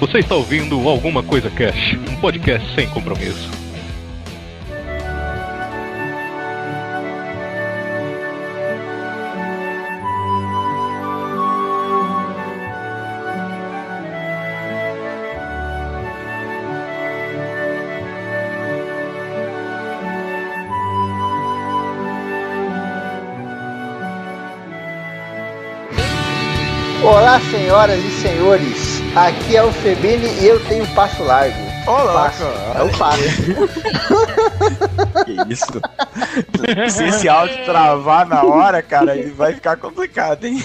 Você 0.00 0.18
está 0.18 0.36
ouvindo 0.36 0.88
Alguma 0.88 1.24
Coisa 1.24 1.50
Cash, 1.50 1.98
um 2.08 2.14
podcast 2.20 2.72
sem 2.76 2.88
compromisso. 2.88 3.50
Olá, 27.02 27.40
senhoras 27.50 27.98
e 28.04 28.10
senhores. 28.22 28.87
Aqui 29.16 29.56
é 29.56 29.62
o 29.62 29.72
Febini 29.72 30.28
e 30.40 30.46
eu 30.46 30.60
tenho 30.66 30.86
passo 30.94 31.22
largo. 31.24 31.56
Olá, 31.86 32.24
Passo. 32.24 32.44
É 32.76 32.82
o 32.82 32.98
passo. 32.98 33.22
Que 35.24 35.52
isso? 35.52 35.80
Se 36.90 37.04
esse 37.04 37.28
áudio 37.28 37.64
travar 37.64 38.26
na 38.26 38.42
hora, 38.42 38.82
cara, 38.82 39.16
ele 39.16 39.30
vai 39.30 39.54
ficar 39.54 39.76
complicado, 39.76 40.44
hein? 40.44 40.62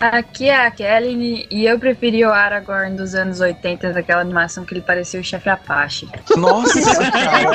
Aqui 0.00 0.48
é 0.48 0.66
a 0.66 0.70
Kelly 0.70 1.46
e 1.50 1.66
eu 1.66 1.78
preferi 1.78 2.24
o 2.24 2.32
Aragorn 2.32 2.96
dos 2.96 3.14
anos 3.14 3.40
80, 3.40 3.92
daquela 3.92 4.20
animação 4.20 4.64
que 4.64 4.74
ele 4.74 4.80
parecia 4.80 5.20
o 5.20 5.24
chefe 5.24 5.48
Apache. 5.48 6.08
Nossa, 6.36 6.80
cara. 7.10 7.50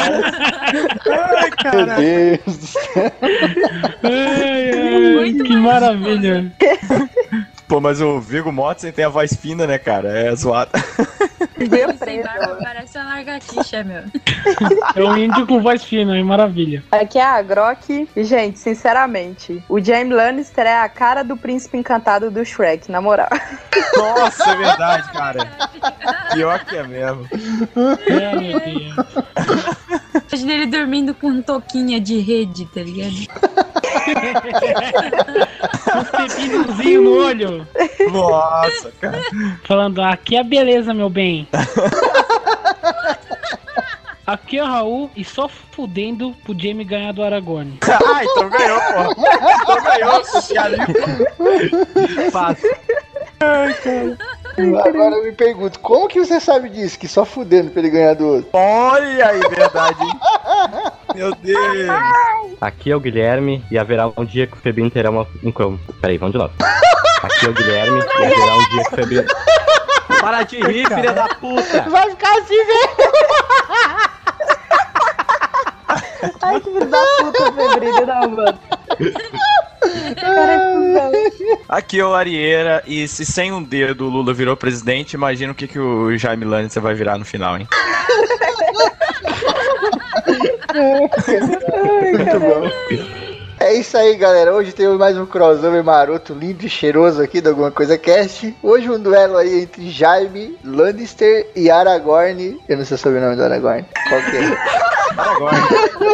Ai, 1.08 1.42
Meu 1.42 1.58
cara. 1.58 1.96
Deus 1.96 2.58
do 2.58 2.68
céu. 2.68 3.12
Ai, 4.04 4.72
ai, 4.72 5.14
Muito 5.16 5.44
que 5.44 5.56
maravilha. 5.58 6.52
Pô, 7.68 7.82
mas 7.82 8.00
o 8.00 8.20
Viggo 8.20 8.52
Mortensen 8.52 8.92
tem 8.92 9.06
a 9.06 9.10
voz 9.10 9.36
fina, 9.36 9.66
né, 9.66 9.78
cara? 9.78 10.10
É 10.10 10.36
zoado. 10.36 10.72
Sem 11.58 11.98
preso. 11.98 12.24
barba, 12.24 12.58
parece 12.62 12.98
uma 12.98 13.16
largatixa, 13.16 13.84
meu. 13.84 14.04
É 14.96 15.04
um 15.04 15.18
índio 15.18 15.48
com 15.48 15.62
voz 15.62 15.84
fina, 15.84 16.18
é 16.18 16.24
maravilha. 16.24 16.84
Aqui 16.92 17.18
é 17.18 17.24
a 17.24 17.42
Grok. 17.42 18.08
E, 18.16 18.24
gente, 18.24 18.60
sinceramente, 18.60 19.64
o 19.68 19.80
Jaime 19.80 20.14
Lannister 20.14 20.66
é 20.66 20.78
a 20.82 20.90
cara 20.90 21.24
do 21.24 21.36
príncipe 21.36 21.78
encantado 21.78 22.30
do 22.30 22.46
Shrek, 22.46 22.92
na 22.92 23.02
moral. 23.02 23.30
Nossa, 23.96 24.52
é 24.52 24.56
verdade, 24.56 25.12
cara. 25.12 25.48
Pior 26.34 26.66
que 26.66 26.76
é 26.76 26.84
mesmo. 26.84 27.28
É, 28.08 28.36
meu 28.36 28.60
Deus. 28.60 30.02
Imagina 30.16 30.54
ele 30.54 30.66
dormindo 30.68 31.14
com 31.14 31.28
um 31.28 31.42
toquinha 31.42 32.00
de 32.00 32.20
rede, 32.20 32.66
tá 32.66 32.82
ligado? 32.82 33.16
Um 35.96 36.04
pepinozinho 36.04 37.02
no 37.02 37.26
olho. 37.26 37.68
Nossa, 38.12 38.92
cara. 39.00 39.22
Falando, 39.64 40.02
aqui 40.02 40.36
é 40.38 40.44
beleza, 40.44 40.94
meu 40.94 41.10
bem. 41.10 41.48
Aqui 44.26 44.58
é 44.58 44.64
o 44.64 44.66
Raul 44.66 45.12
e 45.16 45.24
só 45.24 45.48
fudendo 45.48 46.36
pro 46.44 46.60
Jamie 46.60 46.84
ganhar 46.84 47.12
do 47.12 47.24
Aragorn. 47.24 47.78
Ah, 47.84 48.24
então 48.24 48.50
ganhou, 48.50 48.80
pô. 48.80 49.12
Então 49.62 49.84
ganhou, 49.84 50.26
socialismo. 50.26 50.96
Fácil. 52.32 52.70
Agora 54.58 55.16
eu 55.16 55.24
me 55.24 55.34
pergunto, 55.34 55.80
como 55.80 56.08
que 56.08 56.20
você 56.20 56.40
sabe 56.40 56.70
disso? 56.70 56.98
Que 56.98 57.08
só 57.08 57.26
fudendo 57.26 57.72
pra 57.72 57.82
ele 57.82 57.90
ganhar 57.90 58.14
do 58.14 58.26
outro. 58.26 58.50
Olha 58.54 59.28
aí, 59.28 59.40
verdade, 59.42 60.02
hein? 60.02 60.20
Meu 61.14 61.36
Deus. 61.36 61.90
Aqui 62.62 62.92
é 62.92 62.96
o 62.96 63.00
Guilherme 63.00 63.64
e 63.70 63.78
haverá 63.78 64.08
um 64.16 64.24
dia 64.24 64.48
que 64.48 64.54
o 64.54 64.60
Febinho 64.60 64.90
terá 64.90 65.10
uma, 65.10 65.28
um 65.44 65.52
cromo. 65.52 65.80
Peraí, 66.02 66.18
vamos 66.18 66.32
de 66.34 66.38
novo. 66.40 66.54
Aqui 67.22 67.46
é 67.46 67.50
o 67.50 67.54
Guilherme 67.54 68.00
e 68.00 68.26
haverá 68.26 68.56
um 68.56 68.70
dia 68.70 68.84
que 68.84 68.94
o 68.94 68.96
Febinho. 68.96 69.26
Para 70.22 70.44
de 70.44 70.58
rir, 70.62 70.88
filha 70.88 71.12
da 71.14 71.28
puta! 71.36 71.82
Vai 71.90 72.10
ficar 72.12 72.38
assim, 72.40 72.66
velho. 72.66 72.90
Ai, 76.42 76.60
que 76.62 76.72
filho 76.72 76.86
da 76.86 77.02
puta, 77.20 77.52
Febrilho, 77.54 78.06
não, 78.06 78.30
mano. 78.30 78.60
Aqui 81.68 82.00
é 82.00 82.06
o 82.06 82.14
Arieira, 82.14 82.84
e 82.86 83.08
se 83.08 83.26
sem 83.26 83.52
um 83.52 83.62
dedo 83.62 84.06
o 84.06 84.10
Lula 84.10 84.34
virou 84.34 84.56
presidente, 84.56 85.14
imagina 85.14 85.52
o 85.52 85.56
que, 85.56 85.68
que 85.68 85.80
o 85.80 86.16
Jaime 86.18 86.46
Lannister 86.46 86.82
vai 86.82 86.94
virar 86.94 87.18
no 87.18 87.26
final, 87.26 87.58
hein? 87.58 87.68
Muito 92.18 92.40
bom. 92.40 92.70
É 93.60 93.74
isso 93.74 93.98
aí, 93.98 94.16
galera. 94.16 94.54
Hoje 94.54 94.74
temos 94.74 94.98
mais 94.98 95.18
um 95.18 95.26
crossover 95.26 95.84
maroto, 95.84 96.34
lindo 96.34 96.66
e 96.66 96.70
cheiroso 96.70 97.22
aqui 97.22 97.42
do 97.42 97.50
Alguma 97.50 97.72
Coisa 97.72 97.98
Cast. 97.98 98.56
Hoje 98.62 98.90
um 98.90 99.00
duelo 99.00 99.38
aí 99.38 99.62
entre 99.62 99.90
Jaime, 99.90 100.58
Lannister 100.64 101.48
e 101.56 101.72
Aragorn. 101.72 102.60
Eu 102.68 102.78
não 102.78 102.86
sei 102.86 102.98
sobre 102.98 103.20
o 103.20 103.22
nome 103.22 103.36
do 103.38 103.44
Aragorn. 103.44 103.86
Qual 104.08 104.22
que 104.22 104.38
é? 104.38 104.95
Aragorn. 105.18 105.58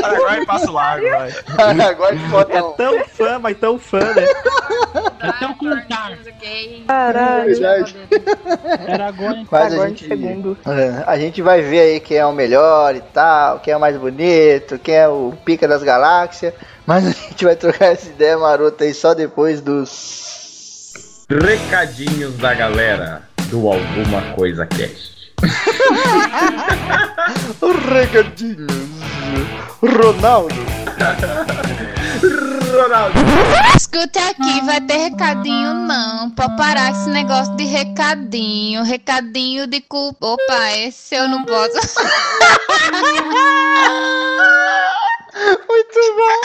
Aragorn 0.04 0.46
passa 0.46 0.72
largo, 0.72 1.10
vai. 1.10 1.34
Aragorn 1.58 2.20
bota 2.30 2.54
É 2.58 2.64
um... 2.64 2.72
tão 2.74 3.06
fã, 3.06 3.40
mas 3.40 3.58
tão 3.58 3.80
fã, 3.80 4.00
né? 4.00 4.26
Até 5.20 5.46
o 5.48 5.56
contar. 5.56 6.18
Caralho. 6.88 7.46
Verdade. 7.46 7.96
Aragorn. 8.92 9.48
Mas 9.50 9.74
a 9.74 9.88
gente, 9.88 10.08
segundo. 10.08 10.58
É, 10.66 11.04
a 11.06 11.18
gente 11.18 11.42
vai 11.42 11.62
ver 11.62 11.80
aí 11.80 12.00
quem 12.00 12.18
é 12.18 12.26
o 12.26 12.32
melhor 12.34 12.96
e 12.96 13.02
tal, 13.02 13.60
quem 13.60 13.74
é 13.74 13.78
o 13.78 13.80
mais 13.80 13.98
bonito, 13.98 14.80
quem 14.80 14.96
é 14.96 15.08
o 15.08 15.34
pica 15.46 15.68
das 15.68 15.84
galáxias. 15.84 16.54
Mas 16.86 17.06
a 17.08 17.12
gente 17.12 17.46
vai 17.46 17.56
trocar 17.56 17.88
essa 17.94 18.10
ideia 18.10 18.38
marota 18.38 18.84
aí 18.84 18.94
só 18.94 19.14
depois 19.14 19.62
dos. 19.62 21.26
Recadinhos 21.30 22.38
da 22.38 22.54
galera 22.54 23.22
do 23.46 23.68
Alguma 23.68 24.34
Coisa 24.36 24.66
Cast. 24.66 25.21
Regadinhos. 27.91 28.72
Ronaldo. 29.81 30.56
Ronaldo. 32.72 33.19
Escute 33.75 34.19
aqui, 34.19 34.62
vai 34.66 34.79
ter 34.81 34.97
recadinho 34.97 35.74
não. 35.74 36.29
Pode 36.31 36.56
parar 36.56 36.91
esse 36.91 37.09
negócio 37.09 37.53
de 37.56 37.66
recadinho. 37.66 38.84
Recadinho 38.84 39.66
de 39.68 39.81
culpa. 39.81 40.28
Opa, 40.28 40.72
esse 40.78 41.16
eu 41.16 41.28
não 41.28 41.44
posso. 41.44 41.73
Muito 45.68 46.00
bom. 46.18 46.41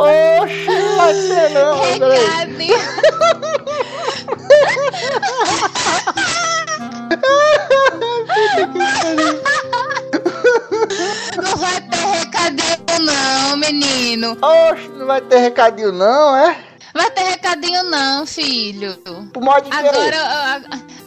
Oxi, 0.00 0.66
vai 0.96 1.14
ser 1.14 1.48
não. 1.50 1.80
Recadinho. 1.82 2.76
Não 11.36 11.56
vai 11.56 11.80
ter 11.80 12.06
recadinho 12.06 12.98
não, 13.00 13.56
menino. 13.56 14.36
Oxi, 14.42 14.88
não 14.88 15.06
vai 15.06 15.20
ter 15.20 15.38
recadinho 15.38 15.92
não, 15.92 16.36
é? 16.36 16.56
Vai 16.96 17.10
ter 17.10 17.22
recadinho 17.24 17.82
não, 17.84 18.26
filho. 18.26 18.96
De 19.04 19.70
Agora, 19.70 20.16
a, 20.20 20.60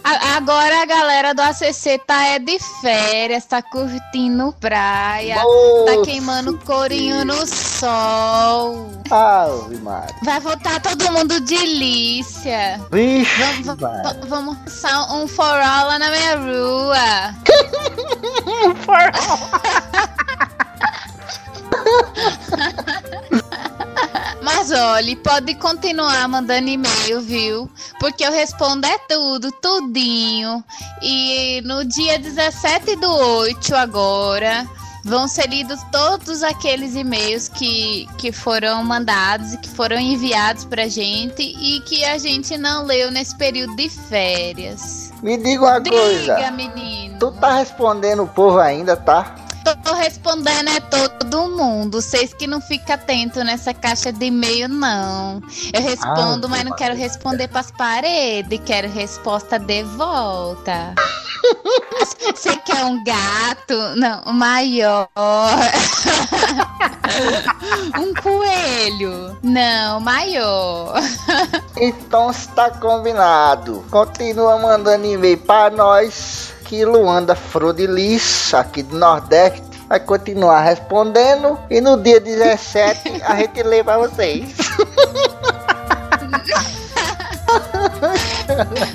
a- 0.03 0.38
agora 0.38 0.81
a 0.83 0.85
galera 0.85 1.33
do 1.33 1.41
ACC 1.41 2.00
tá 2.05 2.25
é 2.27 2.39
de 2.39 2.57
férias, 2.81 3.45
tá 3.45 3.61
curtindo 3.61 4.53
praia, 4.59 5.35
tá 5.38 5.44
Nossa 5.44 6.01
queimando 6.05 6.57
corinho 6.59 7.25
no 7.25 7.45
sol. 7.47 8.91
Ave 9.09 9.78
Maria. 9.78 10.16
Vai 10.23 10.39
voltar 10.39 10.79
todo 10.81 11.11
mundo 11.11 11.39
de 11.41 11.57
Lícia. 11.57 12.79
Vixe, 12.91 13.63
Vamos, 13.63 14.28
vamos 14.28 14.57
passar 14.59 15.11
um 15.16 15.28
forró 15.28 15.47
lá 15.88 15.97
na 15.99 16.09
minha 16.11 16.35
rua. 16.38 17.35
Olha, 24.81 25.16
pode 25.17 25.55
continuar 25.55 26.28
mandando 26.29 26.70
e-mail, 26.70 27.20
viu? 27.22 27.70
Porque 27.99 28.23
eu 28.26 28.31
respondo 28.31 28.85
é 28.87 28.97
tudo, 29.09 29.52
tudinho. 29.52 30.64
E 31.02 31.61
no 31.66 31.84
dia 31.84 32.17
17 32.17 32.96
do 32.96 33.11
8 33.14 33.76
agora, 33.76 34.66
vão 35.03 35.28
ser 35.28 35.47
lidos 35.49 35.79
todos 35.91 36.41
aqueles 36.43 36.96
e-mails 36.96 37.49
que, 37.49 38.08
que 38.17 38.31
foram 38.31 38.84
mandados 38.84 39.53
e 39.53 39.58
que 39.58 39.70
foram 39.70 39.99
enviados 39.99 40.64
pra 40.66 40.87
gente 40.87 41.41
e 41.41 41.81
que 41.81 42.05
a 42.05 42.17
gente 42.17 42.58
não 42.58 42.85
leu 42.85 43.11
nesse 43.11 43.35
período 43.37 43.76
de 43.76 43.90
férias. 43.90 45.11
Me 45.22 45.37
diga 45.37 45.64
uma 45.66 45.79
Diga, 45.81 45.96
coisa. 45.97 46.52
menino. 46.52 47.20
Tu 47.20 47.31
tá 47.34 47.53
respondendo 47.55 48.23
o 48.23 48.28
povo 48.28 48.59
ainda, 48.59 48.96
tá? 48.96 49.35
Tô 49.84 49.94
respondendo 49.94 50.70
é 50.70 50.79
todo 50.79 51.50
mundo. 51.50 52.02
Vocês 52.02 52.34
que 52.34 52.47
não 52.47 52.61
ficam 52.61 52.96
atentos 52.96 53.44
nessa 53.44 53.73
caixa 53.73 54.11
de 54.11 54.26
e-mail, 54.26 54.67
não. 54.67 55.41
Eu 55.73 55.82
respondo, 55.82 56.47
Ah, 56.47 56.50
mas 56.50 56.64
não 56.64 56.76
quero 56.76 56.96
responder 56.96 57.47
pras 57.47 57.72
paredes. 57.72 58.59
Quero 58.66 58.90
resposta 58.90 59.58
de 59.58 59.84
volta. 59.84 60.94
Você 62.35 62.56
quer 62.58 62.84
um 62.85 63.03
gato? 63.03 63.76
Não, 63.96 64.34
maior. 64.34 65.08
um 67.97 68.14
coelho? 68.22 69.38
Não, 69.41 70.00
maior. 70.00 70.94
Então 71.78 72.32
está 72.32 72.70
combinado. 72.70 73.84
Continua 73.90 74.59
mandando 74.59 75.05
e-mail 75.05 75.38
para 75.38 75.76
nós 75.76 76.53
que 76.69 76.85
Luanda 76.85 77.35
Frodilis, 77.35 78.53
aqui 78.53 78.83
do 78.83 78.95
Nordeste, 78.95 79.63
vai 79.87 79.99
continuar 79.99 80.61
respondendo 80.61 81.57
e 81.67 81.81
no 81.81 81.97
dia 81.99 82.19
17 82.19 83.23
a 83.23 83.35
gente 83.37 83.63
lê 83.63 83.83
para 83.83 83.97
vocês. 83.97 84.55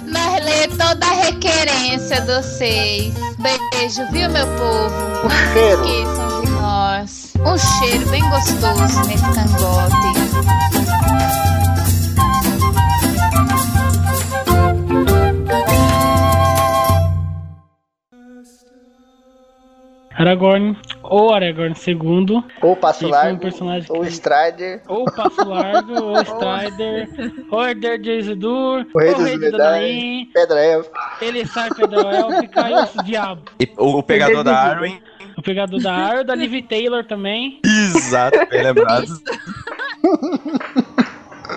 Nós 0.07 0.45
lê 0.45 0.69
toda 0.69 1.05
a 1.05 1.15
requerência 1.25 2.21
de 2.21 2.33
vocês. 2.33 3.13
Beijo, 3.41 4.07
viu, 4.13 4.31
meu 4.31 4.47
povo? 4.47 4.95
Um 5.25 5.29
Não 5.29 5.53
cheiro. 5.53 5.85
esqueçam 5.85 6.41
de 6.43 6.51
nós. 6.53 7.33
Um 7.45 7.59
cheiro 7.59 8.09
bem 8.11 8.23
gostoso 8.31 9.01
nesse 9.09 9.25
cangote. 9.25 10.74
Aragorn, 20.17 20.77
ou 21.03 21.35
Aragorn 21.35 21.75
II, 21.87 22.45
Ou 22.63 22.77
Passo 22.77 23.01
foi 23.01 23.09
um 23.09 23.11
Largo, 23.11 23.41
personagem 23.41 23.87
ou 23.91 24.03
que... 24.03 24.09
Strider, 24.09 24.81
Ou 24.87 25.05
Passo 25.07 25.45
Largo, 25.49 26.03
ou 26.03 26.21
Strider, 26.23 27.09
ou 27.51 27.67
Herder 27.67 28.01
de 28.01 28.19
Isildur, 28.19 28.87
O 28.95 28.99
Rei 28.99 29.09
ou 29.11 29.17
dos 29.17 29.25
Rei. 29.27 29.51
Danaim, 29.51 30.31
Pedra 30.33 30.65
Elfa. 30.65 30.91
ele 31.21 31.45
sai 31.47 31.69
da 31.71 32.01
Élfica 32.13 32.71
e 32.71 32.75
o 33.01 33.03
Diabo. 33.03 33.43
E 33.59 33.73
o, 33.77 33.99
o 33.99 34.03
pegador 34.03 34.45
da 34.45 34.57
Arwen. 34.57 35.03
O 35.37 35.43
pegador 35.43 35.83
da 35.83 35.93
Arya, 35.93 36.25
da 36.25 36.35
Liv 36.35 36.63
Taylor 36.69 37.05
também. 37.05 37.61
Exato, 37.65 38.39
bem 38.51 38.63
lembrado. 38.63 39.09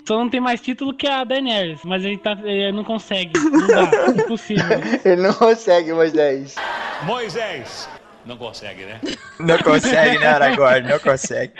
Só 0.05 0.17
não 0.17 0.29
tem 0.29 0.39
mais 0.39 0.61
título 0.61 0.93
que 0.93 1.05
a 1.07 1.23
Daenerys, 1.23 1.81
mas 1.83 2.03
ele, 2.03 2.17
tá, 2.17 2.37
ele 2.43 2.71
não 2.71 2.83
consegue. 2.83 3.37
Não 3.39 3.67
dá, 3.67 4.23
impossível. 4.23 4.79
Ele 5.03 5.21
não 5.21 5.33
consegue, 5.33 5.93
Moisés. 5.93 6.55
Moisés. 7.03 7.87
Não 8.27 8.35
consegue, 8.35 8.83
né? 8.83 8.99
Não 9.39 9.57
consegue, 9.59 10.19
né, 10.19 10.27
Aragorn? 10.27 10.89
Não 10.89 10.99
consegue. 10.99 11.53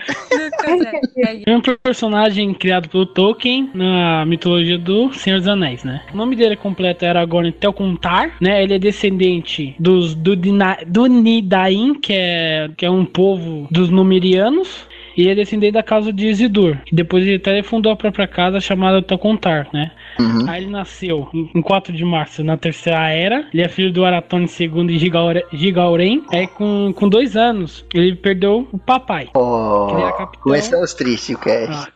É 1.46 1.56
um 1.56 1.62
personagem 1.62 2.54
criado 2.54 2.90
pelo 2.90 3.06
Tolkien 3.06 3.72
na 3.74 4.25
mitologia 4.25 4.78
do 4.78 5.14
Senhor 5.14 5.40
dos 5.40 5.48
Anéis, 5.48 5.84
né? 5.86 6.02
O 6.14 6.18
nome 6.18 6.36
dele 6.36 6.58
completo 6.58 7.06
é 7.06 7.10
Aragorn 7.10 7.52
Telcontar, 7.54 8.36
né? 8.42 8.62
Ele 8.64 8.74
é 8.74 8.80
descendente 8.80 9.75
dos 9.80 10.14
do, 10.14 10.36
Dina- 10.36 10.80
do 10.86 11.06
Nidain, 11.06 11.94
que 11.94 12.14
é, 12.14 12.69
que 12.75 12.86
é 12.86 12.92
um 12.92 13.06
povo 13.06 13.68
dos 13.72 13.90
Numerianos. 13.90 14.86
E 15.18 15.22
ele 15.24 15.31
é 15.31 15.36
descendente 15.36 15.74
da 15.74 15.81
casa 15.84 16.14
de 16.14 16.28
Isildur. 16.28 16.78
E 16.92 16.96
depois 16.96 17.25
ele 17.25 17.38
até 17.38 17.62
fundou 17.64 17.92
a 17.92 17.96
própria 17.96 18.28
casa 18.28 18.60
chamada 18.60 19.02
Telcontar, 19.02 19.68
né? 19.74 19.92
Aí 20.48 20.62
ele 20.64 20.72
nasceu 20.72 21.28
em 21.34 21.50
em 21.56 21.62
4 21.62 21.92
de 21.92 22.06
março 22.06 22.44
na 22.44 22.56
Terceira 22.58 23.10
Era. 23.10 23.48
Ele 23.54 23.64
é 23.64 23.68
filho 23.69 23.92
do 23.92 24.06
Aratone 24.06 24.46
II 24.60 24.86
e 24.90 24.98
Gigaure- 25.00 25.44
Gigauren. 25.52 26.22
Aí 26.31 26.46
com, 26.48 26.94
com 26.96 27.10
dois 27.10 27.36
anos, 27.36 27.84
ele 27.94 28.16
perdeu 28.16 28.68
o 28.72 28.78
papai. 28.78 29.30
Oh, 29.34 29.88
Que 29.88 29.94
ele 29.96 30.02
era 30.04 30.12
capitão. 30.14 30.44
começamos 30.44 30.94
triste 30.94 31.34
o 31.34 31.38
cast. 31.40 31.72
Ah, 31.74 31.88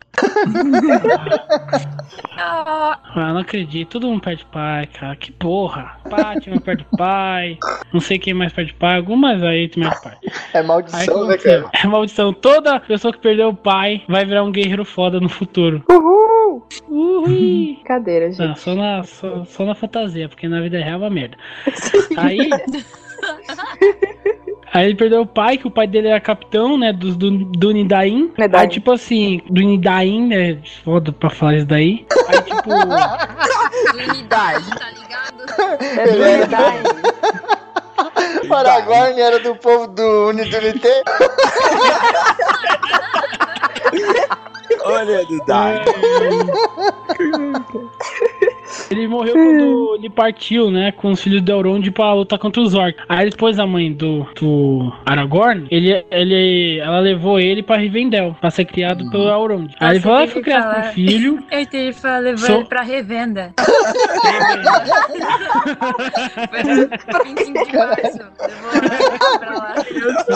não 3.15 3.37
acredito. 3.39 3.89
Todo 3.91 4.07
mundo 4.07 4.21
perde 4.21 4.45
pai, 4.45 4.87
cara. 4.87 5.15
Que 5.15 5.31
porra. 5.31 5.97
Batman 6.09 6.59
perde 6.59 6.85
pai. 6.97 7.57
Não 7.93 7.99
sei 7.99 8.19
quem 8.19 8.33
mais 8.33 8.51
perde 8.53 8.73
pai. 8.73 8.97
Algumas 8.97 9.41
aí 9.43 9.69
também 9.69 9.89
perde 9.89 10.03
pai. 10.03 10.17
É 10.53 10.59
Aí, 10.59 10.65
maldição, 10.65 10.99
né, 11.27 11.33
aconteceu? 11.35 11.63
cara? 11.63 11.71
É 11.83 11.87
maldição. 11.87 12.33
Toda 12.33 12.79
pessoa 12.79 13.13
que 13.13 13.19
perdeu 13.19 13.49
o 13.49 13.55
pai 13.55 14.03
vai 14.07 14.25
virar 14.25 14.43
um 14.43 14.51
guerreiro 14.51 14.85
foda 14.85 15.19
no 15.19 15.29
futuro. 15.29 15.83
Uhul! 15.89 16.67
Ui. 16.89 17.73
Brincadeira, 17.75 18.27
Não, 18.27 18.33
gente. 18.33 18.59
só 18.59 18.75
na, 18.75 19.03
só, 19.03 19.45
só 19.45 19.65
na 19.65 19.75
fantasia, 19.75 20.27
porque 20.29 20.47
na 20.47 20.61
vida 20.61 20.77
real 20.77 20.95
é 20.95 20.97
uma 20.97 21.09
merda. 21.09 21.37
Aí. 22.17 22.49
Aí 24.73 24.85
ele 24.85 24.95
perdeu 24.95 25.21
o 25.21 25.25
pai, 25.25 25.57
que 25.57 25.67
o 25.67 25.71
pai 25.71 25.85
dele 25.85 26.07
era 26.07 26.19
capitão, 26.21 26.77
né? 26.77 26.93
Do, 26.93 27.13
do, 27.13 27.29
do 27.45 27.71
Nidain. 27.71 28.31
Nidain. 28.37 28.61
Aí, 28.61 28.67
tipo 28.69 28.91
assim, 28.91 29.41
do 29.49 29.61
Nidain, 29.61 30.27
né? 30.27 30.57
Foda 30.83 31.11
pra 31.11 31.29
falar 31.29 31.57
isso 31.57 31.65
daí. 31.65 32.05
Aí, 32.27 32.41
tipo. 32.41 32.69
Unidade, 34.11 34.69
tá 34.71 34.89
ligado? 34.89 35.43
É 35.99 36.05
do. 36.45 37.01
O 38.49 38.53
Aragorn 38.53 39.19
era 39.19 39.39
do 39.39 39.55
povo 39.55 39.87
do 39.87 40.29
Unidunité. 40.29 41.03
Olha, 44.83 45.25
Dudai. 45.25 45.85
Ele 48.89 49.07
morreu 49.07 49.33
quando 49.33 49.95
ele 49.97 50.09
partiu, 50.09 50.69
né? 50.71 50.91
Com 50.91 51.11
os 51.11 51.21
filhos 51.21 51.41
de 51.41 51.51
Elrond 51.51 51.89
pra 51.91 52.13
lutar 52.13 52.39
contra 52.39 52.61
os 52.61 52.73
orcs. 52.73 53.01
Aí 53.07 53.29
depois 53.29 53.59
a 53.59 53.65
mãe 53.67 53.91
do, 53.91 54.25
do 54.39 54.91
Aragorn, 55.05 55.67
ele, 55.69 56.03
ele, 56.11 56.79
ela 56.79 56.99
levou 56.99 57.39
ele 57.39 57.61
pra 57.63 57.77
Rivendell, 57.77 58.35
pra 58.39 58.49
ser 58.49 58.65
criado 58.65 59.09
pelo 59.09 59.27
Elrond. 59.29 59.71
Aí 59.79 59.97
ele 59.97 59.99
Nossa, 59.99 60.07
falou, 60.09 60.23
ah, 60.23 60.27
fui 60.27 60.41
criado 60.41 60.63
falar. 60.63 60.83
por 60.83 60.93
filho. 60.93 61.43
Eu 61.51 61.59
entendi 61.61 61.95
levar 62.21 62.37
Sou- 62.37 62.55
ele 62.57 62.65
pra 62.65 62.81
revenda. 62.81 63.53
25 67.23 67.65
de 67.71 67.77
março. 67.77 68.19
Levou 68.81 69.39
pra 69.39 69.53
lá. 69.53 69.75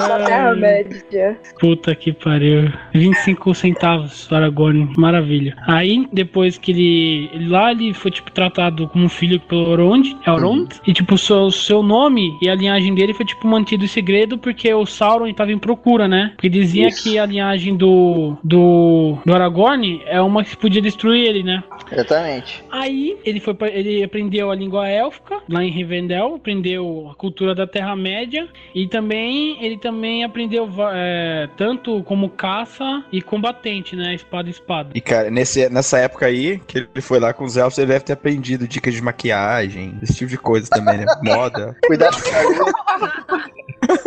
Da 0.08 0.26
Terra-média. 0.26 1.38
Puta 1.60 1.96
que 1.96 2.12
pariu. 2.14 2.72
25 2.94 3.54
centavos 3.54 4.32
Aragorn. 4.32 4.94
Maravilha. 4.98 5.56
Aí, 5.68 6.08
depois 6.12 6.58
que 6.58 6.72
ele, 6.72 7.30
ele 7.34 7.48
lá, 7.50 7.72
ele 7.72 7.94
foi, 7.94 8.12
tipo, 8.12 8.25
tratado 8.32 8.88
como 8.88 9.10
filho 9.10 9.40
pelo 9.40 9.72
Elrond. 9.74 10.16
Elrond. 10.26 10.70
E, 10.86 10.94
tipo, 10.94 11.16
o 11.16 11.18
seu, 11.18 11.52
seu 11.52 11.82
nome 11.84 12.38
e 12.42 12.50
a 12.50 12.56
linhagem 12.56 12.94
dele 12.94 13.14
foi, 13.14 13.26
tipo, 13.26 13.48
mantido 13.48 13.84
em 13.86 13.88
segredo 13.88 14.38
porque 14.38 14.74
o 14.74 14.86
Sauron 14.86 15.32
tava 15.34 15.52
em 15.52 15.58
procura, 15.58 16.08
né? 16.08 16.32
Porque 16.36 16.50
dizia 16.50 16.88
Isso. 16.88 17.04
que 17.04 17.18
a 17.18 17.26
linhagem 17.26 17.76
do, 17.76 18.38
do, 18.44 19.18
do 19.26 19.34
Aragorn 19.34 20.02
é 20.06 20.22
uma 20.22 20.44
que 20.44 20.56
podia 20.58 20.82
destruir 20.82 21.26
ele, 21.28 21.44
né? 21.44 21.64
Exatamente. 21.92 22.64
Aí 22.72 23.18
ele 23.24 23.40
foi 23.40 23.54
pra- 23.54 23.70
ele 23.70 24.04
aprendeu 24.04 24.52
a 24.52 24.56
língua 24.56 24.88
élfica 24.88 25.40
lá 25.50 25.64
em 25.64 25.70
Rivendell, 25.72 26.36
aprendeu 26.36 27.10
a 27.12 27.16
cultura 27.16 27.54
da 27.56 27.68
Terra 27.68 27.96
Média 27.96 28.48
e 28.74 28.88
também 28.88 29.58
ele 29.64 29.78
também 29.78 30.24
aprendeu 30.24 30.70
é, 30.94 31.48
tanto 31.58 32.04
como 32.04 32.30
caça 32.30 33.04
e 33.12 33.22
combatente, 33.22 33.96
né, 33.96 34.14
espada 34.14 34.48
e 34.48 34.52
espada. 34.52 34.90
E, 34.96 35.02
cara, 35.02 35.30
nesse, 35.30 35.70
nessa 35.70 35.98
época 36.00 36.26
aí, 36.26 36.60
que 36.68 36.80
ele 36.80 37.02
foi 37.02 37.20
lá 37.20 37.34
com 37.34 37.44
os 37.44 37.58
elfos, 37.58 37.78
ele 37.78 37.88
deve 37.88 38.04
ter 38.06 38.15
aprendido 38.16 38.68
dicas 38.68 38.94
de 38.94 39.02
maquiagem, 39.02 39.98
esse 40.02 40.14
tipo 40.16 40.30
de 40.32 40.38
coisa 40.38 40.68
também, 40.70 40.98
né? 40.98 41.06
Moda. 41.24 41.76
Cuidado 41.86 42.18
com 42.22 42.30
o 42.30 42.74
cabelo. 42.74 43.46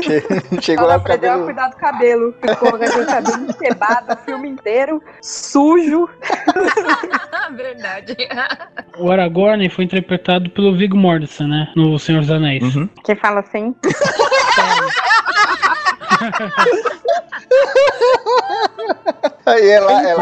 Che- 0.02 0.24
Chegou 0.60 0.86
lá 0.86 0.94
Ela 0.94 1.02
com 1.02 1.08
o 1.08 1.12
cabelo. 1.12 1.44
cuidar 1.44 1.68
do 1.68 1.76
cabelo. 1.76 2.34
Ficou 2.40 2.72
com 2.72 2.78
cabelo 3.06 3.44
encebado 3.48 4.12
o 4.14 4.16
filme 4.24 4.48
inteiro, 4.48 5.02
sujo. 5.22 6.08
Verdade. 7.54 8.16
O 8.98 9.10
Aragorn 9.10 9.68
foi 9.70 9.84
interpretado 9.84 10.50
pelo 10.50 10.76
Viggo 10.76 10.96
Mortensen, 10.96 11.46
né, 11.48 11.72
no 11.76 11.98
Senhor 11.98 12.20
dos 12.20 12.30
Anéis. 12.30 12.74
Uhum. 12.74 12.88
Quem 13.04 13.14
fala 13.16 13.40
assim? 13.40 13.74
Aí 19.46 19.66
é 19.66 19.80
lá, 19.80 20.02
é 20.02 20.14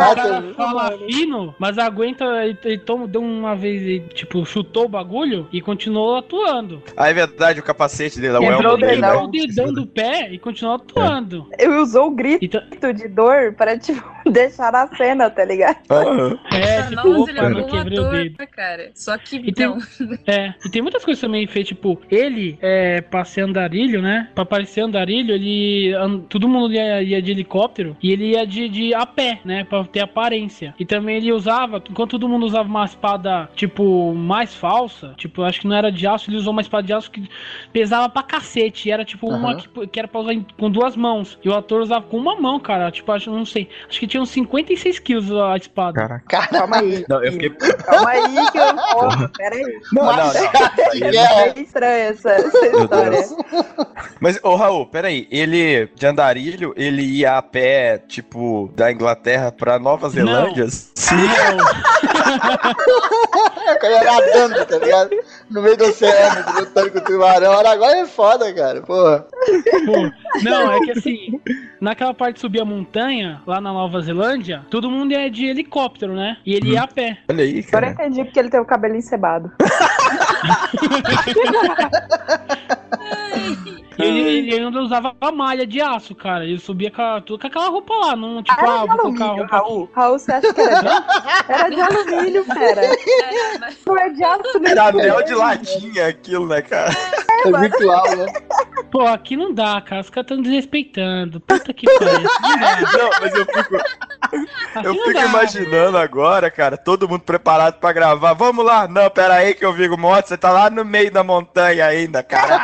fala 0.54 0.98
fino, 1.06 1.54
mas 1.58 1.78
aguenta, 1.78 2.24
ele, 2.44 2.56
ele 2.64 2.78
toma, 2.78 3.08
deu 3.08 3.20
uma 3.20 3.56
vez, 3.56 3.82
ele, 3.82 4.00
tipo, 4.14 4.44
chutou 4.46 4.84
o 4.84 4.88
bagulho 4.88 5.48
e 5.52 5.60
continuou 5.60 6.16
atuando. 6.16 6.82
Ah, 6.96 7.10
é 7.10 7.12
verdade, 7.12 7.58
o 7.58 7.62
capacete 7.62 8.20
dele, 8.20 8.36
o 8.36 8.40
Quebrou 8.40 8.62
elmo 8.62 8.74
o 8.74 8.76
dele. 8.76 9.02
Quebrou 9.02 9.22
né? 9.22 9.26
o 9.26 9.30
dedão 9.30 9.72
do 9.72 9.86
pé 9.86 10.30
e 10.30 10.38
continuou 10.38 10.76
atuando. 10.76 11.48
Ele 11.58 11.74
usou 11.74 12.06
o 12.06 12.10
grito 12.10 12.62
Então, 12.70 12.92
de 12.92 13.08
dor 13.08 13.52
para, 13.54 13.76
tipo, 13.76 14.16
Deixaram 14.26 14.80
a 14.80 14.96
cena, 14.96 15.30
tá 15.30 15.44
ligado? 15.44 15.76
É, 15.88 16.78
Ah, 16.80 16.86
tipo, 16.88 17.08
Nossa, 17.08 17.30
ele 17.30 17.38
é 17.38 17.42
um 17.42 17.54
bom 17.54 17.66
quebrei 17.68 17.98
o 17.98 18.02
ator, 18.02 18.16
dedo. 18.22 18.36
né, 18.38 18.46
cara? 18.46 18.90
Só 18.94 19.16
que 19.16 19.36
E 19.36 19.52
tem, 19.52 19.66
é, 20.26 20.54
e 20.64 20.70
tem 20.70 20.82
muitas 20.82 21.04
coisas 21.04 21.20
também 21.20 21.46
feitas, 21.46 21.68
tipo, 21.68 22.00
ele 22.10 22.58
é, 22.60 23.00
pra 23.02 23.24
ser 23.24 23.42
andarilho, 23.42 24.02
né? 24.02 24.28
Pra 24.34 24.44
parecer 24.44 24.80
andarilho, 24.80 25.32
ele. 25.32 25.85
Todo 26.28 26.48
mundo 26.48 26.72
ia, 26.72 27.02
ia 27.02 27.20
de 27.22 27.30
helicóptero 27.30 27.96
e 28.02 28.12
ele 28.12 28.30
ia 28.32 28.46
de, 28.46 28.68
de 28.68 28.94
a 28.94 29.04
pé, 29.06 29.40
né? 29.44 29.64
Pra 29.64 29.84
ter 29.84 30.00
aparência. 30.00 30.74
E 30.78 30.84
também 30.84 31.16
ele 31.16 31.32
usava, 31.32 31.82
enquanto 31.90 32.12
todo 32.12 32.28
mundo 32.28 32.44
usava 32.46 32.68
uma 32.68 32.84
espada, 32.84 33.48
tipo, 33.54 34.14
mais 34.14 34.54
falsa, 34.54 35.14
tipo, 35.16 35.42
acho 35.42 35.60
que 35.60 35.66
não 35.68 35.76
era 35.76 35.90
de 35.90 36.06
aço, 36.06 36.30
ele 36.30 36.36
usou 36.38 36.52
uma 36.52 36.62
espada 36.62 36.86
de 36.86 36.92
aço 36.92 37.10
que 37.10 37.28
pesava 37.72 38.08
pra 38.08 38.22
cacete. 38.22 38.88
E 38.88 38.92
era 38.92 39.04
tipo 39.04 39.28
uma 39.28 39.52
Aham. 39.52 39.56
que, 39.56 39.86
que 39.88 39.98
era 39.98 40.08
pra 40.08 40.20
usar 40.20 40.32
em- 40.34 40.46
com 40.58 40.70
duas 40.70 40.96
mãos. 40.96 41.38
E 41.44 41.48
o 41.48 41.54
ator 41.54 41.82
usava 41.82 42.04
com 42.06 42.16
uma 42.16 42.40
mão, 42.40 42.58
cara. 42.60 42.90
Tipo, 42.90 43.12
acho, 43.12 43.30
não 43.30 43.44
sei. 43.44 43.68
Acho 43.88 43.98
que 44.00 44.06
tinha 44.06 44.22
uns 44.22 44.30
56 44.30 44.98
quilos 44.98 45.32
a 45.32 45.56
espada. 45.56 45.94
Caraca. 46.00 46.46
Calma 46.48 46.78
aí. 46.78 47.04
Não, 47.08 47.22
eu 47.24 47.32
fiquei. 47.32 47.50
Calma 47.50 48.10
aí 48.10 48.22
que 48.52 48.58
eu. 48.58 49.28
Pera 49.36 49.54
aí. 49.56 49.80
Não, 49.92 50.04
não, 50.04 50.16
não. 50.16 50.26
É? 51.16 51.48
É 51.56 51.60
estranha 51.60 51.92
essa, 52.04 52.30
essa 52.30 52.66
história. 52.66 53.22
Mas, 54.20 54.38
ô 54.42 54.54
Raul, 54.56 54.86
peraí. 54.86 55.26
Ele, 55.30 55.75
de 55.94 56.06
andarilho, 56.06 56.72
ele 56.76 57.02
ia 57.02 57.36
a 57.36 57.42
pé, 57.42 57.98
tipo, 57.98 58.72
da 58.74 58.90
Inglaterra 58.90 59.52
pra 59.52 59.78
Nova 59.78 60.08
Zelândia? 60.08 60.66
Sim. 60.70 61.16
O 63.66 63.78
cara 63.78 63.94
ia 63.94 64.04
nadando, 64.04 64.66
tá 64.66 64.78
ligado? 64.78 65.10
No 65.50 65.62
meio 65.62 65.76
do 65.76 65.84
oceano, 65.84 66.60
lutando 66.60 66.90
com 66.92 66.98
o 66.98 67.04
tubarão. 67.04 67.52
Aragorn 67.52 68.00
é 68.00 68.06
foda, 68.06 68.52
cara. 68.54 68.80
Porra. 68.80 69.26
Pô, 69.84 70.10
não, 70.42 70.72
é 70.72 70.80
que 70.80 70.90
assim, 70.92 71.40
naquela 71.80 72.14
parte 72.14 72.34
de 72.34 72.40
subir 72.40 72.60
a 72.60 72.64
montanha, 72.64 73.42
lá 73.46 73.60
na 73.60 73.72
Nova 73.72 74.00
Zelândia, 74.00 74.64
todo 74.70 74.90
mundo 74.90 75.12
ia 75.12 75.30
de 75.30 75.46
helicóptero, 75.46 76.14
né? 76.14 76.36
E 76.46 76.54
ele 76.54 76.70
ia 76.72 76.82
a 76.82 76.86
pé. 76.88 77.18
Olha 77.28 77.42
aí, 77.44 77.64
Agora 77.68 77.88
eu 77.88 77.94
cara. 77.94 78.08
entendi 78.08 78.24
porque 78.24 78.38
ele 78.38 78.50
tem 78.50 78.60
o 78.60 78.64
cabelo 78.64 78.94
encebado. 78.96 79.50
E 83.98 84.02
ele, 84.04 84.20
ele 84.52 84.64
ainda 84.64 84.80
usava 84.82 85.14
a 85.20 85.32
malha 85.32 85.66
de 85.66 85.80
aço, 85.80 86.14
cara. 86.14 86.44
Ele 86.44 86.58
subia 86.58 86.90
com, 86.90 87.00
a- 87.02 87.22
com 87.22 87.34
aquela 87.46 87.68
roupa 87.68 87.94
lá, 87.94 88.16
não 88.16 88.42
tipo, 88.42 88.60
Era 88.60 88.82
ah, 88.82 88.84
de 88.84 88.90
alumínio, 88.90 89.26
roupa. 89.36 89.56
Raul. 89.56 89.90
Raul, 89.94 90.18
você 90.18 90.32
acha 90.32 90.52
que 90.52 90.60
era 90.60 90.80
de, 90.82 90.88
era 91.48 91.68
de 91.70 91.80
alumínio, 91.80 92.44
cara. 92.46 92.82
É, 92.84 93.58
mas- 93.58 93.76
Não 93.86 93.96
é 93.98 94.08
de 94.10 94.24
aço, 94.24 94.58
né? 94.60 94.70
Era 94.70 94.84
anel 94.88 95.24
de 95.24 95.34
latinha 95.34 96.08
aquilo, 96.08 96.46
né, 96.46 96.60
cara? 96.62 96.90
É 97.46 97.50
virtual, 97.60 98.16
né? 98.16 98.26
Pô, 98.96 99.06
aqui 99.06 99.36
não 99.36 99.52
dá, 99.52 99.78
cara. 99.82 100.00
Os 100.00 100.08
caras 100.08 100.24
estão 100.24 100.40
desrespeitando. 100.40 101.38
Puta 101.38 101.70
que 101.74 101.84
pariu. 101.84 102.22
Não. 102.56 102.98
Não, 102.98 103.10
mas 103.20 103.34
eu 103.34 103.44
fico, 103.44 103.76
Aqui 103.76 104.86
eu 104.86 104.94
não 104.94 105.04
fico 105.04 105.12
dá. 105.12 105.26
imaginando 105.26 105.98
agora, 105.98 106.50
cara, 106.50 106.78
todo 106.78 107.06
mundo 107.06 107.20
preparado 107.20 107.74
pra 107.78 107.92
gravar. 107.92 108.32
Vamos 108.32 108.64
lá. 108.64 108.88
Não, 108.88 109.10
pera 109.10 109.34
aí 109.34 109.52
que 109.52 109.66
eu 109.66 109.74
vi 109.74 109.86
o 109.86 109.98
moto. 109.98 110.28
Você 110.28 110.38
tá 110.38 110.50
lá 110.50 110.70
no 110.70 110.82
meio 110.82 111.12
da 111.12 111.22
montanha 111.22 111.84
ainda, 111.84 112.22
cara. 112.22 112.58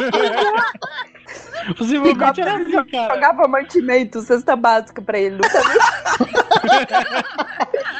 Possivelmente 1.76 2.40
era 2.40 2.56
assim, 2.56 2.84
cara. 2.90 3.14
Jogava 3.14 3.46
mantimento, 3.46 4.22
cesta 4.22 4.56
básica 4.56 5.02
pra 5.02 5.18
ele. 5.18 5.36
Nunca 5.36 5.60
vi. 5.60 5.78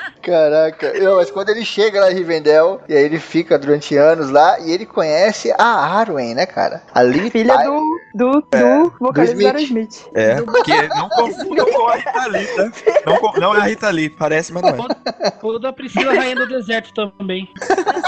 Caraca. 0.22 0.92
Não, 1.00 1.16
mas 1.16 1.30
quando 1.30 1.48
ele 1.50 1.64
chega 1.64 2.00
lá 2.00 2.12
em 2.12 2.14
Rivendell, 2.14 2.80
e 2.88 2.94
aí 2.94 3.04
ele 3.04 3.18
fica 3.18 3.58
durante 3.58 3.96
anos 3.96 4.30
lá, 4.30 4.58
e 4.60 4.70
ele 4.70 4.86
conhece 4.86 5.52
a 5.58 5.64
Arwen, 5.64 6.34
né, 6.34 6.46
cara? 6.46 6.82
A 6.94 7.02
Liv 7.02 7.30
Filha 7.30 7.56
Tyler. 7.56 7.72
do, 7.72 8.00
do, 8.14 8.40
do 8.40 8.94
vocalista 9.00 9.34
Smith. 9.34 9.46
Aerosmith. 9.46 10.10
É, 10.14 10.40
porque 10.40 10.88
não 10.88 11.08
confunda 11.08 11.64
com 11.66 11.88
a 11.88 11.96
Rita 11.96 12.26
Lee, 12.26 12.46
tá? 12.46 12.70
Não, 13.04 13.32
não 13.40 13.54
é 13.54 13.58
a 13.58 13.64
Rita 13.64 13.90
Lee, 13.90 14.08
parece, 14.08 14.52
mas 14.52 14.62
não 14.62 14.70
é. 14.70 15.32
O 15.42 15.58
da 15.58 15.72
Priscila 15.72 16.14
Rainha 16.14 16.36
do 16.36 16.46
Deserto 16.46 16.92
também. 16.94 17.48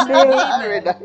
É 0.08 0.68
verdade. 0.68 1.04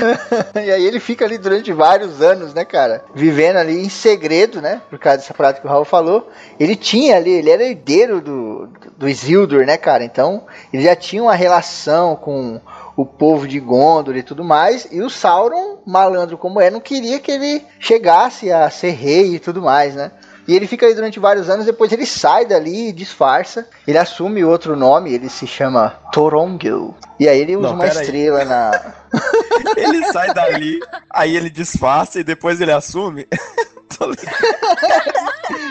e 0.66 0.70
aí 0.70 0.84
ele 0.84 0.98
fica 0.98 1.24
ali 1.24 1.38
durante 1.38 1.72
vários 1.72 2.20
anos, 2.20 2.54
né, 2.54 2.64
cara? 2.64 3.04
Vivendo 3.14 3.56
ali 3.56 3.84
em 3.84 3.88
segredo, 3.88 4.60
né? 4.60 4.80
Por 4.90 4.98
causa 4.98 5.18
dessa 5.18 5.34
prática 5.34 5.62
que 5.62 5.66
o 5.66 5.70
Raul 5.70 5.84
falou. 5.84 6.28
Ele 6.58 6.74
tinha 6.74 7.16
ali, 7.16 7.30
ele 7.30 7.50
era 7.50 7.64
herdeiro 7.64 8.20
do, 8.20 8.68
do 8.96 9.08
Isildur, 9.08 9.64
né, 9.64 9.76
cara? 9.76 10.04
Então, 10.04 10.39
ele 10.72 10.82
já 10.82 10.94
tinha 10.96 11.22
uma 11.22 11.34
relação 11.34 12.16
com 12.16 12.60
o 12.96 13.04
povo 13.04 13.46
de 13.46 13.58
Gondor 13.58 14.16
e 14.16 14.22
tudo 14.22 14.44
mais. 14.44 14.86
E 14.90 15.00
o 15.02 15.10
Sauron, 15.10 15.78
malandro 15.86 16.36
como 16.36 16.60
é, 16.60 16.70
não 16.70 16.80
queria 16.80 17.18
que 17.18 17.30
ele 17.30 17.64
chegasse 17.78 18.50
a 18.52 18.68
ser 18.70 18.90
rei 18.90 19.34
e 19.34 19.38
tudo 19.38 19.62
mais, 19.62 19.94
né? 19.94 20.12
E 20.46 20.54
ele 20.54 20.66
fica 20.66 20.86
aí 20.86 20.94
durante 20.94 21.20
vários 21.20 21.48
anos, 21.48 21.66
depois 21.66 21.92
ele 21.92 22.06
sai 22.06 22.44
dali 22.44 22.88
e 22.88 22.92
disfarça. 22.92 23.68
Ele 23.86 23.98
assume 23.98 24.44
outro 24.44 24.74
nome, 24.74 25.12
ele 25.12 25.28
se 25.28 25.46
chama 25.46 25.90
Torongil. 26.12 26.94
E 27.20 27.28
aí 27.28 27.38
ele 27.40 27.54
usa 27.56 27.68
Não, 27.68 27.74
uma 27.74 27.84
pera 27.84 28.00
aí. 28.00 28.06
estrela 28.06 28.44
na. 28.46 28.94
Ele 29.76 30.04
sai 30.06 30.32
dali, 30.32 30.80
aí 31.10 31.36
ele 31.36 31.50
disfarça 31.50 32.18
e 32.18 32.24
depois 32.24 32.60
ele 32.60 32.72
assume. 32.72 33.26
Tô 33.98 34.06
ligado. 34.06 34.36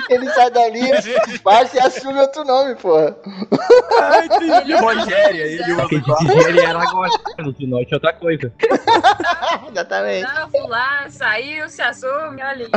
Ele 0.09 0.29
sai 0.31 0.51
dali, 0.51 0.79
ele 0.89 1.01
se 1.01 1.19
disfarça 1.27 1.77
e 1.77 1.79
assume 1.79 2.19
outro 2.19 2.43
nome, 2.43 2.75
porra. 2.75 3.15
Ah, 3.99 4.25
entendi. 4.25 4.73
Rogério, 4.75 5.43
aí 5.43 5.53
ele 5.53 5.73
usa 5.73 6.49
ele 6.49 6.59
era 6.59 6.81
agora, 6.81 7.09
de 7.57 7.67
noite 7.67 7.93
é 7.93 7.95
outra 7.95 8.13
coisa. 8.13 8.51
Exatamente. 9.71 10.27
Não, 10.33 10.49
fui 10.49 10.67
lá, 10.67 11.05
saiu, 11.09 11.69
se 11.69 11.81
assume, 11.81 12.43
olha. 12.43 12.67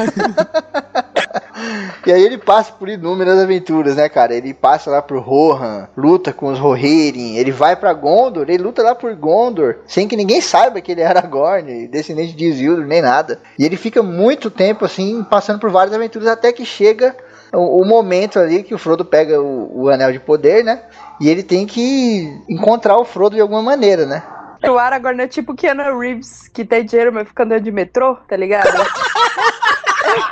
E 2.07 2.13
aí 2.13 2.23
ele 2.23 2.39
passa 2.39 2.73
por 2.73 2.89
inúmeras 2.89 3.39
aventuras, 3.39 3.97
né, 3.97 4.09
cara? 4.09 4.35
Ele 4.35 4.55
passa 4.55 4.91
lá 4.91 5.03
por 5.03 5.19
Rohan, 5.19 5.89
luta 5.97 6.33
com 6.33 6.47
os 6.53 6.59
Rohirrim, 6.59 7.37
ele 7.37 7.51
vai 7.51 7.75
pra 7.77 7.93
Gondor, 7.93 8.49
ele 8.49 8.62
luta 8.63 8.83
lá 8.83 8.95
por 8.95 9.15
Gondor, 9.15 9.77
sem 9.87 10.09
que 10.09 10.17
ninguém 10.17 10.41
saiba 10.41 10.81
que 10.81 10.93
ele 10.93 11.01
é 11.01 11.07
Aragorn, 11.07 11.87
descendente 11.89 12.33
de 12.35 12.47
Isildur, 12.47 12.87
nem 12.87 13.03
nada. 13.03 13.41
E 13.59 13.65
ele 13.65 13.77
fica 13.77 14.03
muito 14.03 14.51
tempo, 14.51 14.85
assim, 14.85 15.23
passando 15.25 15.59
por 15.59 15.71
várias 15.71 15.95
aventuras, 15.95 16.29
até 16.29 16.53
que 16.53 16.65
chega 16.65 17.15
o, 17.53 17.83
o 17.83 17.85
momento 17.85 18.39
ali 18.39 18.63
que 18.63 18.75
o 18.75 18.79
Frodo 18.79 19.05
pega 19.05 19.41
o, 19.41 19.83
o 19.83 19.89
Anel 19.91 20.13
de 20.13 20.21
Poder, 20.21 20.65
né? 20.65 20.83
E 21.21 21.29
ele 21.29 21.43
tem 21.43 21.67
que 21.67 22.41
encontrar 22.49 22.97
o 22.97 23.05
Frodo 23.05 23.37
de 23.37 23.43
alguma 23.43 23.63
maneira, 23.63 24.07
né? 24.07 24.23
O 24.65 24.79
Aragorn 24.79 25.21
é 25.23 25.27
tipo 25.27 25.55
Keanu 25.55 25.99
Reeves, 25.99 26.49
que 26.49 26.65
tem 26.65 26.85
dinheiro, 26.85 27.13
mas 27.13 27.27
fica 27.29 27.43
andando 27.43 27.65
de 27.65 27.73
metrô, 27.73 28.15
tá 28.29 28.37
ligado? 28.37 28.69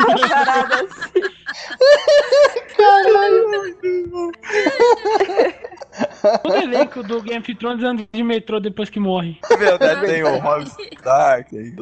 Uma 0.00 0.28
parada 0.28 0.74
assim. 0.76 1.40
Todo 6.42 6.56
elenco 6.56 7.02
do 7.02 7.20
Game 7.22 7.38
of 7.38 7.54
Thrones 7.54 7.82
anda 7.84 8.06
de 8.12 8.22
metrô 8.22 8.60
depois 8.60 8.90
que 8.90 9.00
morre. 9.00 9.38
Na 9.48 9.56
verdade, 9.56 10.06
tem 10.06 10.22
o 10.22 10.38
Rob 10.38 10.64
Stark. 10.98 11.74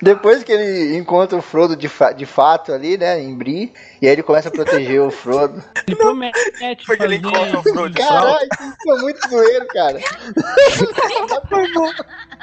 Depois 0.00 0.42
que 0.42 0.52
ele 0.52 0.96
encontra 0.96 1.38
o 1.38 1.42
Frodo 1.42 1.76
de, 1.76 1.88
fa- 1.88 2.12
de 2.12 2.26
fato 2.26 2.72
ali, 2.72 2.96
né, 2.96 3.20
em 3.20 3.34
Bree, 3.36 3.72
e 4.02 4.06
aí 4.06 4.14
ele 4.14 4.22
começa 4.24 4.48
a 4.48 4.52
proteger 4.52 5.00
o 5.00 5.12
Frodo. 5.12 5.62
Ele 5.86 5.96
promete 5.96 6.84
Foi 6.84 6.96
que 6.96 7.04
ele 7.04 7.16
encontra 7.16 7.60
o 7.60 7.62
Frodo 7.62 7.90
de 7.90 8.02
fralda. 8.02 8.24
Caralho, 8.24 8.48
isso 8.52 8.72
ficou 8.72 8.98
muito 8.98 9.28
zoeiro, 9.28 9.66
cara. 9.68 10.00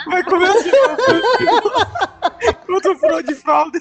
Vai 0.09 0.23
comer 0.23 0.63
de 0.63 0.71
novo. 0.71 0.97
Contra 2.65 2.91
o 2.91 2.97
Frodo 2.97 3.23
de 3.23 3.35
fralda. 3.35 3.79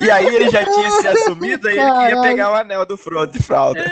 E 0.00 0.10
aí 0.10 0.26
ele 0.26 0.50
já 0.50 0.64
tinha 0.64 0.90
se 0.90 1.06
assumido, 1.06 1.68
aí 1.68 1.78
ele 1.78 1.92
queria 1.92 2.22
pegar 2.22 2.50
o 2.50 2.54
anel 2.54 2.84
do 2.84 2.96
Frodo 2.96 3.32
de 3.32 3.42
fralda. 3.42 3.84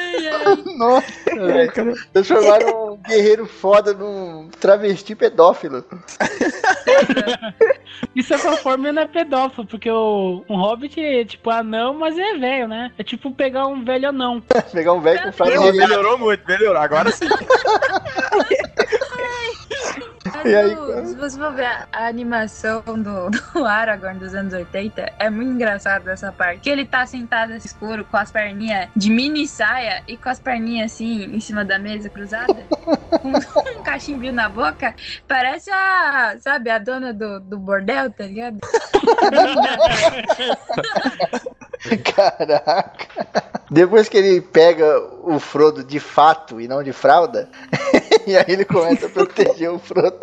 Nossa, 0.76 1.06
velho. 1.26 1.94
Transformaram 2.12 2.94
um 2.94 2.96
guerreiro 2.96 3.46
foda 3.46 3.92
num 3.94 4.48
travesti 4.58 5.14
pedófilo. 5.14 5.84
De 8.14 8.22
certa 8.22 8.56
forma, 8.56 8.88
ele 8.88 8.92
não 8.92 9.02
é 9.02 9.06
pedófilo, 9.06 9.66
porque 9.66 9.90
o, 9.90 10.44
um 10.48 10.56
hobbit 10.56 10.87
é 10.96 11.24
tipo 11.24 11.50
anão, 11.50 11.94
mas 11.94 12.18
é 12.18 12.34
velho, 12.34 12.68
né? 12.68 12.92
É 12.98 13.02
tipo 13.02 13.30
pegar 13.30 13.66
um 13.66 13.84
velho 13.84 14.08
anão. 14.08 14.42
Pegar 14.72 14.92
um 14.92 15.00
velho 15.00 15.32
com 15.32 15.44
regata. 15.44 15.72
melhorou 15.72 16.18
muito, 16.18 16.46
melhorou. 16.46 16.80
Agora 16.80 17.10
sim. 17.10 17.28
E 20.44 20.54
aí, 20.54 20.74
o- 20.76 21.06
se 21.06 21.14
você 21.14 21.38
for 21.38 21.52
ver 21.54 21.66
a, 21.66 21.86
a 21.92 22.06
animação 22.08 22.82
do, 22.86 23.30
do 23.54 23.64
Aragorn 23.66 24.18
dos 24.18 24.34
anos 24.34 24.52
80, 24.52 25.12
é 25.18 25.30
muito 25.30 25.52
engraçado 25.52 26.08
essa 26.08 26.32
parte. 26.32 26.60
Que 26.60 26.70
ele 26.70 26.84
tá 26.84 27.06
sentado 27.06 27.50
nesse 27.50 27.68
escuro 27.68 28.04
com 28.04 28.16
as 28.16 28.30
perninhas 28.30 28.88
de 28.96 29.10
mini 29.10 29.46
saia 29.46 30.02
e 30.06 30.16
com 30.16 30.28
as 30.28 30.40
perninhas 30.40 30.92
assim 30.92 31.24
em 31.24 31.40
cima 31.40 31.64
da 31.64 31.78
mesa 31.78 32.08
cruzada, 32.08 32.54
com 33.22 33.28
um 33.78 33.82
cachimbinho 33.82 34.32
na 34.32 34.48
boca. 34.48 34.94
Parece 35.26 35.70
a, 35.70 36.36
sabe, 36.40 36.70
a 36.70 36.78
dona 36.78 37.12
do, 37.12 37.40
do 37.40 37.58
bordel, 37.58 38.10
tá 38.10 38.24
ligado? 38.24 38.58
Caraca. 42.14 43.08
Depois 43.70 44.08
que 44.08 44.16
ele 44.16 44.40
pega 44.40 44.98
o 45.22 45.38
Frodo 45.38 45.84
de 45.84 46.00
fato 46.00 46.60
e 46.60 46.66
não 46.66 46.82
de 46.82 46.92
fralda, 46.92 47.50
e 48.26 48.36
aí 48.36 48.44
ele 48.48 48.64
começa 48.64 49.06
a 49.06 49.10
proteger 49.10 49.70
o 49.70 49.78
Frodo. 49.78 50.18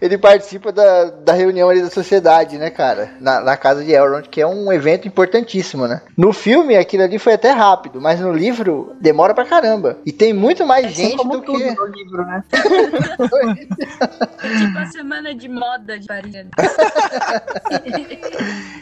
Ele 0.00 0.18
participa 0.18 0.70
da, 0.70 1.04
da 1.04 1.32
reunião 1.32 1.70
ali 1.70 1.80
da 1.80 1.90
sociedade, 1.90 2.58
né, 2.58 2.68
cara? 2.68 3.14
Na, 3.20 3.40
na 3.40 3.56
casa 3.56 3.82
de 3.82 3.92
Elrond, 3.92 4.28
que 4.28 4.40
é 4.40 4.46
um 4.46 4.70
evento 4.72 5.08
importantíssimo, 5.08 5.86
né? 5.86 6.02
No 6.16 6.32
filme, 6.32 6.76
aquilo 6.76 7.04
ali 7.04 7.18
foi 7.18 7.32
até 7.34 7.50
rápido, 7.50 8.00
mas 8.00 8.20
no 8.20 8.32
livro 8.32 8.94
demora 9.00 9.32
pra 9.34 9.44
caramba. 9.46 9.98
E 10.04 10.12
tem 10.12 10.32
muito 10.34 10.66
mais 10.66 10.86
Assim 10.86 11.04
gente 11.04 11.16
como 11.16 11.38
do 11.38 11.42
tudo 11.42 11.58
que. 11.58 11.74
no 11.74 11.86
livro, 11.86 12.24
né? 12.26 12.44
Tipo 14.44 14.78
a 14.78 14.86
semana 14.86 15.34
de 15.34 15.48
moda 15.48 15.98
de 15.98 16.06
Paris. 16.06 16.34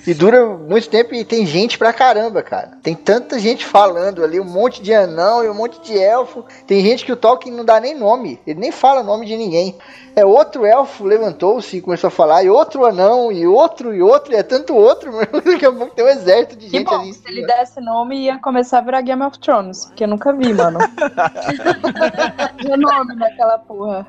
E 0.07 0.15
dura 0.15 0.45
muito 0.47 0.89
tempo 0.89 1.15
e 1.15 1.25
tem 1.25 1.47
gente 1.47 1.79
pra 1.79 1.93
caramba, 1.93 2.02
cara. 2.43 2.79
Tem 2.83 2.95
tanta 2.95 3.39
gente 3.39 3.65
falando 3.65 4.25
ali, 4.25 4.41
um 4.41 4.45
monte 4.45 4.83
de 4.83 4.93
anão 4.93 5.45
e 5.45 5.49
um 5.49 5.55
monte 5.55 5.81
de 5.81 5.97
elfo. 5.97 6.45
Tem 6.67 6.83
gente 6.83 7.05
que 7.05 7.13
o 7.13 7.17
Tolkien 7.17 7.55
não 7.55 7.65
dá 7.65 7.79
nem 7.79 7.97
nome, 7.97 8.41
ele 8.47 8.59
nem 8.61 8.73
fala 8.73 9.03
nome 9.03 9.27
de 9.27 9.37
ninguém. 9.37 9.77
É 10.15 10.25
outro 10.25 10.67
elfo 10.67 11.05
levantou-se 11.05 11.77
e 11.77 11.81
começou 11.81 12.09
a 12.09 12.11
falar, 12.11 12.43
e 12.43 12.51
outro 12.51 12.85
anão, 12.85 13.33
e 13.33 13.47
outro, 13.47 13.95
e 13.95 14.03
outro, 14.03 14.33
e 14.33 14.37
é 14.37 14.43
tanto 14.43 14.75
outro, 14.75 15.11
meu. 15.17 15.27
Daqui 15.43 15.65
a 15.65 15.73
pouco 15.73 15.95
tem 15.95 16.05
um 16.05 16.09
exército 16.09 16.57
de 16.57 16.67
Que 16.67 16.79
gente 16.79 16.85
bom, 16.85 17.01
ali 17.01 17.15
se 17.15 17.23
ele 17.27 17.47
desse 17.47 17.81
nome, 17.81 18.25
ia 18.25 18.39
começar 18.39 18.79
a 18.79 18.81
virar 18.83 19.01
Game 19.01 19.23
of 19.23 19.39
Thrones, 19.39 19.87
porque 19.87 20.05
eu 20.05 20.09
nunca 20.09 20.33
vi, 20.33 20.53
mano. 20.53 20.79
Tinha 22.59 22.77
nome 22.77 23.15
naquela 23.15 23.59
porra. 23.59 24.07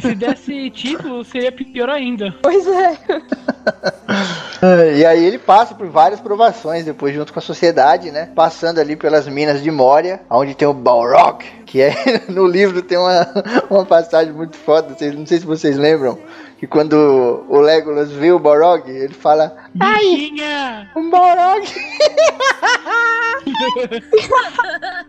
Se 0.00 0.14
desse 0.14 0.70
título, 0.70 1.24
seria 1.24 1.52
pior 1.52 1.88
ainda. 1.88 2.34
Pois 2.42 2.66
é. 2.66 2.98
E 4.96 5.04
aí 5.04 5.24
ele 5.24 5.38
passa 5.38 5.74
por 5.74 5.86
várias 5.88 6.20
provações 6.20 6.84
depois 6.84 7.14
junto 7.14 7.32
com 7.32 7.38
a 7.38 7.42
sociedade, 7.42 8.10
né? 8.10 8.30
Passando 8.34 8.78
ali 8.78 8.96
pelas 8.96 9.26
minas 9.28 9.62
de 9.62 9.70
Moria, 9.70 10.20
onde 10.30 10.54
tem 10.54 10.66
o 10.66 10.72
Balrog, 10.72 11.44
que 11.64 11.80
é 11.80 11.94
no 12.28 12.46
livro 12.46 12.82
tem 12.82 12.98
uma, 12.98 13.26
uma 13.70 13.84
passagem 13.84 14.32
muito 14.32 14.56
foda, 14.56 14.96
não 15.14 15.26
sei 15.26 15.38
se 15.38 15.46
vocês 15.46 15.76
lembram, 15.76 16.18
que 16.58 16.66
quando 16.66 17.44
o 17.48 17.60
Legolas 17.60 18.10
vê 18.10 18.32
o 18.32 18.38
Balrog, 18.38 18.90
ele 18.90 19.14
fala 19.14 19.54
Bichinha! 19.76 20.90
um 20.96 21.10
Balrog. 21.10 21.66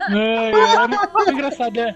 Ai, 0.10 0.52
é 0.52 0.88
muito 0.88 1.32
engraçado, 1.32 1.78
é. 1.80 1.96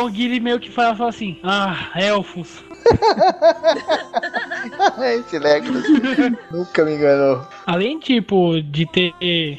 O 0.00 0.08
Guilherme 0.08 0.40
meio 0.40 0.60
que 0.60 0.70
fala, 0.70 0.94
fala 0.94 1.10
assim, 1.10 1.38
ah, 1.42 1.90
elfos. 1.94 2.62
Esse 5.02 5.38
Legolas 5.38 5.84
nunca 6.50 6.84
me 6.84 6.94
enganou. 6.96 7.46
Além, 7.66 7.98
tipo, 8.00 8.60
de 8.60 8.86
ter 8.86 9.12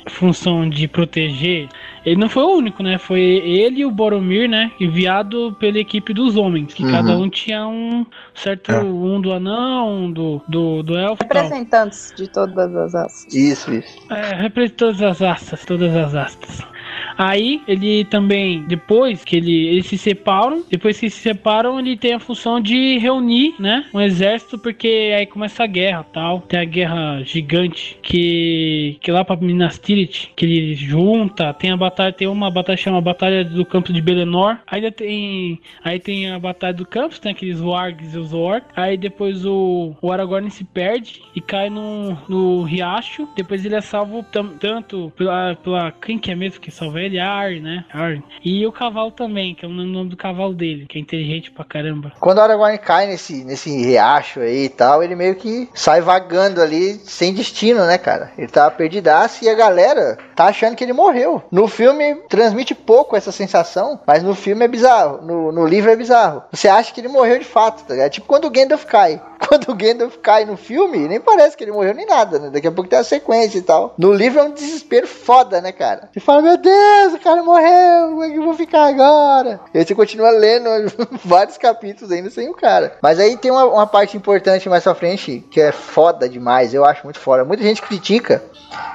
função 0.09 0.69
de 0.69 0.87
proteger, 0.87 1.69
ele 2.05 2.17
não 2.17 2.27
foi 2.29 2.43
o 2.43 2.57
único, 2.57 2.83
né? 2.83 2.97
Foi 2.97 3.19
ele 3.21 3.79
e 3.81 3.85
o 3.85 3.91
Boromir, 3.91 4.49
né? 4.49 4.71
Enviado 4.79 5.55
pela 5.59 5.79
equipe 5.79 6.13
dos 6.13 6.35
homens, 6.35 6.73
que 6.73 6.83
Uhum. 6.83 6.91
cada 6.91 7.17
um 7.17 7.29
tinha 7.29 7.65
um 7.65 8.05
certo, 8.35 8.71
É. 8.71 8.79
um 8.81 9.21
do 9.21 9.31
anão, 9.31 10.03
um 10.03 10.11
do, 10.11 10.41
do, 10.47 10.83
do 10.83 10.97
elfo 10.97 11.23
tal. 11.25 11.43
Representantes 11.43 12.13
de 12.15 12.27
todas 12.53 12.75
as 12.75 12.93
raças. 12.93 13.33
Isso, 13.33 13.73
isso. 13.73 13.97
É, 14.09 14.35
representa 14.41 14.77
todas 14.77 15.01
as 15.01 15.21
astas, 15.21 15.65
todas 15.65 15.95
as 15.95 16.15
astas. 16.15 16.72
Aí 17.17 17.61
ele 17.67 18.05
também, 18.05 18.63
depois 18.67 19.23
que 19.23 19.35
ele, 19.35 19.67
eles 19.67 19.85
se 19.87 19.97
separam, 19.97 20.63
depois 20.69 20.99
que 20.99 21.09
se 21.09 21.19
separam, 21.19 21.79
ele 21.79 21.97
tem 21.97 22.13
a 22.13 22.19
função 22.19 22.59
de 22.59 22.97
reunir, 22.97 23.55
né, 23.59 23.85
um 23.93 24.01
exército, 24.01 24.57
porque 24.57 25.13
aí 25.15 25.25
começa 25.25 25.63
a 25.63 25.67
guerra, 25.67 26.05
tal. 26.11 26.41
Tem 26.41 26.59
a 26.59 26.65
guerra 26.65 27.21
gigante 27.23 27.97
que 28.01 28.97
que 29.01 29.11
lá 29.11 29.23
para 29.23 29.39
Minas 29.39 29.79
Tirith, 29.79 30.29
que 30.35 30.45
ele 30.45 30.75
junta, 30.75 31.53
tem 31.53 31.71
a 31.71 31.77
batalha, 31.77 32.11
tem 32.11 32.27
uma 32.27 32.49
batalha 32.49 32.77
que 32.77 32.83
chama 32.83 33.01
Batalha 33.01 33.43
do 33.43 33.65
Campo 33.65 33.91
de 33.91 34.01
Belenor. 34.01 34.57
Ainda 34.67 34.91
tem, 34.91 35.59
aí 35.83 35.99
tem 35.99 36.31
a 36.31 36.39
batalha 36.39 36.73
do 36.73 36.85
Campos, 36.85 37.19
tem 37.19 37.31
aqueles 37.31 37.61
wargs 37.61 38.13
e 38.13 38.17
os 38.17 38.33
orcs. 38.33 38.69
Aí 38.75 38.97
depois 38.97 39.45
o, 39.45 39.95
o 40.01 40.11
Aragorn 40.11 40.49
se 40.49 40.63
perde 40.63 41.21
e 41.35 41.41
cai 41.41 41.69
no, 41.69 42.17
no 42.27 42.63
riacho. 42.63 43.27
Depois 43.35 43.65
ele 43.65 43.75
é 43.75 43.81
salvo 43.81 44.25
tanto 44.59 45.11
pela, 45.15 45.55
pela. 45.55 45.91
Quem 45.91 46.17
que 46.17 46.31
é 46.31 46.35
mesmo 46.35 46.61
que 46.61 46.71
salva 46.71 47.02
ele? 47.05 47.19
A 47.19 47.31
Arryn, 47.31 47.61
né? 47.61 47.85
Arryn. 47.93 48.23
E 48.43 48.65
o 48.65 48.71
cavalo 48.71 49.11
também, 49.11 49.55
que 49.55 49.65
é 49.65 49.67
o 49.67 49.71
nome 49.71 50.09
do 50.09 50.17
cavalo 50.17 50.53
dele, 50.53 50.85
que 50.87 50.97
é 50.97 51.01
inteligente 51.01 51.51
pra 51.51 51.65
caramba. 51.65 52.11
Quando 52.19 52.37
o 52.37 52.41
Aragorn 52.41 52.77
cai 52.77 53.07
nesse, 53.07 53.43
nesse 53.43 53.69
riacho 53.69 54.39
aí 54.39 54.65
e 54.65 54.69
tal, 54.69 55.03
ele 55.03 55.15
meio 55.15 55.35
que 55.35 55.69
sai 55.73 56.01
vagando 56.01 56.61
ali 56.61 56.93
sem 57.05 57.33
destino, 57.33 57.85
né, 57.85 57.97
cara? 57.97 58.31
Ele 58.37 58.47
tá 58.47 58.69
perdidaço 58.69 59.43
e 59.43 59.49
a 59.49 59.53
galera 59.53 60.17
tá 60.35 60.45
achando 60.45 60.75
que 60.75 60.83
ele 60.83 60.93
morreu. 60.93 61.43
No 61.51 61.67
filme 61.67 62.15
transmite 62.29 62.75
pouco 62.75 63.15
essa 63.15 63.31
sensação, 63.31 63.99
mas 64.05 64.23
no 64.23 64.35
filme 64.35 64.65
é 64.65 64.67
bizarro. 64.67 65.25
No, 65.25 65.51
no 65.51 65.65
livro 65.65 65.91
é 65.91 65.95
bizarro. 65.95 66.43
Você 66.51 66.67
acha 66.67 66.93
que 66.93 67.01
ele 67.01 67.07
morreu 67.07 67.39
de 67.39 67.45
fato, 67.45 67.83
tá 67.83 67.93
ligado? 67.93 68.11
Tipo 68.11 68.27
quando 68.27 68.45
o 68.45 68.49
Gandalf 68.49 68.85
cai. 68.85 69.21
Quando 69.43 69.69
o 69.69 69.75
Gandalf 69.75 70.15
cai 70.21 70.45
no 70.45 70.55
filme, 70.55 71.07
nem 71.07 71.19
parece 71.19 71.57
que 71.57 71.65
ele 71.65 71.71
morreu 71.73 71.93
nem 71.93 72.05
nada, 72.05 72.39
né? 72.39 72.49
Daqui 72.49 72.65
a 72.65 72.71
pouco 72.71 72.89
tem 72.89 72.97
a 72.97 73.03
sequência 73.03 73.57
e 73.57 73.61
tal. 73.61 73.93
No 73.97 74.13
livro 74.13 74.39
é 74.39 74.43
um 74.43 74.53
desespero 74.53 75.05
foda, 75.05 75.59
né, 75.59 75.73
cara? 75.73 76.09
Você 76.13 76.21
fala, 76.21 76.41
meu 76.41 76.57
Deus, 76.57 76.73
o 77.13 77.19
cara 77.19 77.43
morreu, 77.43 78.09
como 78.09 78.23
é 78.23 78.29
que 78.29 78.37
eu 78.37 78.43
vou 78.43 78.53
ficar 78.53 78.85
agora? 78.87 79.59
E 79.73 79.77
aí 79.79 79.85
você 79.85 79.95
continua 79.95 80.29
lendo 80.31 80.69
vários 81.23 81.57
capítulos 81.57 82.11
ainda 82.11 82.29
sem 82.29 82.49
o 82.49 82.53
cara. 82.53 82.97
Mas 83.01 83.19
aí 83.19 83.35
tem 83.37 83.51
uma, 83.51 83.65
uma 83.65 83.87
parte 83.87 84.15
importante 84.17 84.67
mais 84.69 84.83
pra 84.83 84.95
frente, 84.95 85.45
que 85.51 85.59
é 85.61 85.71
foda 85.71 86.27
demais, 86.29 86.73
eu 86.73 86.85
acho 86.85 87.03
muito 87.03 87.19
foda. 87.19 87.43
Muita 87.43 87.63
gente 87.63 87.81
critica, 87.81 88.43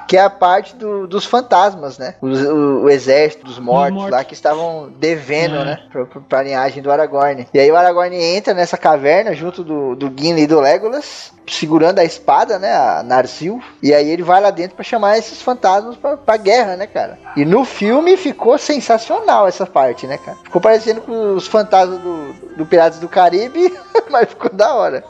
que 0.07 0.17
é 0.17 0.21
a 0.21 0.29
parte 0.29 0.75
do- 0.75 1.07
dos 1.07 1.25
fantasmas, 1.25 1.97
né? 1.97 2.15
Os- 2.21 2.41
o, 2.41 2.81
o 2.83 2.89
exército 2.89 3.45
dos 3.45 3.59
mortos, 3.59 3.93
mortos. 3.95 4.11
lá 4.11 4.23
que 4.23 4.33
estavam 4.33 4.89
devendo, 4.97 5.55
É. 5.57 5.65
né? 5.65 5.79
Pra, 5.91 6.05
pra, 6.05 6.43
linhagem 6.43 6.81
do 6.81 6.91
Aragorn. 6.91 7.47
E 7.53 7.59
aí 7.59 7.71
o 7.71 7.75
Aragorn 7.75 8.15
entra 8.15 8.53
nessa 8.53 8.77
caverna 8.77 9.33
junto 9.33 9.63
do, 9.63 9.95
do 9.95 10.11
Gimli 10.15 10.43
e 10.43 10.47
do 10.47 10.59
Legolas, 10.59 11.31
segurando 11.47 11.99
a 11.99 12.03
espada, 12.03 12.57
né? 12.59 12.71
A 12.73 13.03
Narsil. 13.03 13.61
E 13.81 13.93
aí 13.93 14.09
ele 14.09 14.23
vai 14.23 14.41
lá 14.41 14.49
dentro 14.51 14.75
pra 14.75 14.83
chamar 14.83 15.17
esses 15.17 15.41
fantasmas 15.41 15.95
pra, 15.95 16.15
pra 16.17 16.37
guerra, 16.37 16.75
né, 16.75 16.85
cara? 16.87 17.17
E 17.35 17.43
no 17.45 17.63
filme 17.79 18.17
ficou 18.17 18.57
sensacional 18.57 19.47
essa 19.47 19.65
parte, 19.65 20.05
né, 20.05 20.17
cara? 20.17 20.37
Ficou 20.43 20.61
parecendo 20.61 20.99
com 20.99 21.35
os 21.35 21.47
fantasmas 21.47 21.97
do, 21.99 22.33
do 22.57 22.65
Piratas 22.65 22.99
do 22.99 23.07
Caribe, 23.07 23.73
mas 24.11 24.27
ficou 24.27 24.51
da 24.51 24.75
hora. 24.75 25.01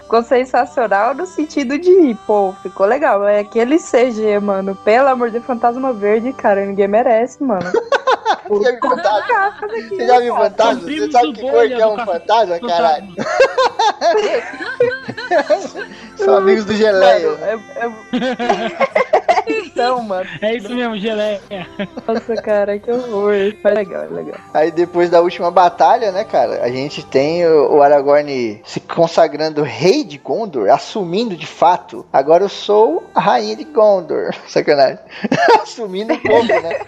Ficou 0.00 0.22
sensacional 0.22 1.14
no 1.14 1.26
sentido 1.26 1.78
de, 1.78 2.16
pô, 2.26 2.54
ficou 2.62 2.86
legal. 2.86 3.28
É 3.28 3.40
aquele 3.40 3.78
CG, 3.78 4.40
mano. 4.40 4.74
Pelo 4.74 5.08
amor 5.08 5.30
de 5.30 5.38
Fantasma 5.40 5.92
Verde, 5.92 6.32
cara, 6.32 6.64
ninguém 6.64 6.88
merece, 6.88 7.44
mano. 7.44 7.70
Você 8.48 8.64
já 8.64 8.70
viu 8.70 8.80
fantasma? 8.80 9.68
Você 9.68 10.06
já 10.06 10.20
viu 10.20 10.36
fantasma? 10.36 10.80
Você 10.80 11.10
sabe 11.10 11.32
que 11.32 11.40
cor 11.42 11.66
que 11.66 11.74
é 11.74 11.86
um 11.86 12.04
fantasma, 12.06 12.58
caralho? 12.60 13.08
São 16.16 16.36
amigos 16.36 16.64
do 16.64 16.74
Geleia. 16.74 17.30
Mano, 17.30 17.44
é- 17.44 17.86
é- 17.86 19.04
então, 19.66 20.02
mano. 20.02 20.28
É 20.40 20.56
isso 20.56 20.74
mesmo, 20.74 20.96
geleia. 20.96 21.40
Nossa, 22.06 22.34
cara, 22.36 22.78
que 22.78 22.90
horror. 22.90 23.34
Mas 23.62 23.74
legal, 23.74 24.04
é 24.04 24.08
legal. 24.08 24.40
Aí 24.52 24.70
depois 24.70 25.10
da 25.10 25.20
última 25.20 25.50
batalha, 25.50 26.12
né, 26.12 26.24
cara, 26.24 26.62
a 26.62 26.68
gente 26.70 27.04
tem 27.04 27.46
o, 27.46 27.82
Aragorn 27.82 28.60
se 28.64 28.80
consagrando 28.80 29.62
rei 29.62 30.04
de 30.04 30.18
Gondor, 30.18 30.70
assumindo 30.70 31.36
de 31.36 31.46
fato. 31.46 32.06
Agora 32.12 32.44
eu 32.44 32.48
sou 32.48 33.04
a 33.14 33.20
rainha 33.20 33.56
de 33.56 33.64
Gondor. 33.64 34.34
Sacanagem. 34.48 34.98
assumindo 35.62 36.14
um 36.14 36.18
pouco, 36.18 36.46
né? 36.46 36.78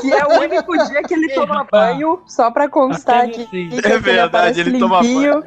Que 0.00 0.12
é 0.12 0.24
o 0.24 0.40
único 0.40 0.86
dia 0.86 1.02
que 1.02 1.14
ele 1.14 1.28
toma 1.34 1.66
banho, 1.70 2.20
só 2.26 2.50
pra 2.50 2.68
constar 2.68 3.28
que 3.28 3.46
É 3.84 3.98
verdade, 3.98 4.60
ele 4.60 4.78
toma 4.78 5.00
limpinho. 5.00 5.42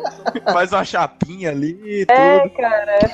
Faz 0.51 0.71
uma 0.71 0.83
chapinha 0.83 1.49
ali 1.51 1.98
e 2.01 2.05
É, 2.07 2.39
tudo. 2.39 2.53
cara. 2.55 2.99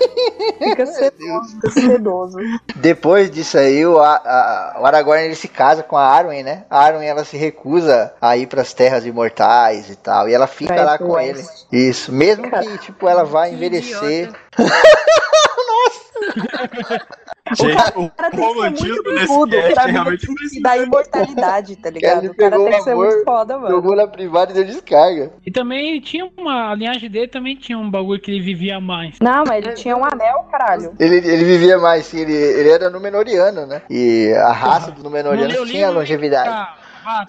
Fica 0.60 0.86
sedoso, 0.86 1.56
fica 1.56 1.70
sedoso. 1.72 2.38
Depois 2.76 3.30
disso 3.32 3.58
aí, 3.58 3.86
o, 3.86 4.00
A- 4.00 4.16
a- 4.16 4.78
o 4.82 4.86
Aragorn 4.86 5.24
ele 5.24 5.36
se 5.36 5.48
casa 5.48 5.84
com 5.84 5.98
a 5.98 6.06
Arwen, 6.08 6.44
né? 6.44 6.66
A 6.70 6.80
Arwen 6.80 7.08
ela 7.08 7.24
se 7.26 7.38
recusa 7.38 8.14
a 8.22 8.36
ir 8.38 8.48
pras 8.48 8.74
terras 8.74 9.06
imortais 9.06 9.90
e 9.90 9.96
tal. 9.96 10.28
E 10.30 10.34
ela 10.34 10.48
fica 10.48 10.76
Vai 10.76 10.86
lá 10.86 10.98
com 10.98 11.20
ele. 11.20 11.44
Isso. 11.72 12.12
Mesmo 12.12 12.50
Cara. 12.50 12.64
que, 12.66 12.78
tipo, 12.80 13.08
ela 13.08 13.24
vai 13.24 13.50
Que 13.50 13.56
envelhecer. 13.56 14.30
idiota. 14.30 14.40
Gente, 17.54 17.94
o, 17.96 18.06
O 18.06 18.10
cara 18.10 18.32
tem 18.32 18.54
que 18.54 18.80
ser 18.80 18.88
muito 18.88 19.04
bicudo 19.04 19.56
pra 19.74 19.86
realmente 19.86 20.28
mim 20.28 20.36
precisa. 20.36 20.62
da 20.64 20.78
imortalidade, 20.78 21.76
tá 21.76 21.90
ligado? 21.92 22.20
Ele 22.24 22.30
O 22.30 22.36
cara 22.36 22.52
pegou 22.52 22.66
tem 22.68 22.78
que 22.78 22.84
ser 22.84 22.92
amor, 22.92 23.06
muito 23.08 23.24
foda, 23.24 23.58
mano. 23.60 23.76
Jogou 23.76 23.96
na 23.96 24.08
privada 24.08 24.52
e 24.52 24.56
deu 24.56 24.64
descarga. 24.66 25.32
E 25.46 25.52
também 25.52 26.02
tinha 26.02 26.28
uma. 26.36 26.72
A 26.72 26.76
linhagem 26.76 27.08
dele 27.08 27.28
também 27.28 27.56
tinha 27.56 27.78
um 27.78 27.90
bagulho 27.90 28.20
que 28.20 28.32
ele 28.32 28.42
vivia 28.42 28.80
mais. 28.80 29.18
Não, 29.22 29.44
mas 29.48 29.64
ele 29.64 29.76
tinha 29.76 29.96
um 29.96 30.04
anel, 30.04 30.48
caralho. 30.52 30.96
Ele, 31.00 31.18
ele 31.18 31.44
vivia 31.44 31.78
mais, 31.78 32.08
sim, 32.08 32.22
ele, 32.22 32.34
ele 32.34 32.70
era 32.70 32.90
Númenoriano, 32.90 33.68
né? 33.68 33.84
E 33.92 34.34
a 34.38 34.52
raça 34.52 34.90
dos 34.92 35.04
Númenorianos 35.04 35.70
tinha 35.70 35.90
longevidade. 35.92 36.50
Tá, 36.50 36.76
ah. 37.06 37.26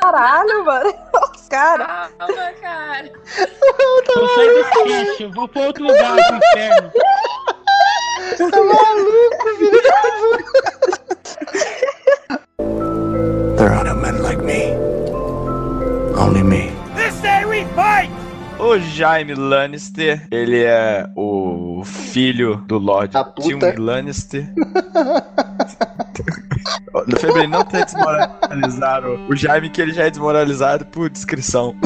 Caralho, 0.00 0.64
mano. 0.66 0.92
Cara, 1.48 2.10
Calma, 2.18 2.52
cara. 2.60 3.10
Eu 4.16 4.28
saio 4.28 5.04
desse 5.04 5.22
eu 5.22 5.30
vou 5.30 5.46
pra 5.48 5.62
outro 5.62 5.84
lugar, 5.84 6.16
pro 6.16 6.36
inferno. 6.36 6.92
There 13.56 13.72
are 13.72 13.84
no 13.84 13.94
men 13.94 14.22
like 14.22 14.42
me. 14.42 14.72
Only 16.16 16.42
me. 16.42 16.70
This 16.94 17.20
day 17.20 17.44
we 17.44 17.64
fight! 17.74 18.10
O 18.58 18.78
Jaime 18.78 19.34
Lannister, 19.34 20.26
ele 20.30 20.64
é 20.64 21.06
o 21.16 21.82
filho 21.84 22.56
do 22.66 22.78
Lord 22.78 23.12
Tywin 23.12 23.76
Lannister. 23.78 24.46
No 27.06 27.18
febril 27.18 27.48
não 27.48 27.64
ter 27.64 27.84
desmoralizado 27.84 29.20
o 29.28 29.36
Jaime, 29.36 29.68
que 29.70 29.80
ele 29.80 29.92
já 29.92 30.04
é 30.04 30.10
desmoralizado 30.10 30.84
por 30.86 31.08
descrição. 31.10 31.74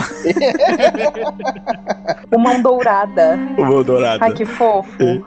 O 2.30 2.38
mão 2.38 2.60
dourada. 2.60 3.38
O 3.56 3.64
mão 3.64 3.82
dourada. 3.82 4.24
Ai, 4.24 4.32
que 4.32 4.44
fofo. 4.44 4.98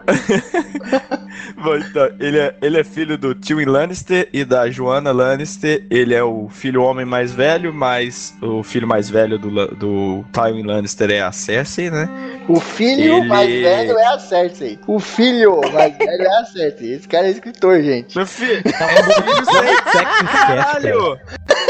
Bom, 1.57 1.75
então, 1.77 2.09
ele 2.19 2.39
é, 2.39 2.55
ele 2.61 2.79
é 2.79 2.83
filho 2.83 3.17
do 3.17 3.33
Tywin 3.35 3.65
Lannister 3.65 4.29
e 4.31 4.43
da 4.45 4.69
Joanna 4.69 5.11
Lannister. 5.11 5.83
Ele 5.89 6.13
é 6.13 6.23
o 6.23 6.47
filho 6.49 6.83
homem 6.83 7.05
mais 7.05 7.31
velho, 7.31 7.73
mas 7.73 8.35
o 8.41 8.61
filho 8.63 8.87
mais 8.87 9.09
velho 9.09 9.37
do, 9.39 9.67
do 9.75 10.25
Tywin 10.31 10.63
Lannister 10.63 11.09
é 11.11 11.21
a 11.21 11.31
Cersei, 11.31 11.89
né? 11.89 12.07
O 12.47 12.59
filho 12.59 13.17
Ele- 13.17 13.27
mais 13.27 13.49
velho 13.49 13.97
é 13.97 14.05
a 14.07 14.19
Cersei. 14.19 14.79
O 14.87 14.99
filho 14.99 15.59
mais 15.73 15.97
velho 15.97 16.21
é 16.23 16.39
a 16.41 16.45
Cersei. 16.45 16.93
Esse 16.93 17.07
cara 17.07 17.27
é 17.27 17.31
escritor, 17.31 17.81
gente. 17.81 18.15
Meu 18.15 18.25
filho, 18.27 18.61
Tá 18.63 18.85
é 18.91 19.03
filho 19.03 19.45
sem 19.45 19.80
caralho! 19.81 21.19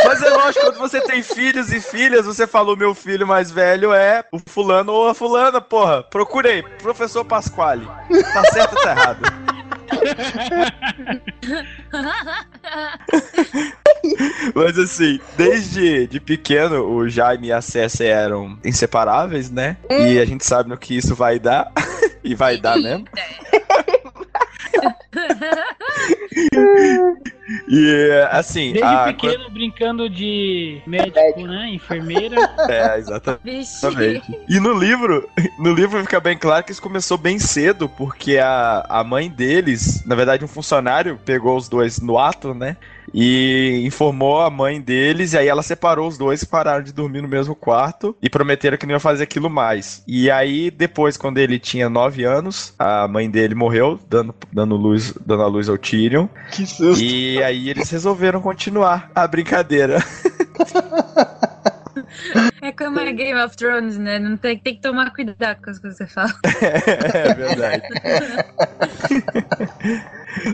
Mas 0.05 0.21
é 0.21 0.29
lógico, 0.29 0.65
quando 0.65 0.77
você 0.77 1.01
tem 1.01 1.21
filhos 1.21 1.71
e 1.71 1.79
filhas, 1.79 2.25
você 2.25 2.47
falou 2.47 2.75
meu 2.75 2.95
filho 2.95 3.27
mais 3.27 3.51
velho 3.51 3.93
é 3.93 4.23
o 4.31 4.39
fulano 4.39 4.91
ou 4.91 5.09
a 5.09 5.13
fulana, 5.13 5.61
porra. 5.61 6.03
Procurei, 6.03 6.63
professor 6.81 7.23
Pasquale. 7.23 7.87
Tá 8.33 8.43
certo 8.51 8.75
ou 8.75 8.83
tá 8.83 8.91
errado? 8.91 9.21
Mas 14.55 14.79
assim, 14.79 15.19
desde 15.37 16.07
de 16.07 16.19
pequeno, 16.19 16.83
o 16.83 17.07
Jaime 17.07 17.47
e 17.47 17.51
a 17.51 17.61
Cersei 17.61 18.07
eram 18.07 18.57
inseparáveis, 18.63 19.51
né? 19.51 19.77
E 19.89 20.19
a 20.19 20.25
gente 20.25 20.45
sabe 20.45 20.69
no 20.69 20.77
que 20.77 20.97
isso 20.97 21.15
vai 21.15 21.39
dar. 21.39 21.71
e 22.23 22.35
vai 22.35 22.57
dar 22.57 22.77
mesmo. 22.77 23.05
E 27.67 28.09
assim. 28.31 28.71
Desde 28.71 28.83
a- 28.83 29.13
pequeno 29.13 29.49
brincando 29.49 30.09
de 30.09 30.81
médico, 30.87 31.41
né? 31.41 31.69
Enfermeira. 31.73 32.37
É, 32.69 32.97
exatamente. 32.97 33.67
E 34.47 34.59
no 34.59 34.73
livro, 34.73 35.27
no 35.59 35.73
livro 35.73 35.99
fica 36.01 36.19
bem 36.19 36.37
claro 36.37 36.63
que 36.63 36.71
isso 36.71 36.81
começou 36.81 37.17
bem 37.17 37.39
cedo, 37.39 37.89
porque 37.89 38.37
a, 38.37 38.85
a 38.87 39.03
mãe 39.03 39.29
deles, 39.29 40.03
na 40.05 40.15
verdade, 40.15 40.45
um 40.45 40.47
funcionário 40.47 41.19
pegou 41.25 41.57
os 41.57 41.67
dois 41.67 41.99
no 41.99 42.17
ato, 42.17 42.53
né? 42.53 42.77
E 43.13 43.81
informou 43.85 44.39
a 44.39 44.49
mãe 44.49 44.79
deles, 44.79 45.33
e 45.33 45.37
aí 45.37 45.47
ela 45.49 45.61
separou 45.63 46.07
os 46.07 46.17
dois 46.17 46.43
e 46.43 46.47
pararam 46.47 46.81
de 46.81 46.93
dormir 46.93 47.21
no 47.21 47.27
mesmo 47.27 47.53
quarto 47.53 48.15
e 48.21 48.29
prometeram 48.29 48.77
que 48.77 48.85
não 48.85 48.93
ia 48.93 48.99
fazer 49.01 49.23
aquilo 49.23 49.49
mais. 49.49 50.01
E 50.07 50.31
aí, 50.31 50.71
depois, 50.71 51.17
quando 51.17 51.37
ele 51.37 51.59
tinha 51.59 51.89
nove 51.89 52.23
anos, 52.23 52.73
a 52.79 53.09
mãe 53.09 53.29
dele 53.29 53.53
morreu, 53.53 53.99
dando, 54.09 54.33
dando, 54.53 54.77
luz, 54.77 55.00
dando 55.25 55.43
a 55.43 55.47
luz 55.47 55.69
ao 55.69 55.77
Tyrion. 55.77 56.27
Que 56.51 56.65
susto. 56.65 57.03
E 57.03 57.41
aí 57.43 57.69
eles 57.69 57.89
resolveram 57.89 58.41
continuar 58.41 59.09
a 59.15 59.27
brincadeira. 59.27 59.99
É 62.61 62.71
como 62.71 62.99
é 62.99 63.11
Game 63.11 63.39
of 63.41 63.57
Thrones, 63.57 63.97
né? 63.97 64.19
Não 64.19 64.37
tem, 64.37 64.57
tem 64.57 64.75
que 64.75 64.81
tomar 64.81 65.11
cuidado 65.11 65.61
com 65.63 65.71
as 65.71 65.79
coisas 65.79 65.97
que 65.97 66.05
você 66.05 66.13
fala. 66.13 66.31
É 66.61 67.33
verdade. 67.33 67.83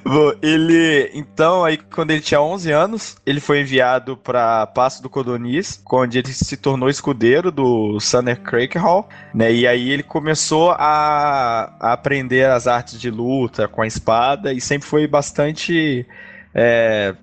Bom, 0.04 0.34
ele. 0.42 1.12
Então, 1.14 1.64
aí, 1.64 1.78
quando 1.78 2.12
ele 2.12 2.22
tinha 2.22 2.42
11 2.42 2.72
anos, 2.72 3.16
ele 3.26 3.40
foi 3.40 3.62
enviado 3.62 4.18
para 4.18 4.66
Passo 4.68 5.02
do 5.04 5.10
Codonis, 5.10 5.82
onde 5.92 6.18
ele 6.18 6.34
se 6.34 6.58
tornou 6.58 6.90
escudeiro 6.90 7.52
do 7.52 8.00
Sunner 8.00 8.42
Hall, 8.78 9.08
né? 9.34 9.54
E 9.54 9.68
aí 9.68 9.92
ele 9.92 10.04
começou 10.04 10.72
a, 10.72 11.74
a 11.80 11.94
aprender 11.94 12.50
as 12.50 12.68
artes 12.68 13.00
de 13.00 13.12
luta 13.12 13.68
com 13.68 13.82
a 13.82 13.88
espada 13.88 14.52
e 14.52 14.60
sempre 14.60 14.88
foi 14.88 15.08
bastante. 15.08 16.06
é, 16.54 17.14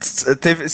teve, 0.40 0.66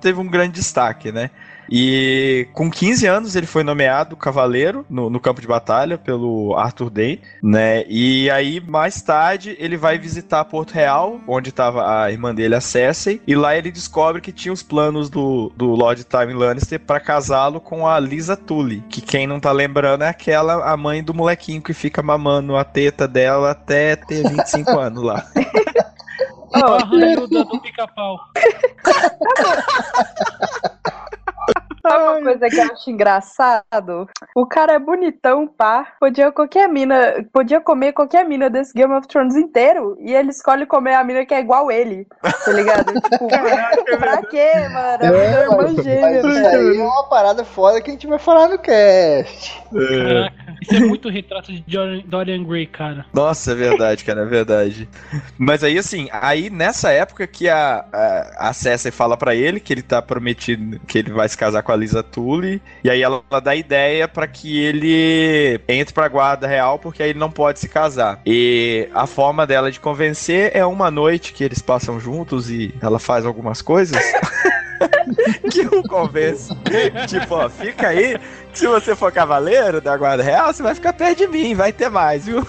teve 0.00 0.20
um 0.20 0.28
grande 0.28 0.54
destaque, 0.54 1.10
né? 1.10 1.30
E 1.70 2.48
com 2.52 2.70
15 2.70 3.06
anos 3.06 3.36
ele 3.36 3.46
foi 3.46 3.62
nomeado 3.62 4.16
cavaleiro 4.16 4.84
no, 4.88 5.08
no 5.08 5.20
campo 5.20 5.40
de 5.40 5.46
batalha 5.46 5.98
pelo 5.98 6.56
Arthur 6.56 6.90
Dane, 6.90 7.20
né? 7.42 7.84
E 7.88 8.30
aí 8.30 8.60
mais 8.60 9.00
tarde 9.02 9.56
ele 9.58 9.76
vai 9.76 9.98
visitar 9.98 10.44
Porto 10.44 10.72
Real, 10.72 11.20
onde 11.26 11.50
estava 11.50 12.02
a 12.02 12.10
irmã 12.10 12.34
dele, 12.34 12.54
a 12.54 12.60
Cersei, 12.60 13.20
e 13.26 13.34
lá 13.34 13.56
ele 13.56 13.70
descobre 13.70 14.20
que 14.20 14.32
tinha 14.32 14.52
os 14.52 14.62
planos 14.62 15.08
do, 15.08 15.52
do 15.56 15.74
Lord 15.74 16.04
Tywin 16.04 16.34
Lannister 16.34 16.80
para 16.80 17.00
casá-lo 17.00 17.60
com 17.60 17.86
a 17.86 17.98
Lisa 17.98 18.36
Tully, 18.36 18.82
que 18.88 19.00
quem 19.00 19.26
não 19.26 19.40
tá 19.40 19.52
lembrando 19.52 20.04
é 20.04 20.08
aquela 20.08 20.70
a 20.70 20.76
mãe 20.76 21.02
do 21.02 21.14
molequinho 21.14 21.62
que 21.62 21.72
fica 21.72 22.02
mamando 22.02 22.56
a 22.56 22.64
teta 22.64 23.08
dela 23.08 23.50
até 23.50 23.96
ter 23.96 24.28
25 24.28 24.78
anos 24.78 25.02
lá. 25.02 25.24
A 26.52 26.84
ranhuda 26.84 27.44
do 27.44 27.60
pica-pau. 27.60 28.18
Sabe 31.86 32.02
uma 32.04 32.22
coisa 32.22 32.48
que 32.48 32.56
eu 32.56 32.72
acho 32.72 32.90
engraçado? 32.90 34.08
O 34.34 34.46
cara 34.46 34.72
é 34.72 34.78
bonitão, 34.78 35.46
pá. 35.46 35.92
Podia 36.00 36.32
qualquer 36.32 36.66
mina, 36.66 37.26
podia 37.30 37.60
comer 37.60 37.92
qualquer 37.92 38.24
mina 38.24 38.48
desse 38.48 38.72
Game 38.72 38.92
of 38.94 39.06
Thrones 39.06 39.36
inteiro 39.36 39.96
e 40.00 40.14
ele 40.14 40.30
escolhe 40.30 40.64
comer 40.64 40.94
a 40.94 41.04
mina 41.04 41.26
que 41.26 41.34
é 41.34 41.40
igual 41.40 41.70
ele. 41.70 42.06
Tá 42.44 42.52
ligado? 42.52 42.92
tipo, 43.10 43.28
pra 43.98 44.22
quê, 44.22 44.68
mano? 44.72 45.04
É, 45.04 45.44
É, 45.44 45.48
uma 45.48 45.62
mas, 45.62 45.74
gêmea, 45.74 46.22
mas 46.22 46.24
isso 46.24 46.46
aí 46.46 46.78
é 46.78 46.82
uma 46.82 47.04
parada 47.08 47.44
foda 47.44 47.80
que 47.82 47.90
a 47.90 47.92
gente 47.92 48.06
vai 48.06 48.18
falar 48.18 48.48
no 48.48 48.58
cast. 48.58 49.62
Caraca, 49.70 50.56
isso 50.62 50.74
é 50.74 50.80
muito 50.80 51.08
retrato 51.08 51.52
de 51.52 51.64
Dorian, 52.06 52.44
Gray, 52.44 52.66
cara. 52.66 53.04
Nossa, 53.12 53.52
é 53.52 53.54
verdade, 53.54 54.04
cara, 54.04 54.22
é 54.22 54.24
verdade. 54.24 54.88
Mas 55.38 55.62
aí, 55.62 55.78
assim, 55.78 56.08
aí 56.12 56.48
nessa 56.50 56.90
época 56.90 57.26
que 57.26 57.48
a, 57.48 57.84
a, 57.92 58.48
a 58.48 58.52
Cersei 58.52 58.90
fala 58.90 59.16
pra 59.16 59.34
ele 59.34 59.60
que 59.60 59.72
ele 59.72 59.82
tá 59.82 60.00
prometido, 60.00 60.80
que 60.86 60.98
ele 60.98 61.12
vai 61.12 61.28
se 61.28 61.36
casar 61.36 61.62
com 61.62 61.72
a 61.72 61.73
Lisa 61.76 62.02
Tully, 62.02 62.60
e 62.82 62.90
aí 62.90 63.02
ela, 63.02 63.22
ela 63.30 63.40
dá 63.40 63.54
ideia 63.54 64.06
pra 64.08 64.26
que 64.26 64.58
ele 64.64 65.60
entre 65.68 65.92
pra 65.94 66.08
guarda 66.08 66.46
real, 66.46 66.78
porque 66.78 67.02
aí 67.02 67.10
ele 67.10 67.18
não 67.18 67.30
pode 67.30 67.58
se 67.58 67.68
casar. 67.68 68.20
E 68.26 68.88
a 68.94 69.06
forma 69.06 69.46
dela 69.46 69.70
de 69.70 69.80
convencer 69.80 70.50
é 70.54 70.64
uma 70.64 70.90
noite 70.90 71.32
que 71.32 71.44
eles 71.44 71.60
passam 71.60 71.98
juntos 72.00 72.50
e 72.50 72.74
ela 72.80 72.98
faz 72.98 73.24
algumas 73.26 73.60
coisas. 73.62 73.96
que 75.50 75.60
o 75.66 75.82
convence. 75.84 76.52
tipo, 77.06 77.34
ó, 77.34 77.48
fica 77.48 77.88
aí. 77.88 78.18
que 78.52 78.58
Se 78.58 78.66
você 78.66 78.94
for 78.94 79.12
cavaleiro 79.12 79.80
da 79.80 79.96
guarda 79.96 80.22
real, 80.22 80.52
você 80.52 80.62
vai 80.62 80.74
ficar 80.74 80.92
perto 80.92 81.18
de 81.18 81.26
mim, 81.28 81.54
vai 81.54 81.72
ter 81.72 81.88
mais, 81.88 82.26
viu? 82.26 82.46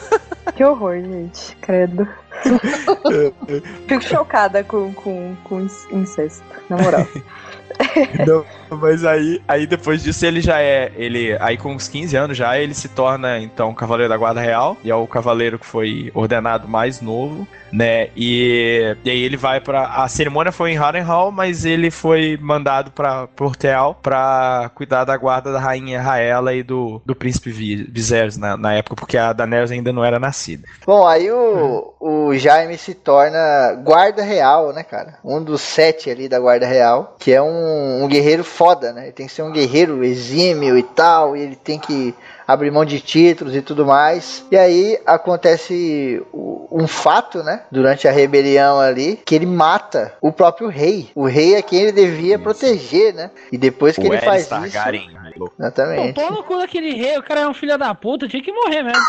Que 0.55 0.63
horror, 0.63 0.95
gente. 1.01 1.55
Credo. 1.57 2.07
Fico 3.87 4.03
chocada 4.03 4.63
com, 4.63 4.93
com, 4.93 5.35
com 5.43 5.61
inc- 5.61 5.91
incesto, 5.91 6.43
na 6.69 6.77
moral. 6.77 7.07
Não, 8.25 8.45
mas 8.77 9.05
aí, 9.05 9.41
aí 9.47 9.67
depois 9.67 10.01
disso 10.03 10.25
ele 10.25 10.41
já 10.41 10.61
é. 10.61 10.91
Ele, 10.95 11.37
aí 11.39 11.57
com 11.57 11.73
uns 11.73 11.87
15 11.87 12.15
anos 12.15 12.37
já, 12.37 12.57
ele 12.57 12.73
se 12.73 12.87
torna 12.89 13.39
então 13.39 13.73
Cavaleiro 13.73 14.09
da 14.09 14.17
Guarda 14.17 14.41
Real. 14.41 14.77
E 14.83 14.89
é 14.89 14.95
o 14.95 15.07
cavaleiro 15.07 15.59
que 15.59 15.65
foi 15.65 16.11
ordenado 16.13 16.67
mais 16.67 17.01
novo, 17.01 17.47
né? 17.71 18.09
E, 18.15 18.95
e 19.03 19.09
aí 19.09 19.21
ele 19.21 19.37
vai 19.37 19.59
pra. 19.61 19.85
A 20.03 20.07
cerimônia 20.07 20.51
foi 20.51 20.71
em 20.71 20.77
Harrenhal, 20.77 21.31
mas 21.31 21.65
ele 21.65 21.91
foi 21.91 22.37
mandado 22.41 22.91
pra 22.91 23.27
Porto 23.27 23.63
Real 23.63 23.95
pra 24.01 24.71
cuidar 24.75 25.03
da 25.05 25.15
guarda 25.17 25.51
da 25.51 25.59
rainha 25.59 26.01
Raela 26.01 26.53
e 26.53 26.63
do, 26.63 27.01
do 27.05 27.15
príncipe 27.15 27.51
Vi- 27.51 27.83
Viserys 27.91 28.37
na, 28.37 28.57
na 28.57 28.73
época, 28.73 28.95
porque 28.95 29.17
a 29.17 29.33
Daenerys 29.33 29.71
ainda 29.71 29.91
não 29.93 30.03
era 30.03 30.19
nascida. 30.19 30.67
Bom, 30.85 31.05
aí 31.07 31.31
o, 31.31 31.93
o 31.99 32.35
Jaime 32.35 32.77
se 32.77 32.93
torna 32.93 33.73
guarda 33.83 34.23
real, 34.23 34.73
né, 34.73 34.83
cara? 34.83 35.17
Um 35.23 35.43
dos 35.43 35.61
sete 35.61 36.09
ali 36.09 36.27
da 36.27 36.39
guarda 36.39 36.65
real, 36.65 37.15
que 37.19 37.31
é 37.31 37.41
um, 37.41 37.64
um 37.65 38.07
guerreiro 38.07 38.43
foda, 38.43 38.91
né? 38.91 39.03
Ele 39.03 39.11
tem 39.11 39.27
que 39.27 39.33
ser 39.33 39.41
um 39.41 39.51
guerreiro 39.51 40.03
exímio 40.03 40.77
e 40.77 40.83
tal, 40.83 41.35
e 41.35 41.41
ele 41.41 41.55
tem 41.55 41.79
que 41.79 42.13
abrir 42.47 42.71
mão 42.71 42.85
de 42.85 42.99
títulos 42.99 43.55
e 43.55 43.61
tudo 43.61 43.85
mais. 43.85 44.45
E 44.51 44.57
aí 44.57 44.99
acontece 45.05 46.21
um 46.33 46.87
fato, 46.87 47.43
né? 47.43 47.63
Durante 47.71 48.07
a 48.07 48.11
rebelião 48.11 48.79
ali, 48.79 49.19
que 49.25 49.35
ele 49.35 49.45
mata 49.45 50.13
o 50.21 50.31
próprio 50.31 50.67
rei. 50.67 51.09
O 51.15 51.25
rei 51.25 51.55
é 51.55 51.61
quem 51.61 51.81
ele 51.81 51.91
devia 51.91 52.37
proteger, 52.37 53.13
né? 53.13 53.31
E 53.51 53.57
depois 53.57 53.95
que 53.95 54.07
o 54.07 54.13
ele 54.13 54.21
faz 54.21 54.47
Targaryen. 54.47 55.09
isso. 55.09 55.15
Pô, 55.37 55.51
Exatamente. 55.59 56.13
pau 56.13 56.31
no 56.31 56.43
cu 56.43 56.57
daquele 56.57 56.93
rei, 56.93 57.17
o 57.17 57.23
cara 57.23 57.41
é 57.41 57.47
um 57.47 57.53
filho 57.53 57.77
da 57.77 57.93
puta, 57.93 58.27
tinha 58.27 58.43
que 58.43 58.51
morrer 58.51 58.83
mesmo. 58.83 59.01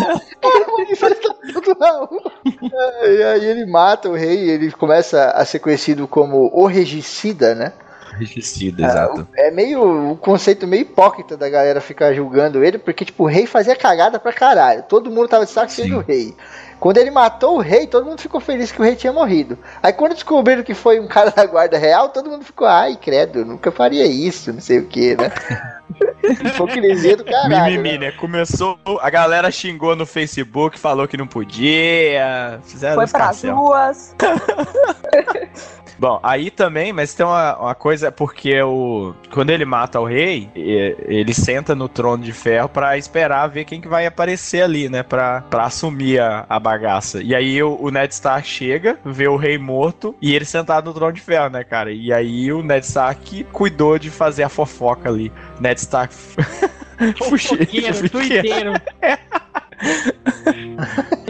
E 3.02 3.22
aí 3.22 3.44
ele 3.44 3.66
mata 3.66 4.08
o 4.08 4.14
rei, 4.14 4.50
ele 4.50 4.70
começa 4.72 5.30
a 5.30 5.44
ser 5.44 5.58
conhecido 5.58 6.08
como 6.08 6.50
o 6.52 6.66
regicida, 6.66 7.54
né? 7.54 7.72
Regicida, 8.20 8.84
exato. 8.84 9.26
É 9.34 9.50
meio 9.50 9.82
um 9.82 10.16
conceito 10.16 10.66
meio 10.66 10.82
hipócrita 10.82 11.36
da 11.36 11.48
galera 11.48 11.80
ficar 11.80 12.12
julgando 12.12 12.62
ele, 12.62 12.78
porque 12.78 13.04
tipo, 13.04 13.24
o 13.24 13.26
rei 13.26 13.46
fazia 13.46 13.74
cagada 13.74 14.18
pra 14.18 14.32
caralho. 14.32 14.84
Todo 14.88 15.10
mundo 15.10 15.28
tava 15.28 15.46
de 15.46 15.50
saco 15.50 15.72
cheio 15.72 15.88
do 15.94 16.00
rei. 16.00 16.34
Quando 16.78 16.98
ele 16.98 17.10
matou 17.10 17.56
o 17.56 17.60
rei, 17.60 17.86
todo 17.86 18.06
mundo 18.06 18.20
ficou 18.20 18.40
feliz 18.40 18.72
que 18.72 18.80
o 18.80 18.84
rei 18.84 18.96
tinha 18.96 19.12
morrido. 19.12 19.58
Aí 19.82 19.92
quando 19.92 20.14
descobriram 20.14 20.62
que 20.62 20.74
foi 20.74 21.00
um 21.00 21.08
cara 21.08 21.30
da 21.30 21.44
guarda 21.46 21.78
real, 21.78 22.08
todo 22.08 22.30
mundo 22.30 22.44
ficou, 22.44 22.66
ai, 22.66 22.96
credo, 22.96 23.44
nunca 23.44 23.70
faria 23.70 24.06
isso, 24.06 24.52
não 24.52 24.60
sei 24.60 24.78
o 24.78 24.86
que, 24.86 25.16
né? 25.16 25.30
Hipocrisia 26.44 27.16
do 27.16 27.24
caralho. 27.24 27.76
Mimimi, 27.76 27.98
né? 27.98 28.12
Começou, 28.12 28.78
a 29.00 29.10
galera 29.10 29.50
xingou 29.50 29.96
no 29.96 30.06
Facebook, 30.06 30.78
falou 30.78 31.06
que 31.08 31.16
não 31.16 31.26
podia. 31.26 32.60
Fizeram 32.64 32.96
Foi 32.96 33.06
pras 33.06 33.42
ruas. 33.42 34.14
Bom, 36.00 36.18
aí 36.22 36.50
também, 36.50 36.94
mas 36.94 37.12
tem 37.12 37.26
uma, 37.26 37.58
uma 37.58 37.74
coisa, 37.74 38.10
porque 38.10 38.58
o 38.62 39.14
quando 39.30 39.50
ele 39.50 39.66
mata 39.66 40.00
o 40.00 40.06
rei, 40.06 40.48
ele 40.54 41.34
senta 41.34 41.74
no 41.74 41.90
trono 41.90 42.24
de 42.24 42.32
ferro 42.32 42.70
pra 42.70 42.96
esperar 42.96 43.46
ver 43.48 43.66
quem 43.66 43.82
que 43.82 43.86
vai 43.86 44.06
aparecer 44.06 44.62
ali, 44.62 44.88
né? 44.88 45.02
Pra, 45.02 45.42
pra 45.42 45.64
assumir 45.64 46.18
a, 46.18 46.46
a 46.48 46.58
bagaça. 46.58 47.22
E 47.22 47.34
aí 47.34 47.62
o, 47.62 47.76
o 47.78 47.90
Ned 47.90 48.14
Stark 48.14 48.48
chega, 48.48 48.98
vê 49.04 49.28
o 49.28 49.36
rei 49.36 49.58
morto 49.58 50.14
e 50.22 50.34
ele 50.34 50.46
sentado 50.46 50.86
no 50.86 50.94
trono 50.94 51.12
de 51.12 51.20
ferro, 51.20 51.50
né, 51.50 51.62
cara? 51.64 51.92
E 51.92 52.10
aí 52.10 52.50
o 52.50 52.62
Ned 52.62 52.86
Stark 52.86 53.44
cuidou 53.52 53.98
de 53.98 54.08
fazer 54.08 54.42
a 54.42 54.48
fofoca 54.48 55.10
ali. 55.10 55.30
Ned 55.60 55.78
Stark. 55.78 56.12
Fofoqueiro, 56.14 57.24
Fuxiqueiro. 57.24 58.08
tuiteiro. 58.10 58.72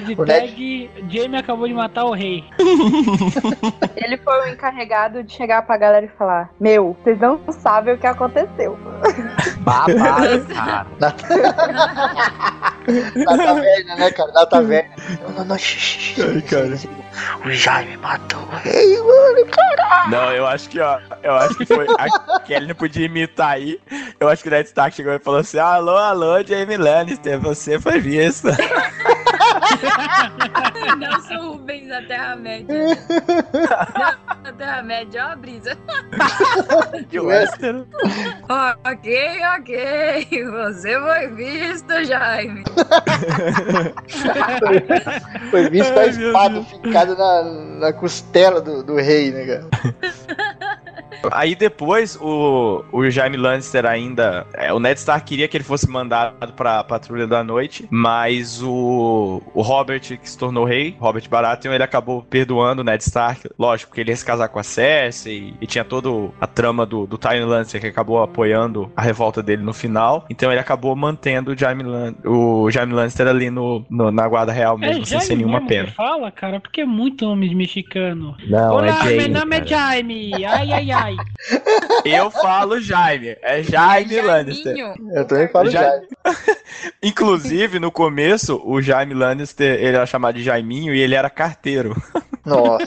De 0.04 0.14
O 0.14 0.24
Ned- 0.24 0.48
tag, 0.48 0.90
Jamie 1.08 1.36
acabou 1.38 1.68
de 1.68 1.74
matar 1.74 2.04
o 2.04 2.12
rei. 2.12 2.44
Ele 3.96 4.16
foi 4.18 4.40
o 4.40 4.48
encarregado 4.52 5.22
de 5.22 5.32
chegar 5.32 5.62
pra 5.62 5.76
galera 5.76 6.04
e 6.06 6.08
falar: 6.08 6.50
Meu, 6.58 6.96
vocês 7.02 7.18
não 7.20 7.40
sabem 7.52 7.94
o 7.94 7.98
que 7.98 8.06
aconteceu. 8.06 8.76
Babado, 9.58 10.46
cara. 10.54 10.86
Na 13.14 13.36
taverna, 13.36 13.96
né, 13.96 14.10
cara? 14.10 14.32
Na 14.32 14.46
taverna. 14.46 14.90
Não, 15.22 15.30
não, 15.30 15.44
não, 15.44 15.58
shh, 15.58 16.16
Ai, 16.20 16.42
cara. 16.42 16.78
O 17.44 17.50
Jaime 17.50 17.96
matou 17.96 18.40
o 18.40 18.56
rei, 18.56 18.98
mano, 18.98 19.46
caralho. 19.50 20.10
Não, 20.10 20.32
eu 20.32 20.46
acho 20.46 20.68
que, 20.68 20.80
ó, 20.80 20.98
eu 21.22 21.34
acho 21.34 21.54
que 21.56 21.66
foi. 21.66 21.86
A 21.98 22.40
Kelly 22.40 22.66
não 22.66 22.74
podia 22.74 23.06
imitar 23.06 23.50
aí. 23.52 23.80
Eu 24.18 24.28
acho 24.28 24.42
que 24.42 24.48
o 24.48 24.52
Ned 24.52 24.66
Stark 24.68 24.94
chegou 24.94 25.12
e 25.12 25.18
falou 25.18 25.40
assim: 25.40 25.58
alô, 25.58 25.96
alô, 25.96 26.42
Jamie 26.42 26.76
Lannister, 26.76 27.38
você 27.40 27.78
foi 27.80 28.00
visto. 28.00 28.48
Nelson 30.98 31.52
Rubens 31.52 31.88
da 31.88 32.02
Terra-média. 32.02 32.76
Da 34.50 34.56
Terra-média, 34.56 35.26
ó 35.26 35.32
a 35.32 35.36
brisa. 35.36 35.78
E 37.12 37.18
o 37.20 37.26
Westeros. 37.26 37.86
ok, 38.84 39.40
ok. 39.58 40.44
Você 40.50 41.00
foi 41.00 41.28
visto, 41.28 42.04
Jaime. 42.04 42.64
Foi 45.50 45.70
visto 45.70 45.96
a 45.98 46.02
Ai, 46.02 46.12
meu 46.12 46.26
espada 46.28 46.62
ficada 46.62 47.14
na, 47.14 47.42
na 47.78 47.92
costela 47.92 48.60
do, 48.60 48.82
do 48.82 48.96
rei, 48.96 49.30
né, 49.30 49.46
cara? 49.46 49.68
Aí 51.32 51.54
depois 51.54 52.16
o, 52.20 52.84
o 52.92 53.08
Jaime 53.10 53.36
Lannister 53.36 53.84
ainda. 53.86 54.46
é, 54.54 54.72
o 54.72 54.78
Ned 54.78 54.98
Stark 54.98 55.26
queria 55.26 55.48
que 55.48 55.56
ele 55.56 55.64
fosse 55.64 55.88
mandado 55.88 56.52
pra 56.54 56.82
Patrulha 56.84 57.26
da 57.26 57.42
Noite, 57.44 57.86
mas 57.90 58.62
o, 58.62 59.42
o 59.54 59.62
Robert, 59.62 60.00
que 60.00 60.28
se 60.30 60.38
tornou 60.38 60.64
rei, 60.64 60.96
Robert 60.98 61.28
Baratheon, 61.28 61.72
ele 61.72 61.82
acabou 61.82 62.22
perdoando 62.22 62.82
o 62.82 62.84
Ned 62.84 63.02
Stark. 63.02 63.48
Lógico, 63.58 63.90
porque 63.90 64.00
ele 64.00 64.10
ia 64.10 64.16
se 64.16 64.24
casar 64.24 64.48
com 64.48 64.58
a 64.58 64.62
Cersei 64.62 65.54
e 65.60 65.66
tinha 65.66 65.84
toda 65.84 66.08
a 66.40 66.46
trama 66.46 66.84
do, 66.86 67.06
do 67.06 67.18
Tywin 67.18 67.44
Lannister 67.44 67.80
que 67.80 67.86
acabou 67.86 68.22
apoiando 68.22 68.90
a 68.96 69.02
revolta 69.02 69.42
dele 69.42 69.62
no 69.62 69.72
final. 69.72 70.24
Então 70.30 70.50
ele 70.50 70.60
acabou 70.60 70.94
mantendo 70.96 71.52
o 71.52 71.58
Jaime, 71.58 71.82
Lan, 71.82 72.14
o 72.24 72.70
Jaime 72.70 72.92
Lannister 72.92 73.26
ali 73.26 73.50
no, 73.50 73.84
no- 73.90 74.10
na 74.10 74.26
Guarda 74.28 74.52
Real 74.52 74.76
mesmo, 74.78 75.04
sem 75.04 75.18
Jaime 75.18 75.26
ser 75.26 75.36
nenhuma 75.36 75.66
pena. 75.66 75.88
fala, 75.92 76.30
cara, 76.30 76.60
porque 76.60 76.80
é 76.82 76.86
muito 76.86 77.24
nome 77.24 77.54
mexicano. 77.54 78.36
Não, 78.46 78.74
Olá, 78.74 78.86
é 78.86 78.92
Jamie. 79.02 79.16
meu 79.16 79.28
nome 79.40 79.56
é 79.56 79.60
cara. 79.60 79.70
Jaime. 79.70 80.44
Ai, 80.44 80.72
ai, 80.72 80.90
ai. 80.90 81.09
Eu 82.04 82.30
falo 82.30 82.80
Jaime, 82.80 83.36
é 83.42 83.62
Jaime 83.62 84.20
Lannister. 84.20 84.76
Jaiminho. 84.76 85.12
Eu 85.14 85.24
também 85.26 85.48
falo 85.48 85.70
Já- 85.70 85.82
Jaime. 85.82 86.06
Inclusive, 87.02 87.78
no 87.78 87.90
começo, 87.90 88.60
o 88.64 88.80
Jaime 88.80 89.14
Lannister, 89.14 89.74
ele 89.80 89.96
era 89.96 90.06
chamado 90.06 90.36
de 90.36 90.42
Jaiminho 90.42 90.94
e 90.94 91.00
ele 91.00 91.14
era 91.14 91.30
carteiro. 91.30 91.94
Nossa, 92.44 92.84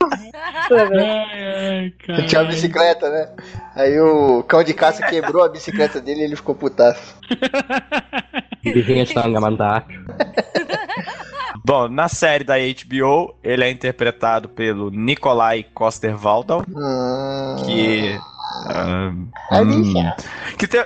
Ai, 0.00 0.30
ai, 0.70 1.92
cara. 2.06 2.26
tinha 2.26 2.40
a 2.40 2.44
bicicleta, 2.44 3.10
né? 3.10 3.28
Aí 3.74 3.98
o 4.00 4.42
cão 4.44 4.62
de 4.64 4.72
caça 4.72 5.06
quebrou 5.06 5.44
a 5.44 5.48
bicicleta 5.48 6.00
dele 6.00 6.20
e 6.20 6.24
ele 6.24 6.36
ficou 6.36 6.54
putaço. 6.54 7.14
Bom, 11.64 11.88
na 11.88 12.08
série 12.08 12.44
da 12.44 12.54
HBO, 12.56 13.34
ele 13.42 13.64
é 13.64 13.70
interpretado 13.70 14.48
pelo 14.48 14.90
Nikolai 14.90 15.64
Coster-Waldau, 15.74 16.64
Hum... 16.68 17.56
que... 17.66 18.18
ah, 18.66 19.12
Ai, 19.50 19.62
hum, 19.62 20.12
que, 20.58 20.66
tem- 20.66 20.84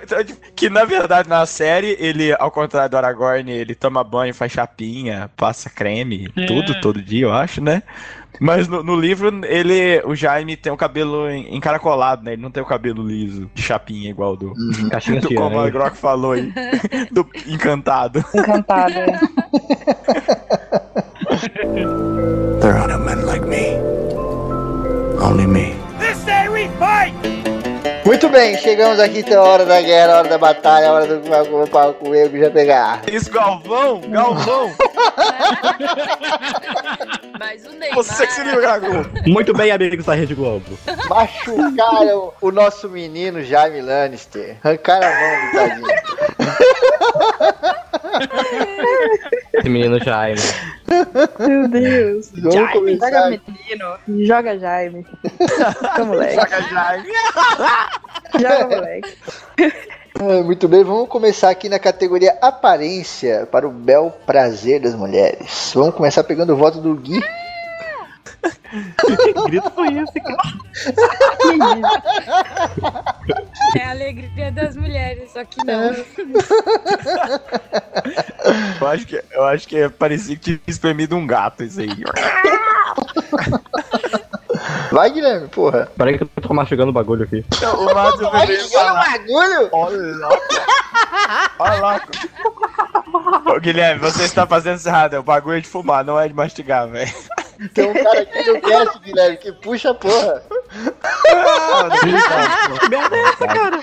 que 0.56 0.70
na 0.70 0.84
verdade 0.84 1.28
na 1.28 1.44
série 1.46 1.96
ele, 2.00 2.32
ao 2.38 2.50
contrário 2.50 2.90
do 2.90 2.96
Aragorn, 2.96 3.50
ele 3.50 3.74
toma 3.74 4.02
banho, 4.02 4.34
faz 4.34 4.52
chapinha, 4.52 5.30
passa 5.36 5.68
creme, 5.70 6.32
É. 6.36 6.46
tudo, 6.46 6.74
todo 6.74 7.02
dia, 7.02 7.26
eu 7.26 7.32
acho, 7.32 7.60
né? 7.60 7.82
Mas 8.40 8.66
no, 8.68 8.82
no 8.82 8.96
livro, 8.96 9.30
ele, 9.44 10.02
o 10.04 10.14
Jaime 10.14 10.56
tem 10.56 10.72
o 10.72 10.76
cabelo 10.76 11.30
en- 11.30 11.54
encaracolado, 11.56 12.24
né? 12.24 12.32
Ele 12.32 12.42
não 12.42 12.50
tem 12.50 12.62
o 12.62 12.66
cabelo 12.66 13.06
liso, 13.06 13.48
de 13.54 13.62
chapinha, 13.62 14.10
igual 14.10 14.36
do, 14.36 14.52
Caixinha 14.90 15.20
do 15.22 15.28
como 15.34 15.46
a 15.46 15.62
ciana. 15.62 15.70
Grok 15.70 15.96
falou 15.96 16.32
aí, 16.32 16.52
do 17.12 17.26
encantado. 17.46 18.24
Encantada. 18.34 19.06
There 22.60 22.72
are 22.72 22.88
no 22.88 22.98
men 22.98 23.24
like 23.26 23.44
me. 23.46 23.76
Only 25.20 25.46
me. 25.46 25.74
Muito 28.04 28.28
bem, 28.28 28.58
chegamos 28.58 29.00
aqui 29.00 29.20
então 29.20 29.42
a 29.42 29.48
hora 29.48 29.64
da 29.64 29.80
guerra, 29.80 30.12
a 30.12 30.18
hora 30.18 30.28
da 30.28 30.36
batalha, 30.36 30.88
a 30.88 30.92
hora 30.92 31.06
do 31.06 31.26
pau 31.26 31.66
pau 31.66 31.94
com 31.94 32.14
eu 32.14 32.30
já 32.38 32.50
pegar. 32.50 33.00
Isso, 33.10 33.30
Galvão! 33.30 34.02
Galvão! 34.02 34.70
Mas 37.40 37.64
o 37.64 37.70
Neymar. 37.70 37.94
Você 37.94 38.26
que 38.26 38.32
se 38.34 38.44
liga, 38.44 38.60
Gago! 38.60 38.86
Muito 39.26 39.54
bem, 39.54 39.70
amigos 39.70 40.04
da 40.04 40.12
Rede 40.14 40.34
Globo. 40.34 40.78
Machucaram 41.08 42.34
o 42.42 42.50
nosso 42.50 42.90
menino 42.90 43.42
Jaime 43.42 43.80
Lannister. 43.80 44.58
Arrancaram 44.62 45.06
a 45.06 45.20
mão 45.20 45.46
do 45.46 45.52
tadinho. 45.56 45.86
Esse 49.64 49.70
menino 49.70 49.98
Jaime. 49.98 50.40
Meu 51.38 51.68
Deus. 51.68 52.30
Vamos 52.36 52.54
Joga 52.54 52.72
começar. 52.72 53.30
menino. 53.30 54.26
Joga 54.26 54.58
Jaime. 54.58 55.06
Joga 55.80 56.04
moleque. 56.04 56.34
Saca, 56.34 56.60
Jaime! 56.60 57.08
Joga 58.38 58.76
moleque. 58.76 59.16
Ah, 60.20 60.42
Muito 60.44 60.68
bem, 60.68 60.84
vamos 60.84 61.08
começar 61.08 61.48
aqui 61.48 61.70
na 61.70 61.78
categoria 61.78 62.36
aparência 62.42 63.48
para 63.50 63.66
o 63.66 63.70
bel 63.70 64.14
prazer 64.26 64.80
das 64.82 64.94
mulheres. 64.94 65.72
Vamos 65.74 65.94
começar 65.94 66.22
pegando 66.24 66.52
o 66.52 66.56
voto 66.56 66.78
do 66.78 66.94
Gui. 66.94 67.22
Que 69.24 69.32
grito 69.44 69.70
foi 69.70 69.88
esse, 69.94 70.20
cara? 70.20 70.36
É 73.76 73.84
a 73.84 73.90
alegria 73.90 74.52
das 74.52 74.76
mulheres, 74.76 75.30
só 75.32 75.44
que 75.44 75.64
não. 75.64 75.94
Eu 78.80 78.88
acho 78.88 79.06
que, 79.06 79.22
eu 79.32 79.44
acho 79.44 79.68
que 79.68 79.88
parecia 79.90 80.36
que 80.36 80.42
tinha 80.42 80.60
espremido 80.66 81.16
um 81.16 81.26
gato 81.26 81.62
isso 81.64 81.80
aí. 81.80 81.90
Vai, 84.90 85.10
Guilherme, 85.10 85.48
porra. 85.48 85.90
Peraí 85.96 86.16
que 86.16 86.24
eu 86.24 86.28
tô 86.40 86.54
mastigando 86.54 86.90
o 86.90 86.92
bagulho 86.92 87.24
aqui. 87.24 87.44
O 87.76 87.94
Márcio 87.94 88.26
olha 88.26 88.64
o 88.64 88.94
bagulho. 88.94 89.68
Olha 89.72 90.16
lá. 90.18 90.28
Olha 91.58 91.80
lá. 91.80 92.00
Ô, 93.46 93.60
Guilherme, 93.60 94.00
você 94.00 94.24
está 94.24 94.46
fazendo 94.46 94.76
isso 94.76 94.88
errado. 94.88 95.14
O 95.14 95.22
bagulho 95.22 95.58
é 95.58 95.60
de 95.60 95.68
fumar, 95.68 96.04
não 96.04 96.18
é 96.18 96.28
de 96.28 96.34
mastigar, 96.34 96.88
velho. 96.88 97.12
Tem 97.72 97.88
um 97.88 97.94
cara 97.94 98.20
aqui 98.20 98.50
no 98.50 98.60
cast, 98.60 98.98
Guilherme, 99.00 99.36
que 99.36 99.52
puxa 99.52 99.90
a 99.90 99.94
porra. 99.94 100.42
Que 102.00 102.06
merda 102.88 103.16
é 103.16 103.22
essa, 103.22 103.46
cara? 103.46 103.80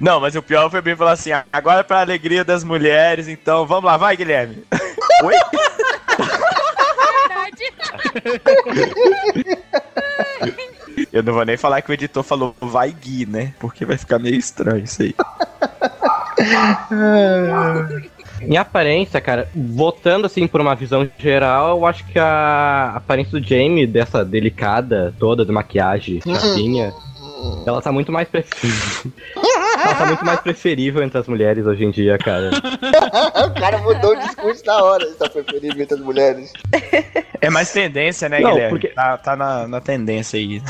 Não, 0.00 0.20
mas 0.20 0.36
o 0.36 0.42
pior 0.42 0.70
foi 0.70 0.80
bem 0.80 0.96
falar 0.96 1.12
assim: 1.12 1.32
"Ah, 1.32 1.44
agora 1.52 1.80
é 1.80 1.82
pra 1.82 2.00
alegria 2.00 2.44
das 2.44 2.62
mulheres, 2.62 3.28
então 3.28 3.66
vamos 3.66 3.84
lá, 3.84 3.96
vai, 3.96 4.16
Guilherme. 4.16 4.64
Oi? 5.24 5.34
Eu 11.12 11.22
não 11.22 11.32
vou 11.32 11.44
nem 11.44 11.56
falar 11.56 11.82
que 11.82 11.90
o 11.90 11.94
editor 11.94 12.22
falou 12.22 12.54
vai 12.60 12.90
Gui, 12.90 13.26
né? 13.26 13.52
Porque 13.58 13.84
vai 13.84 13.96
ficar 13.96 14.18
meio 14.18 14.36
estranho 14.36 14.84
isso 14.84 15.02
aí. 15.02 15.14
Em 18.42 18.56
aparência, 18.56 19.20
cara, 19.20 19.48
voltando 19.54 20.26
assim 20.26 20.46
por 20.46 20.60
uma 20.60 20.74
visão 20.74 21.08
geral, 21.18 21.78
eu 21.78 21.86
acho 21.86 22.04
que 22.06 22.18
a 22.18 22.92
aparência 22.96 23.38
do 23.40 23.46
Jamie, 23.46 23.86
dessa 23.86 24.24
delicada 24.24 25.14
toda 25.18 25.44
de 25.44 25.52
maquiagem, 25.52 26.20
chapinha, 26.22 26.92
ela 27.66 27.80
tá 27.82 27.90
muito 27.92 28.12
mais 28.12 28.28
perfeita. 28.28 28.76
Ela 29.76 29.94
tá 29.94 30.06
muito 30.06 30.24
mais 30.24 30.40
preferível 30.40 31.02
entre 31.02 31.18
as 31.18 31.28
mulheres 31.28 31.66
hoje 31.66 31.84
em 31.84 31.90
dia, 31.90 32.16
cara. 32.16 32.50
o 33.46 33.60
cara 33.60 33.76
mudou 33.78 34.12
o 34.12 34.16
discurso 34.16 34.64
na 34.64 34.82
hora, 34.82 35.04
está 35.04 35.28
preferido 35.28 35.80
entre 35.80 35.94
as 35.94 36.00
mulheres. 36.00 36.50
É 37.42 37.50
mais 37.50 37.70
tendência, 37.70 38.26
né, 38.26 38.40
Não, 38.40 38.52
Guilherme? 38.52 38.70
porque- 38.70 38.88
Tá, 38.88 39.18
tá 39.18 39.36
na, 39.36 39.68
na 39.68 39.80
tendência 39.80 40.38
aí. 40.38 40.62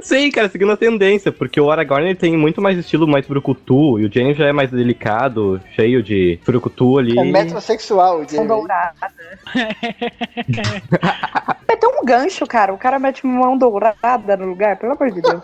Sim, 0.00 0.30
cara, 0.30 0.48
seguindo 0.48 0.72
a 0.72 0.76
tendência, 0.76 1.30
porque 1.32 1.60
o 1.60 1.70
Aragorn 1.70 2.06
ele 2.06 2.14
tem 2.14 2.36
muito 2.36 2.60
mais 2.60 2.76
estilo 2.78 3.06
mais 3.06 3.26
brucutu, 3.26 3.98
e 4.00 4.06
o 4.06 4.12
Jaime 4.12 4.34
já 4.34 4.46
é 4.46 4.52
mais 4.52 4.70
delicado, 4.70 5.60
cheio 5.74 6.02
de 6.02 6.38
brucutu 6.44 6.98
ali. 6.98 7.18
É 7.18 7.24
metrosexual 7.24 8.20
o 8.22 8.46
dourada. 8.46 8.94
Meteu 11.68 11.90
um 11.90 12.04
gancho, 12.04 12.46
cara. 12.46 12.72
O 12.72 12.78
cara 12.78 12.98
mete 12.98 13.24
uma 13.24 13.46
mão 13.46 13.56
dourada 13.58 14.36
no 14.36 14.46
lugar, 14.46 14.76
pelo 14.76 14.92
amor 14.92 15.10
de 15.10 15.20
Deus. 15.22 15.42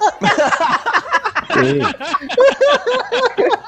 Sim. 1.54 1.78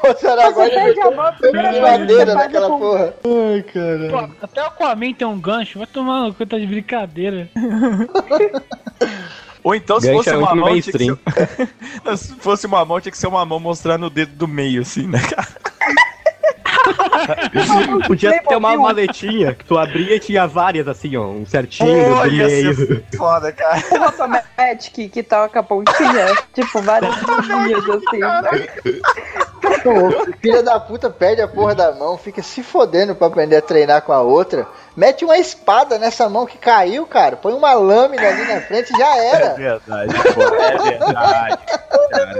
Você 0.00 0.26
era 0.28 0.46
agora 0.46 0.70
perde 0.70 1.00
a 1.00 1.10
mão, 1.10 1.32
primeira 1.34 1.80
madeira 1.80 2.34
naquela 2.34 2.66
é 2.66 2.68
com- 2.68 2.78
porra. 2.78 3.14
Ai, 3.24 3.62
cara. 3.62 4.30
Até 4.40 4.62
o 4.62 4.66
Aquaman 4.66 5.12
tem 5.12 5.26
um 5.26 5.40
gancho, 5.40 5.78
vai 5.78 5.86
tomar 5.88 6.20
no 6.22 6.32
cu, 6.34 6.46
tá 6.46 6.56
de 6.58 6.66
brincadeira. 6.66 7.48
Ou 9.68 9.74
então, 9.74 10.00
se 10.00 10.10
fosse 10.10 10.30
uma 10.30 10.54
mão, 10.54 10.80
tinha 10.80 10.82
ser... 10.82 12.16
Se 12.16 12.34
fosse 12.36 12.66
uma 12.66 12.82
mão, 12.86 12.98
tinha 13.02 13.12
que 13.12 13.18
ser 13.18 13.26
uma 13.26 13.44
mão 13.44 13.60
mostrando 13.60 14.06
o 14.06 14.10
dedo 14.10 14.32
do 14.34 14.48
meio, 14.48 14.80
assim, 14.80 15.06
né, 15.06 15.20
cara? 15.20 15.46
Podia 18.06 18.42
ter 18.42 18.56
uma 18.56 18.74
maletinha 18.78 19.54
que 19.54 19.66
tu 19.66 19.76
abria 19.76 20.16
e 20.16 20.20
tinha 20.20 20.46
várias, 20.46 20.88
assim, 20.88 21.14
ó, 21.18 21.26
um 21.26 21.44
certinho 21.44 21.92
do 21.92 22.14
Olha, 22.14 22.32
ia 22.32 22.46
meio. 22.46 23.04
foda, 23.14 23.52
cara. 23.52 23.84
O 23.90 23.98
Rotomatic 23.98 25.10
que 25.10 25.22
toca 25.22 25.60
a 25.60 25.62
pontinha, 25.62 26.34
tipo, 26.54 26.80
várias 26.80 27.14
linhas 27.20 27.84
assim. 27.90 28.20
filha 30.40 30.62
da 30.62 30.78
puta 30.80 31.10
perde 31.10 31.42
a 31.42 31.48
porra 31.48 31.74
da 31.74 31.92
mão, 31.92 32.16
fica 32.18 32.42
se 32.42 32.62
fodendo 32.62 33.14
pra 33.14 33.26
aprender 33.26 33.56
a 33.56 33.62
treinar 33.62 34.02
com 34.02 34.12
a 34.12 34.20
outra. 34.20 34.66
Mete 34.96 35.24
uma 35.24 35.38
espada 35.38 35.98
nessa 35.98 36.28
mão 36.28 36.44
que 36.46 36.58
caiu, 36.58 37.06
cara. 37.06 37.36
Põe 37.36 37.52
uma 37.54 37.72
lâmina 37.74 38.26
ali 38.26 38.44
na 38.52 38.60
frente 38.60 38.92
e 38.92 38.98
já 38.98 39.16
É 39.16 39.28
era. 39.34 39.54
verdade, 39.54 40.14
pô, 40.34 40.42
é 40.42 40.78
verdade. 40.90 41.58
Cara. 42.10 42.38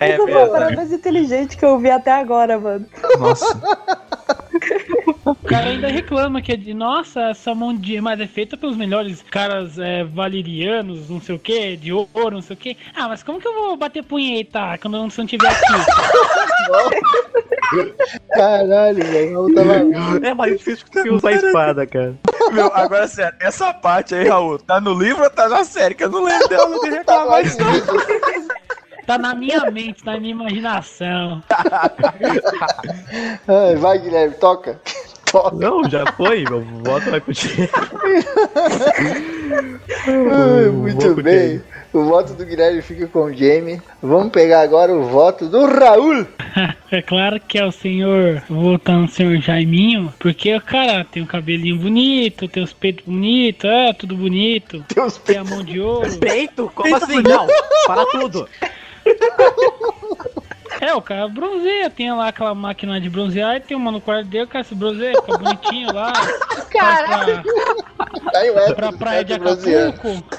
É 0.00 0.10
Essa 0.12 0.22
foi 0.22 0.32
a 0.32 0.44
verdade. 0.46 0.76
mais 0.76 0.92
inteligente 0.92 1.56
que 1.56 1.64
eu 1.64 1.78
vi 1.78 1.90
até 1.90 2.12
agora, 2.12 2.58
mano. 2.58 2.86
Nossa. 3.18 3.44
O 5.24 5.34
cara 5.36 5.66
ainda 5.68 5.86
reclama 5.86 6.42
que 6.42 6.50
é 6.52 6.56
de, 6.56 6.74
nossa, 6.74 7.20
essa 7.30 7.54
mão 7.54 7.72
de 7.76 8.00
mas 8.00 8.18
é 8.20 8.26
feita 8.26 8.56
pelos 8.56 8.76
melhores 8.76 9.22
caras 9.22 9.78
é, 9.78 10.02
valerianos, 10.02 11.08
não 11.08 11.20
sei 11.20 11.36
o 11.36 11.38
que, 11.38 11.76
de 11.76 11.92
ouro, 11.92 12.32
não 12.32 12.42
sei 12.42 12.54
o 12.54 12.58
que. 12.58 12.76
Ah, 12.94 13.06
mas 13.08 13.22
como 13.22 13.40
que 13.40 13.46
eu 13.46 13.54
vou 13.54 13.76
bater 13.76 14.02
punheta 14.02 14.76
quando 14.80 14.96
eu 14.96 15.00
não 15.02 15.06
estiver 15.08 15.48
aqui? 15.48 15.62
Caralho, 18.34 19.04
velho. 19.04 19.54
tava- 19.54 20.26
É 20.26 20.34
mais 20.34 20.58
difícil 20.58 20.86
que 20.90 21.08
usar 21.10 21.28
a 21.28 21.32
espada, 21.32 21.86
cara. 21.86 22.14
Meu, 22.50 22.66
agora 22.74 23.06
sério, 23.06 23.36
essa 23.40 23.72
parte 23.72 24.14
aí, 24.14 24.28
Raul, 24.28 24.58
tá 24.58 24.80
no 24.80 24.92
livro 24.92 25.22
ou 25.22 25.30
tá 25.30 25.48
na 25.48 25.64
série? 25.64 25.94
Que 25.94 26.04
eu 26.04 26.10
não 26.10 26.24
lembro 26.24 26.48
dela, 26.48 26.68
não 26.68 26.80
tem 26.80 26.90
reclamar 26.90 27.42
não. 27.44 28.52
Tá 29.04 29.18
na 29.18 29.34
minha 29.34 29.68
mente, 29.68 30.04
tá 30.04 30.12
na 30.12 30.20
minha 30.20 30.30
imaginação. 30.30 31.42
Ai, 33.48 33.74
vai, 33.74 33.98
Guilherme, 33.98 34.36
toca. 34.36 34.80
Não, 35.54 35.88
já 35.88 36.04
foi, 36.12 36.44
meu 36.44 36.60
voto 36.60 37.10
vai 37.10 37.20
pro 37.20 37.32
Diego. 37.32 37.72
Ai, 40.06 40.68
muito 40.70 41.14
bem. 41.22 41.62
O 41.92 42.04
voto 42.04 42.32
do 42.34 42.44
Guilherme 42.44 42.80
fica 42.80 43.06
com 43.06 43.24
o 43.24 43.34
Jamie. 43.34 43.80
Vamos 44.02 44.32
pegar 44.32 44.62
agora 44.62 44.92
o 44.92 45.04
voto 45.04 45.46
do 45.48 45.66
Raul. 45.66 46.26
É 46.90 47.00
claro 47.00 47.40
que 47.40 47.58
é 47.58 47.64
o 47.64 47.72
senhor, 47.72 48.42
voltando 48.50 49.06
o 49.06 49.08
senhor 49.08 49.34
Jaiminho, 49.40 50.12
porque 50.18 50.54
o 50.54 50.60
cara 50.60 51.02
tem 51.02 51.22
um 51.22 51.26
cabelinho 51.26 51.78
bonito, 51.78 52.46
tem 52.46 52.62
os 52.62 52.74
peitos 52.74 53.06
bonitos, 53.06 53.64
é 53.64 53.94
tudo 53.94 54.14
bonito, 54.14 54.84
Deus 54.94 55.16
tem 55.16 55.38
a 55.38 55.44
mão 55.44 55.64
de 55.64 55.80
ouro. 55.80 56.14
Peito? 56.18 56.70
Como 56.74 56.94
assim? 56.94 57.22
Não, 57.22 57.46
para 57.86 58.04
tudo. 58.04 58.46
É, 60.80 60.94
o 60.94 61.02
cara 61.02 61.28
bronzeia, 61.28 61.90
tem 61.90 62.12
lá 62.12 62.28
aquela 62.28 62.54
máquina 62.54 63.00
de 63.00 63.08
bronzear 63.08 63.56
e 63.56 63.60
tem 63.60 63.76
uma 63.76 63.90
no 63.90 64.00
quarto 64.00 64.26
dele, 64.28 64.44
o 64.44 64.48
cara 64.48 64.64
se 64.64 64.74
bronzeia, 64.74 65.14
fica 65.20 65.38
bonitinho 65.38 65.92
lá. 65.92 66.12
Vai 66.72 68.42
Aí 68.42 68.50
o 68.50 68.54
pra, 68.54 68.62
Edson 68.64 68.74
pra 68.74 68.92
praia 68.92 69.24
de 69.24 69.38
tá. 69.38 69.52
Acapulco. 69.52 70.36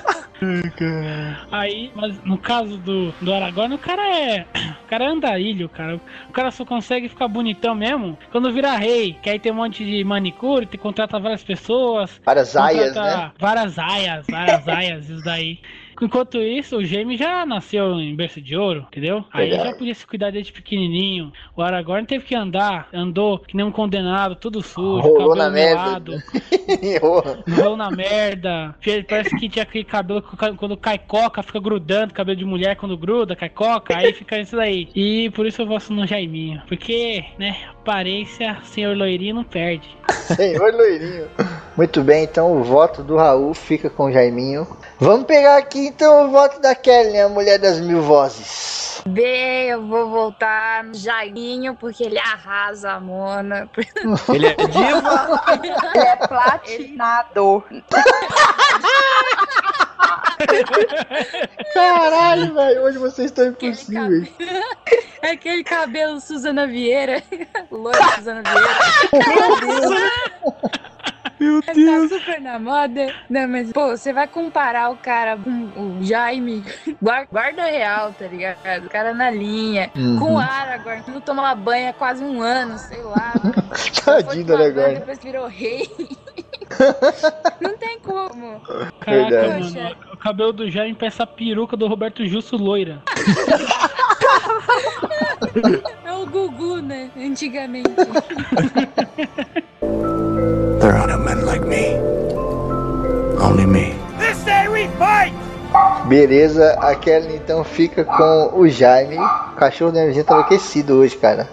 Aí, 1.51 1.91
mas 1.95 2.21
no 2.23 2.37
caso 2.37 2.77
do, 2.77 3.13
do 3.21 3.33
Aragorn, 3.33 3.75
o 3.75 3.79
cara 3.79 4.01
é. 4.01 4.45
O 4.83 4.87
cara 4.87 5.05
é 5.05 5.07
andarilho, 5.07 5.69
cara. 5.69 5.99
O 6.29 6.33
cara 6.33 6.51
só 6.51 6.65
consegue 6.65 7.07
ficar 7.07 7.27
bonitão 7.27 7.73
mesmo 7.73 8.17
quando 8.31 8.51
vira 8.51 8.75
rei. 8.75 9.13
Que 9.21 9.29
aí 9.29 9.39
tem 9.39 9.51
um 9.51 9.55
monte 9.55 9.85
de 9.85 10.03
manicure, 10.03 10.65
te 10.65 10.77
contrata 10.77 11.19
várias 11.19 11.43
pessoas. 11.43 12.19
Várias 12.25 12.55
aias, 12.55 12.95
né? 12.95 13.31
Várias 13.39 13.79
aias, 13.79 14.25
várias 14.29 14.67
aias, 14.67 15.09
isso 15.09 15.23
daí. 15.23 15.59
Enquanto 16.03 16.37
isso, 16.41 16.77
o 16.77 16.85
Jaime 16.85 17.15
já 17.15 17.45
nasceu 17.45 17.99
em 17.99 18.15
berço 18.15 18.41
de 18.41 18.55
ouro, 18.57 18.85
entendeu? 18.91 19.23
Aí 19.31 19.49
Legal. 19.49 19.67
já 19.67 19.73
podia 19.73 19.95
se 19.95 20.05
cuidar 20.05 20.31
desde 20.31 20.51
pequenininho. 20.51 21.31
O 21.55 21.61
Aragorn 21.61 22.05
teve 22.05 22.25
que 22.25 22.35
andar, 22.35 22.89
andou 22.93 23.39
que 23.39 23.55
nem 23.55 23.65
um 23.65 23.71
condenado, 23.71 24.35
tudo 24.35 24.61
sujo, 24.61 25.01
Rolou 25.01 25.13
cabelo 25.13 25.35
na 25.35 25.49
merda. 25.49 25.79
melado. 25.79 26.13
Enrolou 26.81 27.77
na 27.77 27.89
merda. 27.89 28.75
Parece 29.07 29.35
que 29.37 29.47
tinha 29.49 29.63
aquele 29.63 29.83
cabelo 29.83 30.21
que 30.21 30.35
quando 30.57 30.75
cai 30.75 30.97
coca 30.97 31.41
fica 31.41 31.59
grudando, 31.59 32.13
cabelo 32.13 32.37
de 32.37 32.45
mulher 32.45 32.75
quando 32.75 32.97
gruda, 32.97 33.35
cai 33.35 33.49
coca, 33.49 33.97
aí 33.97 34.13
fica 34.13 34.39
isso 34.39 34.55
daí. 34.55 34.89
E 34.95 35.29
por 35.31 35.45
isso 35.45 35.61
eu 35.61 35.65
voto 35.67 35.93
no 35.93 36.05
Jaiminho. 36.05 36.61
Porque, 36.67 37.23
né, 37.37 37.55
aparência, 37.83 38.57
senhor 38.63 38.95
loirinho 38.95 39.35
não 39.35 39.43
perde. 39.43 39.95
Senhor 40.35 40.73
loirinho. 40.73 41.27
Muito 41.75 42.01
bem, 42.01 42.23
então 42.23 42.57
o 42.57 42.63
voto 42.63 43.03
do 43.03 43.17
Raul 43.17 43.53
fica 43.53 43.89
com 43.89 44.05
o 44.05 44.11
Jaiminho. 44.11 44.65
Vamos 44.97 45.25
pegar 45.25 45.57
aqui 45.57 45.87
então 45.87 46.27
o 46.27 46.31
voto 46.31 46.61
da 46.61 46.73
Kelly, 46.73 47.19
a 47.19 47.27
mulher 47.27 47.59
das 47.59 47.81
mil 47.81 48.01
vozes. 48.01 49.01
B, 49.05 49.21
eu 49.67 49.85
vou 49.85 50.09
voltar 50.09 50.83
no 50.85 50.93
Jairinho, 50.93 51.75
porque 51.75 52.05
ele 52.05 52.17
arrasa 52.17 52.93
a 52.93 52.99
Mona. 53.01 53.69
Ele 54.33 54.47
é 54.47 54.55
diva. 54.55 55.43
Ele 55.93 56.07
é 56.07 56.15
platinado. 56.15 57.63
Caralho, 61.73 62.53
velho, 62.53 62.81
hoje 62.83 62.97
vocês 62.97 63.25
estão 63.31 63.47
impossíveis. 63.47 64.29
É 65.21 65.31
aquele 65.31 65.63
cabelo 65.63 66.19
Suzana 66.19 66.67
Vieira. 66.67 67.21
Loira 67.71 68.03
Suzana 68.15 68.41
Vieira. 68.43 70.11
Meu 71.39 71.61
Tá 71.61 71.73
super 72.07 72.39
na 72.41 72.57
moda. 72.59 73.13
Não, 73.29 73.47
mas, 73.49 73.71
pô, 73.73 73.87
você 73.87 74.13
vai 74.13 74.27
comparar 74.27 74.89
o 74.91 74.95
cara 74.97 75.35
com 75.37 75.97
o 75.99 76.03
Jaime, 76.03 76.63
guar- 77.01 77.27
guarda 77.29 77.63
real, 77.63 78.13
tá 78.17 78.27
ligado? 78.27 78.85
O 78.85 78.89
cara 78.89 79.13
na 79.13 79.29
linha, 79.29 79.91
Uhum. 79.95 80.19
com 80.19 80.33
o 80.35 80.39
Aragorn, 80.39 81.03
que 81.03 81.11
não 81.11 81.19
toma 81.19 81.53
banho 81.55 81.89
há 81.89 81.93
quase 81.93 82.23
um 82.23 82.41
ano, 82.41 82.77
sei 82.77 83.01
lá. 83.01 83.33
Tadinho 84.05 84.45
do 84.45 84.55
Aragorn. 84.55 84.93
Depois 84.95 85.19
virou 85.19 85.47
rei. 85.47 85.89
Não 87.59 87.77
tem 87.77 87.99
como. 87.99 88.61
Caraca, 88.99 89.59
mano. 89.59 89.95
O 90.13 90.17
cabelo 90.17 90.53
do 90.53 90.69
Jaime 90.69 90.95
parece 90.95 91.21
a 91.21 91.27
peruca 91.27 91.75
do 91.77 91.87
Roberto 91.87 92.25
Justo 92.25 92.57
loira. 92.57 93.01
É 96.03 96.11
o 96.11 96.25
Gugu, 96.25 96.81
né? 96.81 97.11
Antigamente. 97.15 97.91
There 100.79 100.91
are 100.91 101.07
no 101.07 101.19
men 101.19 101.45
like 101.45 101.63
me. 101.65 101.95
Only 103.39 103.65
me. 103.67 103.93
Beleza, 106.05 106.73
a 106.81 106.95
Kelly 106.95 107.35
então 107.35 107.63
fica 107.63 108.03
com 108.03 108.51
o 108.53 108.67
Jaime. 108.67 109.17
O 109.17 109.55
cachorro 109.55 109.91
da 109.91 110.01
energia 110.01 110.23
tá 110.23 110.33
enlouquecido 110.33 110.99
hoje, 110.99 111.17
cara. 111.17 111.47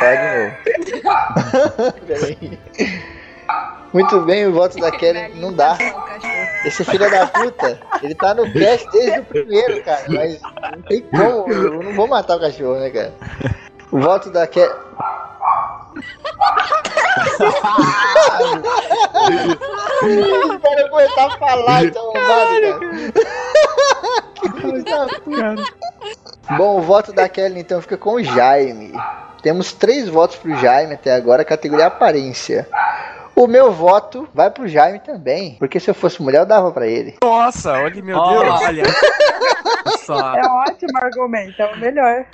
Vai 0.00 0.16
de 0.84 1.02
novo. 1.02 1.92
Peraí. 2.06 2.58
Muito 3.92 4.20
bem, 4.20 4.46
o 4.46 4.52
voto 4.52 4.78
da 4.78 4.90
Kelly 4.90 5.34
não 5.40 5.52
dá. 5.52 5.76
Esse 6.64 6.84
filho 6.84 7.10
da 7.10 7.26
puta, 7.26 7.80
ele 8.02 8.14
tá 8.14 8.34
no 8.34 8.50
cast 8.52 8.88
desde 8.90 9.20
o 9.20 9.24
primeiro, 9.24 9.82
cara. 9.82 10.04
Mas 10.08 10.40
não 10.42 10.82
tem 10.82 11.00
como, 11.02 11.52
eu 11.52 11.82
não 11.82 11.94
vou 11.94 12.06
matar 12.06 12.36
o 12.36 12.40
cachorro, 12.40 12.78
né, 12.78 12.90
cara? 12.90 13.12
O 13.90 13.98
voto 13.98 14.30
da 14.30 14.46
Kelly. 14.46 14.72
Espera 20.02 20.80
eu 20.80 20.88
começar 20.90 21.26
a 21.26 21.38
falar, 21.38 21.84
então, 21.84 22.12
cara. 22.12 22.78
Que 24.34 24.60
filho 24.60 24.84
da 24.84 25.06
puta. 25.06 25.54
Bom, 26.56 26.78
o 26.78 26.82
voto 26.82 27.12
da 27.12 27.28
Kelly 27.28 27.60
então 27.60 27.82
fica 27.82 27.96
com 27.96 28.14
o 28.14 28.22
Jaime. 28.22 28.92
Temos 29.42 29.72
três 29.72 30.08
votos 30.08 30.36
pro 30.36 30.54
Jaime 30.56 30.94
até 30.94 31.14
agora, 31.14 31.44
categoria 31.44 31.86
aparência. 31.86 32.68
O 33.34 33.46
meu 33.46 33.72
voto 33.72 34.28
vai 34.34 34.50
pro 34.50 34.68
Jaime 34.68 35.00
também. 35.00 35.56
Porque 35.58 35.80
se 35.80 35.90
eu 35.90 35.94
fosse 35.94 36.22
mulher, 36.22 36.40
eu 36.40 36.46
dava 36.46 36.70
pra 36.72 36.86
ele. 36.86 37.16
Nossa, 37.22 37.72
olha 37.72 38.02
meu 38.02 38.16
Deus. 38.16 38.60
Olha. 38.62 38.84
Só. 40.04 40.36
É 40.36 40.42
um 40.42 40.56
ótimo 40.56 40.98
argumento, 40.98 41.62
é 41.62 41.66
o 41.66 41.78
melhor. 41.78 42.26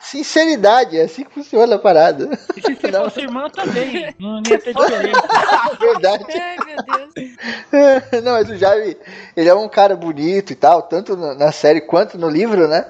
Sinceridade, 0.00 0.98
é 0.98 1.02
assim 1.02 1.24
que 1.24 1.32
funciona 1.32 1.76
a 1.76 1.78
parada. 1.78 2.30
E 2.56 2.62
se 2.62 2.74
você 2.74 2.92
fosse 2.92 3.20
irmã 3.20 3.48
também, 3.50 4.14
não 4.18 4.38
ia 4.38 4.58
ter 4.58 4.74
diferença. 4.74 5.22
Verdade. 5.78 6.24
Ai, 6.32 6.56
meu 6.64 6.76
Deus. 6.84 7.36
Não, 8.24 8.32
mas 8.32 8.50
o 8.50 8.56
Jaime, 8.56 8.96
ele 9.36 9.48
é 9.48 9.54
um 9.54 9.68
cara 9.68 9.96
bonito 9.96 10.52
e 10.52 10.56
tal, 10.56 10.82
tanto 10.82 11.16
na 11.16 11.52
série 11.52 11.80
quanto 11.80 12.18
no 12.18 12.28
livro, 12.28 12.68
né? 12.68 12.86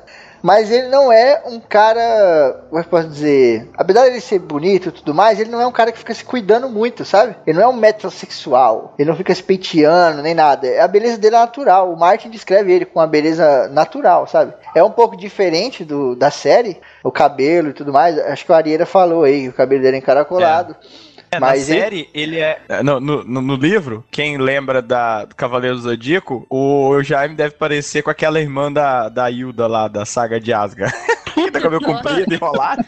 Mas 0.47 0.71
ele 0.71 0.87
não 0.87 1.11
é 1.11 1.43
um 1.45 1.59
cara, 1.59 2.63
como 2.69 2.81
é 2.81 2.85
que 2.85 2.89
posso 2.89 3.09
dizer? 3.09 3.69
Apesar 3.77 4.07
ele 4.07 4.21
ser 4.21 4.39
bonito 4.39 4.91
e 4.91 4.93
tudo 4.93 5.13
mais, 5.13 5.41
ele 5.41 5.51
não 5.51 5.61
é 5.61 5.67
um 5.67 5.73
cara 5.73 5.91
que 5.91 5.99
fica 5.99 6.15
se 6.15 6.25
cuidando 6.25 6.69
muito, 6.69 7.05
sabe? 7.05 7.35
Ele 7.45 7.59
não 7.59 7.65
é 7.65 7.69
um 7.69 7.77
metrosexual. 7.77 8.95
Ele 8.97 9.11
não 9.11 9.17
fica 9.17 9.35
se 9.35 9.43
penteando 9.43 10.23
nem 10.23 10.35
nada. 10.35 10.69
A 10.81 10.87
beleza 10.87 11.19
dele 11.19 11.35
é 11.35 11.41
natural. 11.41 11.93
O 11.93 11.99
Martin 11.99 12.31
descreve 12.31 12.73
ele 12.73 12.85
com 12.85 13.01
uma 13.01 13.09
beleza 13.09 13.67
natural, 13.71 14.29
sabe? 14.29 14.55
É 14.73 14.85
um 14.85 14.91
pouco 14.93 15.17
diferente 15.17 15.85
do, 15.85 16.15
da 16.15 16.31
série, 16.31 16.81
o 17.03 17.11
cabelo 17.11 17.71
e 17.71 17.73
tudo 17.73 17.93
mais. 17.93 18.17
Acho 18.17 18.45
que 18.45 18.53
o 18.53 18.55
Arieira 18.55 18.87
falou 18.87 19.25
aí, 19.25 19.49
o 19.49 19.53
cabelo 19.53 19.83
dele 19.83 19.97
é 19.97 19.99
encaracolado. 19.99 20.77
É, 20.81 21.16
Mas 21.41 21.69
na 21.69 21.75
ele- 21.75 21.83
série, 21.83 22.09
ele 22.15 22.39
é. 22.39 22.59
No, 22.83 23.01
no, 23.01 23.25
no- 23.25 23.43
no 23.43 23.55
livro, 23.57 24.05
quem 24.11 24.37
lembra 24.39 24.81
da, 24.83 25.25
do 25.25 25.35
Cavaleiro 25.35 25.77
do 25.77 25.83
Zodíaco, 25.83 26.47
o 26.51 27.03
Jaime 27.03 27.35
deve 27.35 27.55
parecer 27.55 28.03
com 28.03 28.11
aquela 28.11 28.41
irmã 28.41 28.73
da, 28.73 29.09
da 29.09 29.31
Hilda 29.31 29.67
lá, 29.67 29.89
da 29.89 30.05
saga 30.05 30.41
de 30.41 30.53
Asgard. 30.53 30.95
tá 31.51 31.61
com 31.61 31.69
o 31.69 31.71
Nossa. 31.71 31.87
comprido, 31.87 32.35
enrolado. 32.35 32.85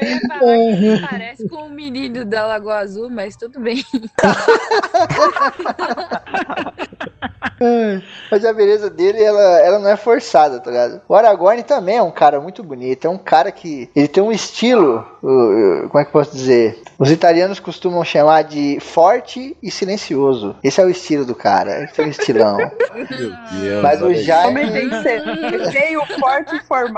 Eu 0.00 0.08
ia 0.08 0.20
falar 0.28 0.76
que 0.76 1.08
parece 1.10 1.48
com 1.48 1.66
o 1.66 1.70
menino 1.70 2.24
da 2.24 2.46
Lagoa 2.46 2.78
Azul, 2.78 3.10
mas 3.10 3.36
tudo 3.36 3.60
bem. 3.60 3.84
Mas 8.30 8.44
a 8.44 8.52
beleza 8.52 8.90
dele, 8.90 9.22
ela, 9.22 9.60
ela 9.60 9.78
não 9.78 9.88
é 9.88 9.96
forçada, 9.96 10.60
tá 10.60 10.70
ligado? 10.70 11.00
O 11.08 11.14
Aragorn 11.14 11.62
também 11.62 11.96
é 11.96 12.02
um 12.02 12.10
cara 12.10 12.40
muito 12.40 12.62
bonito. 12.62 13.06
É 13.06 13.10
um 13.10 13.18
cara 13.18 13.50
que. 13.52 13.88
Ele 13.94 14.08
tem 14.08 14.22
um 14.22 14.32
estilo. 14.32 15.06
Como 15.20 15.98
é 15.98 16.04
que 16.04 16.08
eu 16.08 16.12
posso 16.12 16.32
dizer? 16.32 16.82
Os 16.98 17.10
italianos 17.10 17.58
costumam 17.58 18.04
chamar 18.04 18.42
de 18.42 18.78
forte 18.80 19.56
e 19.62 19.70
silencioso. 19.70 20.56
Esse 20.62 20.80
é 20.80 20.84
o 20.84 20.90
estilo 20.90 21.24
do 21.24 21.34
cara. 21.34 21.78
Ele 21.78 21.86
tem 21.88 22.06
um 22.06 22.08
estilão. 22.08 22.56
Meu 22.94 23.06
Deus. 23.06 23.82
Mas 23.82 24.00
o 24.00 24.06
Homem 24.06 24.22
Jaime. 24.22 24.72
tem 24.72 24.88
que 24.88 25.02
ser 25.02 25.22
meio 25.72 26.04
forte 26.20 26.56
e 26.56 26.60
formal. 26.60 26.93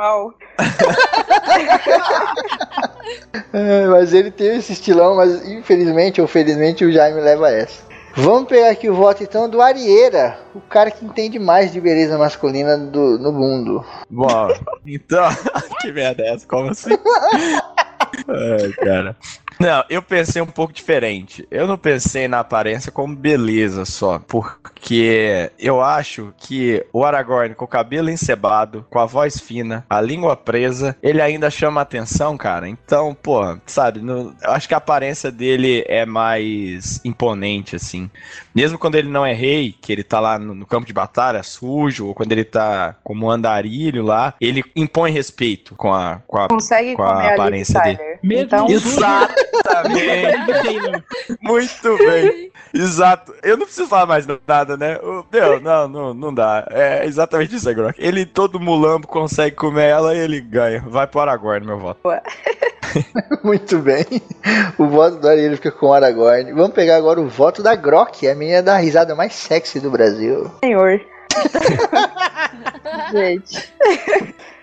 É, 3.52 3.86
mas 3.86 4.12
ele 4.12 4.30
tem 4.30 4.56
esse 4.56 4.72
estilão, 4.72 5.16
mas 5.16 5.46
infelizmente 5.48 6.20
ou 6.20 6.26
felizmente 6.26 6.84
o 6.84 6.92
Jaime 6.92 7.20
leva 7.20 7.50
essa. 7.50 7.84
Vamos 8.14 8.48
pegar 8.48 8.70
aqui 8.70 8.88
o 8.88 8.94
voto 8.94 9.22
então 9.22 9.48
do 9.48 9.60
Arieira, 9.60 10.38
o 10.54 10.60
cara 10.60 10.90
que 10.90 11.04
entende 11.04 11.38
mais 11.38 11.70
de 11.70 11.80
beleza 11.80 12.16
masculina 12.16 12.78
do, 12.78 13.18
no 13.18 13.30
mundo. 13.30 13.84
Bom, 14.08 14.48
então. 14.86 15.28
que 15.80 15.92
merda 15.92 16.22
é 16.22 16.34
essa? 16.34 16.46
Como 16.46 16.70
assim? 16.70 16.90
Ai, 18.26 18.72
cara. 18.72 19.16
Não, 19.58 19.84
eu 19.88 20.02
pensei 20.02 20.42
um 20.42 20.46
pouco 20.46 20.72
diferente. 20.72 21.46
Eu 21.50 21.66
não 21.66 21.78
pensei 21.78 22.28
na 22.28 22.40
aparência 22.40 22.92
como 22.92 23.16
beleza 23.16 23.84
só, 23.84 24.18
porque 24.18 25.50
eu 25.58 25.80
acho 25.80 26.32
que 26.36 26.84
o 26.92 27.04
Aragorn 27.04 27.54
com 27.54 27.64
o 27.64 27.68
cabelo 27.68 28.10
encebado, 28.10 28.84
com 28.90 28.98
a 28.98 29.06
voz 29.06 29.40
fina, 29.40 29.84
a 29.88 30.00
língua 30.00 30.36
presa, 30.36 30.96
ele 31.02 31.20
ainda 31.22 31.50
chama 31.50 31.80
atenção, 31.80 32.36
cara. 32.36 32.68
Então, 32.68 33.14
pô, 33.14 33.56
sabe, 33.66 34.00
no- 34.00 34.34
eu 34.42 34.50
acho 34.52 34.68
que 34.68 34.74
a 34.74 34.78
aparência 34.78 35.30
dele 35.30 35.84
é 35.88 36.04
mais 36.04 37.00
imponente, 37.04 37.76
assim. 37.76 38.10
Mesmo 38.54 38.78
quando 38.78 38.96
ele 38.96 39.08
não 39.08 39.24
é 39.24 39.32
rei, 39.32 39.74
que 39.80 39.92
ele 39.92 40.02
tá 40.04 40.20
lá 40.20 40.38
no, 40.38 40.54
no 40.54 40.66
campo 40.66 40.86
de 40.86 40.92
batalha 40.92 41.42
sujo, 41.42 42.06
ou 42.08 42.14
quando 42.14 42.32
ele 42.32 42.44
tá 42.44 42.94
como 43.02 43.30
andarilho 43.30 44.02
lá, 44.02 44.34
ele 44.40 44.62
impõe 44.74 45.10
respeito 45.12 45.74
com 45.74 45.92
a, 45.92 46.20
com 46.26 46.38
a, 46.38 46.48
Consegue 46.48 46.94
com 46.94 47.02
a 47.02 47.06
comer 47.08 47.24
a 47.26 47.28
Liv 47.28 47.34
aparência 47.34 47.80
dele. 47.80 47.98
Mesmo 48.22 48.44
Então, 48.46 48.66
Exatamente. 48.70 49.45
Muito 51.40 51.96
bem. 51.98 52.50
Exato. 52.74 53.34
Eu 53.42 53.56
não 53.56 53.66
preciso 53.66 53.88
falar 53.88 54.06
mais 54.06 54.26
nada, 54.46 54.76
né? 54.76 54.98
O- 55.02 55.24
Meu, 55.32 55.60
não, 55.60 55.88
não, 55.88 56.14
não 56.14 56.34
dá. 56.34 56.66
É 56.70 57.04
exatamente 57.06 57.54
isso 57.56 57.68
aí, 57.68 57.74
Grok. 57.74 57.94
Ele, 57.98 58.26
todo 58.26 58.60
mulambo, 58.60 59.06
consegue 59.06 59.56
comer 59.56 59.88
ela 59.88 60.14
e 60.14 60.18
ele 60.18 60.40
ganha. 60.40 60.82
Vai 60.86 61.06
pro 61.06 61.20
Aragorn, 61.20 61.66
meu 61.66 61.78
voto. 61.78 62.00
Muito 63.42 63.78
bem. 63.78 64.04
O 64.78 64.86
voto 64.86 65.16
do 65.18 65.28
Arieira 65.28 65.56
fica 65.56 65.70
com 65.70 65.86
o 65.86 65.92
Aragorn. 65.92 66.52
Vamos 66.52 66.72
pegar 66.72 66.96
agora 66.96 67.20
o 67.20 67.28
voto 67.28 67.62
da 67.62 67.74
Grok, 67.74 68.26
a 68.28 68.34
menina 68.34 68.62
da 68.62 68.76
risada 68.78 69.14
mais 69.14 69.34
sexy 69.34 69.80
do 69.80 69.90
Brasil. 69.90 70.50
senhor. 70.64 71.00
Gente. 73.12 73.72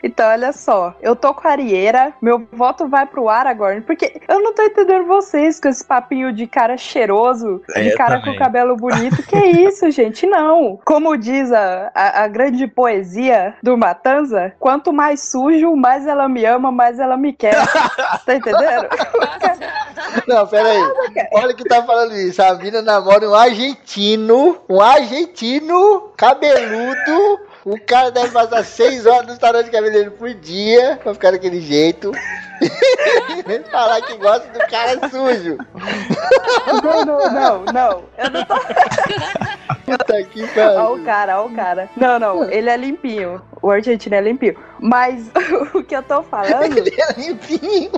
Então, 0.03 0.29
olha 0.29 0.51
só. 0.51 0.93
Eu 1.01 1.15
tô 1.15 1.33
com 1.33 1.47
a 1.47 1.51
Arieira, 1.51 2.13
meu 2.21 2.45
voto 2.51 2.87
vai 2.87 3.05
pro 3.05 3.29
Aragorn, 3.29 3.81
porque 3.81 4.19
eu 4.27 4.41
não 4.41 4.53
tô 4.53 4.61
entendendo 4.63 5.05
vocês 5.07 5.59
com 5.61 5.69
esse 5.69 5.83
papinho 5.83 6.33
de 6.33 6.45
cara 6.45 6.75
cheiroso, 6.75 7.61
de 7.73 7.89
É, 7.89 7.95
cara 7.95 8.19
também. 8.19 8.33
com 8.33 8.39
cabelo 8.43 8.75
bonito. 8.75 9.23
Que 9.23 9.37
isso, 9.37 9.89
gente? 9.91 10.25
Não. 10.27 10.79
Como 10.83 11.15
diz 11.17 11.51
a, 11.51 11.89
a, 11.95 12.23
a 12.23 12.27
grande 12.27 12.67
poesia 12.67 13.55
do 13.63 13.77
Matanza, 13.77 14.53
quanto 14.59 14.91
mais 14.91 15.29
sujo, 15.31 15.75
mais 15.75 16.05
ela 16.05 16.27
me 16.27 16.43
ama, 16.45 16.71
mais 16.71 16.99
ela 16.99 17.15
me 17.15 17.31
quer. 17.31 17.55
tá 18.25 18.35
entendendo? 18.35 18.87
Não, 20.27 20.45
pera 20.47 20.69
aí. 20.69 20.83
Olha 21.33 21.53
que 21.53 21.63
tá 21.63 21.83
falando 21.83 22.13
isso. 22.15 22.41
A 22.41 22.55
mina 22.55 22.81
namora 22.81 23.27
um 23.29 23.33
argentino, 23.33 24.57
um 24.69 24.81
argentino 24.81 26.11
cabeludo. 26.17 27.39
O 27.65 27.79
cara 27.79 28.11
deve 28.11 28.31
passar 28.31 28.63
seis 28.65 29.05
horas 29.05 29.23
no 29.23 29.29
restaurante 29.29 29.65
de 29.65 29.71
cabeleireiro 29.71 30.11
por 30.11 30.33
dia 30.33 30.99
pra 31.01 31.13
ficar 31.13 31.31
daquele 31.31 31.61
jeito. 31.61 32.11
Vem 33.45 33.63
falar 33.65 34.01
que 34.01 34.15
gosta 34.17 34.47
do 34.49 34.59
cara 34.67 35.09
sujo. 35.09 35.57
Não, 36.83 37.05
não, 37.05 37.31
não, 37.31 37.63
não. 37.65 38.03
Eu 38.17 38.29
não 38.29 38.45
tô 38.45 38.55
Puta 39.85 40.23
que 40.23 40.47
pariu. 40.47 40.93
o 40.93 41.03
cara, 41.03 41.41
ó 41.41 41.45
o 41.45 41.49
cara. 41.53 41.89
Não, 41.97 42.17
não, 42.19 42.49
ele 42.49 42.69
é 42.69 42.77
limpinho. 42.77 43.41
O 43.61 43.69
argentino 43.69 44.15
é 44.15 44.21
limpinho. 44.21 44.55
Mas 44.79 45.29
o 45.73 45.83
que 45.83 45.95
eu 45.95 46.03
tô 46.03 46.23
falando 46.23 46.77
Ele 46.77 46.95
é 47.01 47.13
limpinho. 47.19 47.91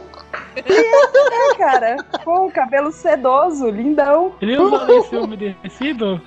é, 0.56 1.56
cara, 1.58 1.98
com 2.24 2.48
o 2.48 2.52
cabelo 2.52 2.92
sedoso, 2.92 3.70
lindão. 3.70 4.34
Ele 4.42 4.58
usa 4.58 4.92
esse 4.94 5.16
umedecido? 5.16 6.22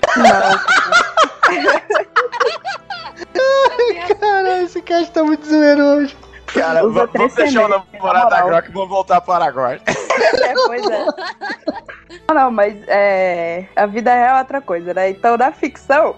Não, 3.34 4.16
Caralho, 4.18 4.62
esse 4.64 4.80
cast 4.82 5.12
tá 5.12 5.22
muito 5.22 5.46
zoeiro 5.46 5.82
hoje. 5.82 6.16
Cara, 6.54 6.84
Usa 6.84 7.00
va- 7.06 7.10
vamos 7.12 7.34
deixar 7.34 7.64
o 7.64 7.68
namorado 7.68 8.30
da. 8.30 8.42
Grok 8.42 8.68
e 8.68 8.72
vamos 8.72 8.88
voltar 8.88 9.20
pro 9.20 9.32
Aragorn. 9.34 9.80
é, 9.86 10.54
pois 10.66 10.86
é. 10.86 11.06
Não, 12.28 12.34
não, 12.34 12.50
mas 12.50 12.76
é, 12.88 13.64
a 13.76 13.86
vida 13.86 14.12
real 14.14 14.36
é 14.36 14.40
outra 14.40 14.60
coisa, 14.60 14.92
né? 14.94 15.10
Então, 15.10 15.36
na 15.36 15.52
ficção, 15.52 16.14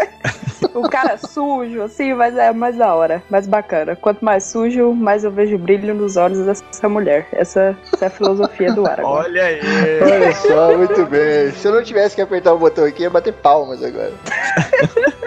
o 0.74 0.88
cara 0.88 1.16
sujo, 1.18 1.82
assim, 1.82 2.14
mas 2.14 2.36
é 2.36 2.52
mais 2.52 2.76
da 2.76 2.94
hora, 2.94 3.22
mais 3.30 3.46
bacana. 3.46 3.94
Quanto 3.96 4.24
mais 4.24 4.44
sujo, 4.44 4.92
mais 4.92 5.24
eu 5.24 5.30
vejo 5.30 5.56
brilho 5.58 5.94
nos 5.94 6.16
olhos 6.16 6.44
dessa 6.44 6.88
mulher. 6.88 7.26
Essa, 7.32 7.76
essa 7.92 8.04
é 8.04 8.08
a 8.08 8.10
filosofia 8.10 8.72
do 8.72 8.86
Aragorn. 8.86 9.28
Olha 9.28 9.44
aí. 9.44 9.60
Olha 10.02 10.34
só, 10.34 10.76
muito 10.76 11.06
bem. 11.06 11.50
Se 11.52 11.66
eu 11.68 11.72
não 11.74 11.82
tivesse 11.82 12.14
que 12.16 12.22
apertar 12.22 12.52
o 12.52 12.58
botão 12.58 12.84
aqui, 12.84 13.02
ia 13.02 13.10
bater 13.10 13.32
palmas 13.34 13.82
agora. 13.82 14.12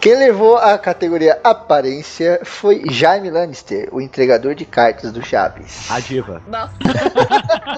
Quem 0.00 0.16
levou 0.16 0.56
a 0.56 0.78
categoria 0.78 1.38
aparência 1.44 2.40
foi 2.42 2.82
Jaime 2.88 3.28
Lannister, 3.28 3.86
o 3.92 4.00
entregador 4.00 4.54
de 4.54 4.64
cartas 4.64 5.12
do 5.12 5.22
Chaves. 5.22 5.90
A 5.90 6.00
diva. 6.00 6.40
Nossa. 6.48 6.72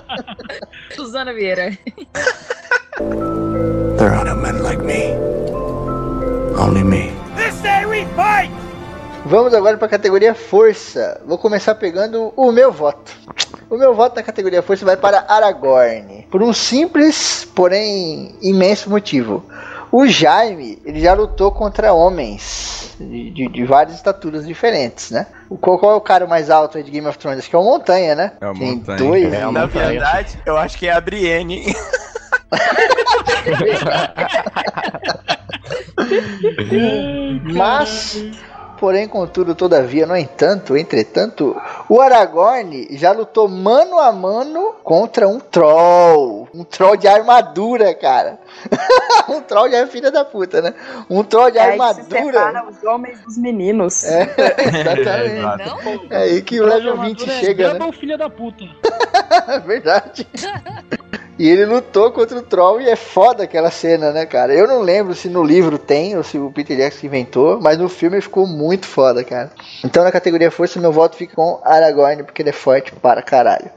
Suzana 0.95 1.33
Vieira. 1.33 1.77
There 3.99 4.09
are 4.09 4.25
no 4.25 4.37
men 4.37 4.63
like 4.63 4.81
me. 4.85 5.17
Only 6.57 6.85
me. 6.85 7.13
Vamos 9.27 9.53
agora 9.53 9.77
para 9.77 9.87
a 9.87 9.91
categoria 9.91 10.33
força. 10.33 11.21
Vou 11.27 11.39
começar 11.39 11.75
pegando 11.75 12.33
o 12.37 12.53
meu 12.53 12.71
voto. 12.71 13.11
O 13.69 13.77
meu 13.77 13.95
voto 13.95 14.15
na 14.15 14.23
categoria 14.23 14.63
força 14.63 14.85
vai 14.85 14.97
para 14.97 15.25
Aragorn, 15.29 16.29
por 16.31 16.41
um 16.41 16.53
simples, 16.53 17.49
porém 17.53 18.37
imenso 18.41 18.89
motivo. 18.89 19.45
O 19.93 20.07
Jaime, 20.07 20.81
ele 20.87 21.01
já 21.01 21.13
lutou 21.13 21.53
contra 21.53 21.93
homens 21.93 22.95
de, 22.99 23.31
de- 23.31 23.49
de 23.49 23.65
várias 23.65 23.97
estaturas 23.97 24.47
diferentes, 24.47 25.11
né? 25.11 25.27
O, 25.51 25.59
qual, 25.59 25.79
qual 25.79 25.93
é 25.93 25.97
o 25.97 26.01
cara 26.01 26.27
mais 26.27 26.49
alto 26.49 26.79
aí 26.79 26.85
de 26.85 26.91
Game 26.91 27.07
of 27.07 27.19
Thrones? 27.19 27.41
Acho 27.41 27.51
que 27.51 27.57
é 27.57 27.59
o 27.59 27.65
Montanha, 27.65 28.15
né? 28.15 28.33
É 28.41 28.49
o 28.49 28.55
Tem 28.55 28.77
Montanha. 28.77 28.99
dois. 28.99 29.33
É, 29.35 29.47
o 29.47 29.53
Na 29.53 29.63
Montanha. 29.67 29.89
verdade, 29.89 30.39
eu 30.47 30.57
acho 30.57 30.79
que 30.79 30.87
é 30.89 30.93
a 30.93 31.01
Brienne. 31.01 31.67
Mas, 37.55 38.17
porém, 38.83 39.07
contudo, 39.07 39.55
todavia, 39.55 40.05
no 40.09 40.17
entanto, 40.17 40.77
entretanto, 40.77 41.57
o 41.89 42.01
Aragorn 42.01 42.89
já 42.91 43.13
lutou 43.13 43.47
mano 43.47 44.01
a 44.01 44.11
mano 44.11 44.75
contra 44.83 45.29
um 45.29 45.39
troll. 45.39 46.49
Um 46.53 46.65
troll 46.65 46.97
de 46.97 47.07
armadura, 47.07 47.95
cara. 47.95 48.41
um 49.31 49.41
troll 49.41 49.69
de 49.69 49.87
filha 49.87 50.11
da 50.11 50.25
puta, 50.25 50.61
né? 50.61 50.75
Um 51.09 51.23
troll 51.23 51.53
de 51.53 51.59
É 51.59 51.63
aí 51.63 51.77
que 51.77 51.81
armadura. 51.81 52.65
os 52.69 52.83
homens 52.83 53.21
dos 53.21 53.39
meninos. 53.39 54.03
É, 54.03 54.23
exatamente. 54.67 56.09
É 56.11 56.17
aí 56.17 56.43
que 56.43 56.61
o 56.61 56.67
level 56.67 57.01
20 57.03 57.31
chega, 57.31 57.75
né? 57.75 57.79
Double 57.79 57.97
filha 57.97 58.19
da 58.19 58.29
puta. 58.29 58.65
É 59.47 59.61
verdade. 59.61 60.27
E 61.39 61.49
ele 61.49 61.65
lutou 61.65 62.13
contra 62.13 62.39
o 62.39 62.43
Troll 62.43 62.81
e 62.81 62.89
é 62.89 62.97
foda 62.97 63.45
aquela 63.45 63.71
cena, 63.71 64.13
né, 64.13 64.27
cara? 64.27 64.53
Eu 64.55 64.69
não 64.69 64.83
lembro 64.83 65.15
se 65.15 65.29
no 65.29 65.43
livro 65.43 65.79
tem 65.79 66.17
ou 66.17 66.23
se 66.23 66.39
o 66.39 66.51
Peter 66.51 66.77
Jackson 66.77 67.07
inventou, 67.07 67.59
mas 67.61 67.79
no 67.79 67.89
filme 67.89 68.21
ficou 68.21 68.47
muito 68.47 68.87
foda, 68.87 69.25
cara. 69.25 69.51
Então 69.83 70.05
na 70.05 70.13
categoria 70.13 70.51
força, 70.51 70.79
meu 70.79 70.93
voto 70.93 71.17
fica 71.17 71.35
com 71.35 71.59
Aragorn, 71.65 72.23
porque 72.23 72.43
ele 72.43 72.51
é 72.51 72.53
forte 72.53 72.93
para 72.93 73.23
caralho. 73.23 73.71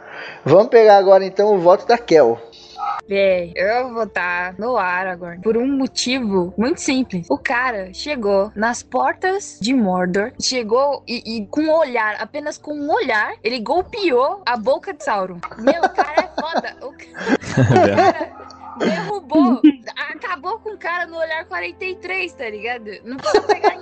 Vamos 0.43 0.68
pegar 0.68 0.97
agora 0.97 1.24
então 1.26 1.53
o 1.56 1.60
voto 1.60 1.88
da 1.88 1.97
Kel. 1.97 2.39
Véi, 3.08 3.54
eu 3.56 3.86
vou 3.86 3.93
votar 3.96 4.56
no 4.58 4.78
Aragorn 4.78 5.41
por 5.41 5.58
um 5.58 5.68
motivo 5.68 6.54
muito 6.58 6.82
simples. 6.82 7.28
O 7.30 7.38
cara 7.38 7.93
chegou 7.93 8.52
nas 8.56 8.82
portas 8.84 9.60
de 9.62 9.74
Mordor, 9.74 10.32
chegou 10.41 11.04
e, 11.08 11.38
e 11.38 11.48
com 11.48 11.62
um 11.62 11.74
olhar, 11.74 12.16
apenas 12.20 12.58
com 12.58 12.74
um 12.74 12.91
olhar, 12.91 13.34
ele 13.43 13.60
golpeou 13.60 14.41
a 14.46 14.58
boca 14.58 14.93
de 14.93 15.04
Sauron. 15.04 15.39
Meu, 15.58 15.82
o 15.84 15.89
cara 15.89 16.22
é 16.22 16.41
foda. 16.41 16.76
O 16.82 16.93
cara 17.86 18.46
derrubou, 18.78 19.62
acabou 20.14 20.60
com 20.60 20.74
o 20.74 20.78
cara 20.78 21.06
no 21.06 21.18
olhar 21.18 21.46
43, 21.46 22.34
tá 22.34 22.50
ligado? 22.50 22.89
Não 23.04 23.18
precisa 23.18 23.41
pegar 23.43 23.78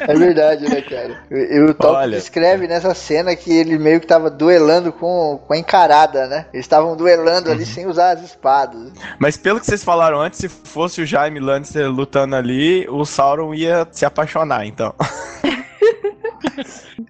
É 0.00 0.14
verdade, 0.14 0.68
né, 0.68 0.80
cara? 0.80 1.18
E 1.30 1.60
o 1.60 1.74
Top 1.74 1.94
Olha. 1.94 2.16
descreve 2.16 2.66
nessa 2.66 2.94
cena 2.94 3.34
que 3.36 3.52
ele 3.52 3.78
meio 3.78 4.00
que 4.00 4.06
tava 4.06 4.30
duelando 4.30 4.92
com, 4.92 5.40
com 5.46 5.52
a 5.52 5.58
encarada, 5.58 6.26
né? 6.26 6.46
Eles 6.52 6.64
estavam 6.64 6.96
duelando 6.96 7.50
ali 7.50 7.66
sem 7.66 7.86
usar 7.86 8.12
as 8.12 8.22
espadas. 8.22 8.92
Mas 9.18 9.36
pelo 9.36 9.60
que 9.60 9.66
vocês 9.66 9.84
falaram 9.84 10.20
antes, 10.20 10.38
se 10.38 10.48
fosse 10.48 11.02
o 11.02 11.06
Jaime 11.06 11.40
Lannister 11.40 11.90
lutando 11.90 12.36
ali, 12.36 12.86
o 12.88 13.04
Sauron 13.04 13.54
ia 13.54 13.86
se 13.90 14.04
apaixonar, 14.04 14.66
então. 14.66 14.94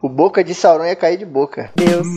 O 0.02 0.08
boca 0.08 0.42
de 0.42 0.54
Sauron 0.54 0.86
ia 0.86 0.96
cair 0.96 1.18
de 1.18 1.26
boca. 1.26 1.70
Deus. 1.76 2.06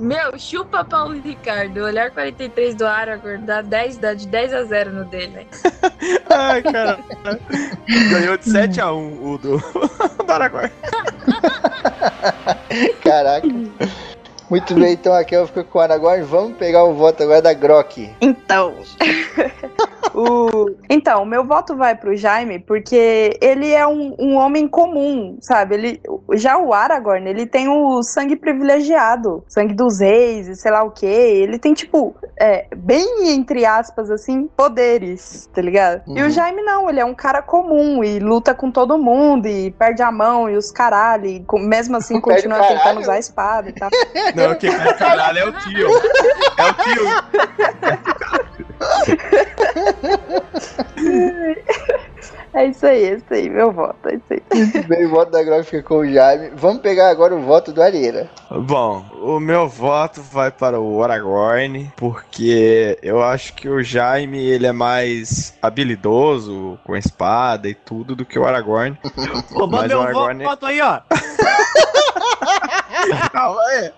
Meu, 0.00 0.36
chupa 0.36 0.84
Paulo 0.84 1.20
Ricardo. 1.20 1.78
O 1.78 1.84
olhar 1.84 2.10
43 2.10 2.74
do 2.74 2.84
Aragorn 2.84 3.46
dá 3.46 3.62
10, 3.62 3.98
dá 3.98 4.14
de 4.14 4.26
10 4.26 4.52
a 4.52 4.64
0 4.64 4.92
no 4.92 5.04
dele? 5.04 5.46
Ai, 6.28 6.60
cara. 6.62 6.98
Ganhou 8.10 8.36
de 8.36 8.50
7x1 8.50 9.22
o 9.22 9.38
do, 9.38 9.58
do 10.26 10.32
Aragorn. 10.32 10.72
Caraca. 13.02 13.46
Muito 14.48 14.74
bem, 14.74 14.92
então 14.92 15.12
a 15.12 15.24
Kel 15.24 15.46
ficou 15.46 15.64
com 15.64 15.78
o 15.78 15.82
Aragorn. 15.82 16.22
Vamos 16.22 16.56
pegar 16.56 16.84
o 16.84 16.94
voto 16.94 17.22
agora 17.22 17.42
da 17.42 17.52
Grok. 17.52 18.10
Então. 18.20 18.74
o... 20.14 20.70
Então, 20.88 21.24
meu 21.24 21.44
voto 21.44 21.76
vai 21.76 21.94
pro 21.94 22.16
Jaime, 22.16 22.58
porque 22.58 23.36
ele 23.40 23.72
é 23.72 23.86
um, 23.86 24.14
um 24.18 24.36
homem 24.36 24.68
comum, 24.68 25.36
sabe? 25.40 25.74
Ele, 25.74 26.00
já 26.34 26.56
o 26.58 26.72
Aragorn, 26.72 27.28
ele 27.28 27.46
tem 27.46 27.68
o 27.68 28.02
sangue 28.02 28.36
privilegiado, 28.36 29.44
sangue 29.48 29.74
dos 29.74 30.00
reis 30.00 30.48
e 30.48 30.54
sei 30.56 30.70
lá 30.70 30.82
o 30.82 30.90
que. 30.90 31.06
Ele 31.06 31.58
tem, 31.58 31.74
tipo, 31.74 32.14
é, 32.38 32.66
bem 32.76 33.30
entre 33.30 33.64
aspas, 33.64 34.10
assim, 34.10 34.48
poderes, 34.56 35.48
tá 35.52 35.60
ligado? 35.60 36.02
E 36.06 36.20
Uhum. 36.20 36.26
o 36.28 36.30
Jaime 36.30 36.62
não, 36.62 36.88
ele 36.88 37.00
é 37.00 37.04
um 37.04 37.14
cara 37.14 37.42
comum 37.42 38.02
e 38.02 38.18
luta 38.18 38.54
com 38.54 38.70
todo 38.70 38.96
mundo 38.98 39.46
e 39.48 39.70
perde 39.72 40.02
a 40.02 40.10
mão 40.12 40.48
e 40.48 40.56
os 40.56 40.70
caralho, 40.70 41.26
e 41.26 41.40
com- 41.40 41.58
mesmo 41.58 41.96
assim 41.96 42.20
continua 42.20 42.60
tentando 42.62 43.00
usar 43.00 43.14
a 43.14 43.18
espada 43.18 43.68
e 43.68 43.72
tal. 43.72 43.90
Não, 44.36 44.54
que 44.54 44.68
caralho, 44.94 45.38
é 45.38 45.44
o 45.46 45.52
tio. 45.52 45.88
É 46.56 46.64
o 46.64 46.74
tio. 46.74 47.06
É 52.54 52.66
isso 52.68 52.86
aí, 52.86 53.04
é 53.04 53.14
isso 53.16 53.24
aí, 53.30 53.50
meu 53.50 53.70
voto, 53.70 53.96
é 54.08 54.14
isso 54.14 54.24
aí. 54.30 54.42
Muito 54.54 54.88
bem, 54.88 55.04
o 55.04 55.10
voto 55.10 55.30
da 55.30 55.42
Grok 55.42 55.64
fica 55.64 55.82
com 55.82 55.96
o 55.98 56.10
Jaime. 56.10 56.50
Vamos 56.54 56.80
pegar 56.80 57.10
agora 57.10 57.34
o 57.34 57.42
voto 57.42 57.70
do 57.70 57.82
Arieira. 57.82 58.30
Bom, 58.50 59.04
o 59.20 59.38
meu 59.38 59.68
voto 59.68 60.22
vai 60.22 60.50
para 60.50 60.80
o 60.80 61.02
Aragorn, 61.04 61.92
porque 61.96 62.98
eu 63.02 63.22
acho 63.22 63.52
que 63.54 63.68
o 63.68 63.82
Jaime 63.82 64.38
ele 64.42 64.66
é 64.66 64.72
mais 64.72 65.52
habilidoso 65.60 66.78
com 66.82 66.94
a 66.94 66.98
espada 66.98 67.68
e 67.68 67.74
tudo 67.74 68.16
do 68.16 68.24
que 68.24 68.38
o 68.38 68.46
Aragorn. 68.46 68.96
Roubou 69.52 69.82
meu 69.86 69.98
o 69.98 70.02
Aragorn- 70.02 70.44
voto 70.44 70.64
aí, 70.64 70.80
ó. 70.80 71.00
Calma 73.32 73.60
aí. 73.62 73.92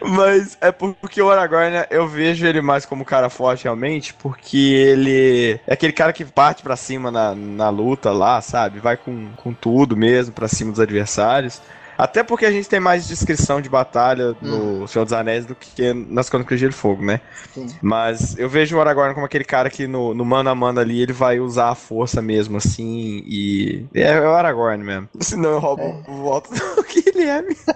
Mas 0.00 0.56
é 0.60 0.70
porque 0.72 1.20
o 1.20 1.30
Aragorn, 1.30 1.86
eu 1.90 2.06
vejo 2.06 2.46
ele 2.46 2.60
mais 2.60 2.84
como 2.86 3.02
um 3.02 3.04
cara 3.04 3.28
forte 3.30 3.64
realmente, 3.64 4.14
porque 4.14 4.56
ele 4.56 5.60
é 5.66 5.74
aquele 5.74 5.92
cara 5.92 6.12
que 6.12 6.24
parte 6.24 6.62
pra 6.62 6.76
cima 6.76 7.10
na, 7.10 7.34
na 7.34 7.68
luta 7.70 8.10
lá, 8.10 8.40
sabe? 8.40 8.78
Vai 8.80 8.96
com, 8.96 9.28
com 9.36 9.52
tudo 9.52 9.96
mesmo 9.96 10.32
pra 10.32 10.48
cima 10.48 10.70
dos 10.70 10.80
adversários. 10.80 11.60
Até 11.98 12.22
porque 12.22 12.46
a 12.46 12.52
gente 12.52 12.68
tem 12.68 12.78
mais 12.78 13.08
descrição 13.08 13.60
de 13.60 13.68
batalha 13.68 14.36
no 14.40 14.86
Senhor 14.86 15.04
dos 15.04 15.12
Anéis 15.12 15.44
do 15.44 15.56
que 15.56 15.92
nas 15.92 16.30
Crônicas 16.30 16.56
de 16.56 16.60
Gelo 16.60 16.72
e 16.72 16.74
Fogo, 16.74 17.04
né? 17.04 17.20
Sim. 17.52 17.66
Mas 17.82 18.38
eu 18.38 18.48
vejo 18.48 18.76
o 18.76 18.80
Aragorn 18.80 19.14
como 19.14 19.26
aquele 19.26 19.42
cara 19.42 19.68
que 19.68 19.88
no, 19.88 20.14
no 20.14 20.24
mano 20.24 20.48
a 20.48 20.54
mano 20.54 20.78
ali 20.78 21.02
ele 21.02 21.12
vai 21.12 21.40
usar 21.40 21.70
a 21.70 21.74
força 21.74 22.22
mesmo, 22.22 22.58
assim, 22.58 23.24
e. 23.26 23.84
É, 23.92 24.12
é 24.12 24.20
o 24.20 24.30
Aragorn 24.30 24.84
mesmo. 24.84 25.08
Senão 25.18 25.50
eu 25.50 25.58
roubo 25.58 26.04
o 26.06 26.12
voto 26.22 26.50
do 26.54 26.84
Guilherme. 26.84 27.56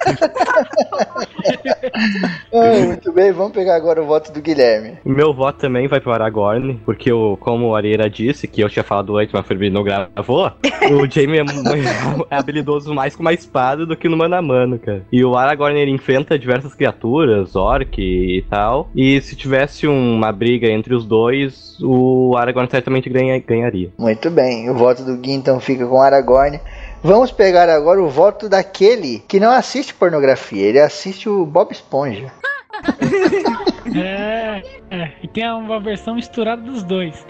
Ah, 2.55 2.87
muito 2.87 3.13
bem, 3.13 3.33
vamos 3.33 3.53
pegar 3.53 3.75
agora 3.75 4.03
o 4.03 4.07
voto 4.07 4.33
do 4.33 4.41
Guilherme. 4.41 4.99
O 5.05 5.11
meu 5.11 5.35
voto 5.35 5.59
também 5.59 5.89
vai 5.89 6.01
pro 6.01 6.13
Aragorn, 6.13 6.81
porque 6.85 7.11
eu, 7.11 7.37
como 7.41 7.69
o 7.69 7.75
Areira 7.75 8.09
disse, 8.09 8.47
que 8.47 8.61
eu 8.61 8.69
tinha 8.69 8.85
falado 8.85 9.17
antes, 9.17 9.33
mas 9.33 9.45
o 9.49 9.71
não 9.71 9.83
gravou, 9.83 10.53
o 10.91 11.11
Jaime 11.11 11.39
é, 11.39 11.43
é 12.31 12.37
habilidoso 12.37 12.95
mais 12.95 13.17
com 13.17 13.23
uma 13.23 13.33
espada 13.33 13.85
do 13.85 13.97
que 13.97 14.09
no 14.13 14.17
mano 14.17 14.37
a 14.37 14.43
mano, 14.43 14.79
cara. 14.79 15.05
E 15.11 15.25
o 15.25 15.35
Aragorn, 15.37 15.79
ele 15.81 15.91
enfrenta 15.91 16.39
diversas 16.39 16.75
criaturas, 16.75 17.57
orc 17.57 17.99
e 18.01 18.43
tal, 18.49 18.89
e 18.95 19.21
se 19.21 19.35
tivesse 19.35 19.87
uma 19.87 20.31
briga 20.31 20.69
entre 20.69 20.95
os 20.95 21.05
dois, 21.05 21.77
o 21.83 22.37
Aragorn 22.37 22.69
certamente 22.71 23.09
ganha- 23.11 23.39
ganharia. 23.41 23.91
Muito 23.99 24.31
bem, 24.31 24.71
o 24.71 24.75
voto 24.75 25.03
do 25.03 25.17
Gui 25.17 25.33
então 25.33 25.59
fica 25.59 25.87
com 25.87 25.97
o 25.97 26.01
Aragorn. 26.01 26.61
Vamos 27.03 27.33
pegar 27.33 27.69
agora 27.69 28.01
o 28.01 28.09
voto 28.09 28.49
daquele 28.49 29.19
que 29.27 29.41
não 29.41 29.51
assiste 29.51 29.93
pornografia, 29.93 30.65
ele 30.67 30.79
assiste 30.79 31.29
o 31.29 31.45
Bob 31.45 31.73
Esponja. 31.73 32.31
É, 33.95 34.63
é. 34.91 35.13
E 35.23 35.29
tem 35.29 35.49
uma 35.51 35.81
versão 35.81 36.15
misturada 36.15 36.63
dos 36.63 36.83
dois. 36.83 37.27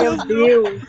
Meu 0.00 0.16
Deus. 0.26 0.82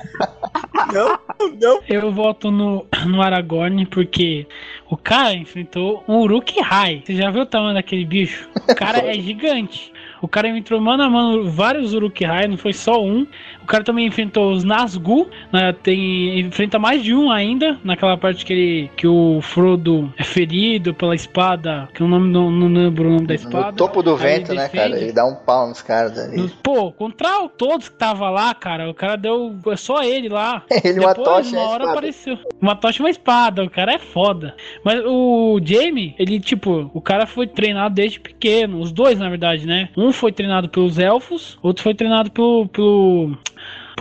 Não, 0.93 1.19
não. 1.59 1.81
Eu 1.87 2.11
voto 2.11 2.51
no, 2.51 2.85
no 3.05 3.21
Aragorn 3.21 3.85
porque 3.87 4.47
o 4.89 4.97
cara 4.97 5.33
enfrentou 5.33 6.03
um 6.07 6.19
Uruk-hai. 6.19 7.03
Você 7.05 7.15
já 7.15 7.29
viu 7.29 7.43
o 7.43 7.45
tamanho 7.45 7.73
daquele 7.73 8.05
bicho? 8.05 8.49
O 8.69 8.75
cara 8.75 8.99
é 8.99 9.13
gigante. 9.13 9.91
O 10.21 10.27
cara 10.27 10.47
entrou 10.47 10.81
mano 10.81 11.03
a 11.03 11.09
mano 11.09 11.49
vários 11.49 11.93
Uruk-hai, 11.93 12.47
não 12.47 12.57
foi 12.57 12.73
só 12.73 13.03
um. 13.03 13.27
O 13.67 13.69
cara 13.69 13.83
também 13.83 14.07
enfrentou 14.07 14.53
os 14.53 14.63
Nazgûl, 14.63 15.27
né, 15.51 15.73
tem 15.73 16.39
enfrenta 16.39 16.79
mais 16.79 17.03
de 17.03 17.13
um 17.13 17.29
ainda, 17.29 17.77
naquela 17.83 18.15
parte 18.15 18.45
que 18.45 18.53
ele 18.53 18.91
que 18.95 19.05
o 19.05 19.41
Frodo 19.41 20.09
é 20.17 20.23
ferido 20.23 20.93
pela 20.93 21.13
espada, 21.13 21.89
que 21.93 22.01
o 22.01 22.07
nome 22.07 22.29
não, 22.29 22.49
não 22.49 22.69
lembro 22.69 23.09
o 23.09 23.11
nome 23.15 23.27
da 23.27 23.35
espada. 23.35 23.71
No 23.71 23.73
topo 23.73 24.01
do 24.01 24.15
vento, 24.15 24.53
né, 24.53 24.69
cara? 24.69 24.97
Ele 24.97 25.11
dá 25.11 25.25
um 25.25 25.35
pau 25.35 25.67
nos 25.67 25.81
caras 25.81 26.17
ali. 26.17 26.49
Pô, 26.63 26.93
contra 26.93 27.43
o- 27.43 27.49
todos 27.49 27.89
que 27.89 27.97
tava 27.97 28.29
lá, 28.29 28.53
cara, 28.53 28.89
o 28.89 28.93
cara 28.93 29.17
deu. 29.17 29.53
É 29.67 29.75
só 29.75 30.01
ele 30.01 30.29
lá. 30.29 30.63
Ele, 30.81 31.01
uma 31.01 31.13
Depois, 31.13 31.27
tocha 31.27 31.49
e 31.49 31.59
uma 31.59 31.69
hora 31.69 31.89
apareceu. 31.91 32.37
Uma 32.61 32.73
tocha 32.75 33.01
e 33.01 33.03
uma 33.03 33.09
espada. 33.09 33.65
O 33.65 33.69
cara 33.69 33.93
é 33.95 33.99
foda. 33.99 34.55
Mas 34.81 35.01
o 35.05 35.59
Jamie, 35.61 36.15
ele, 36.17 36.39
tipo, 36.39 36.89
o 36.93 37.01
cara 37.01 37.25
foi 37.27 37.45
treinado 37.47 37.95
desde 37.95 38.17
pequeno. 38.17 38.79
Os 38.79 38.93
dois, 38.93 39.19
na 39.19 39.27
verdade, 39.27 39.65
né? 39.67 39.89
Um 39.97 40.13
foi 40.13 40.31
treinado 40.31 40.69
pelos 40.69 40.97
elfos, 40.97 41.57
outro 41.61 41.83
foi 41.83 41.93
treinado 41.93 42.31
pelo. 42.31 42.67
pelo 42.69 43.37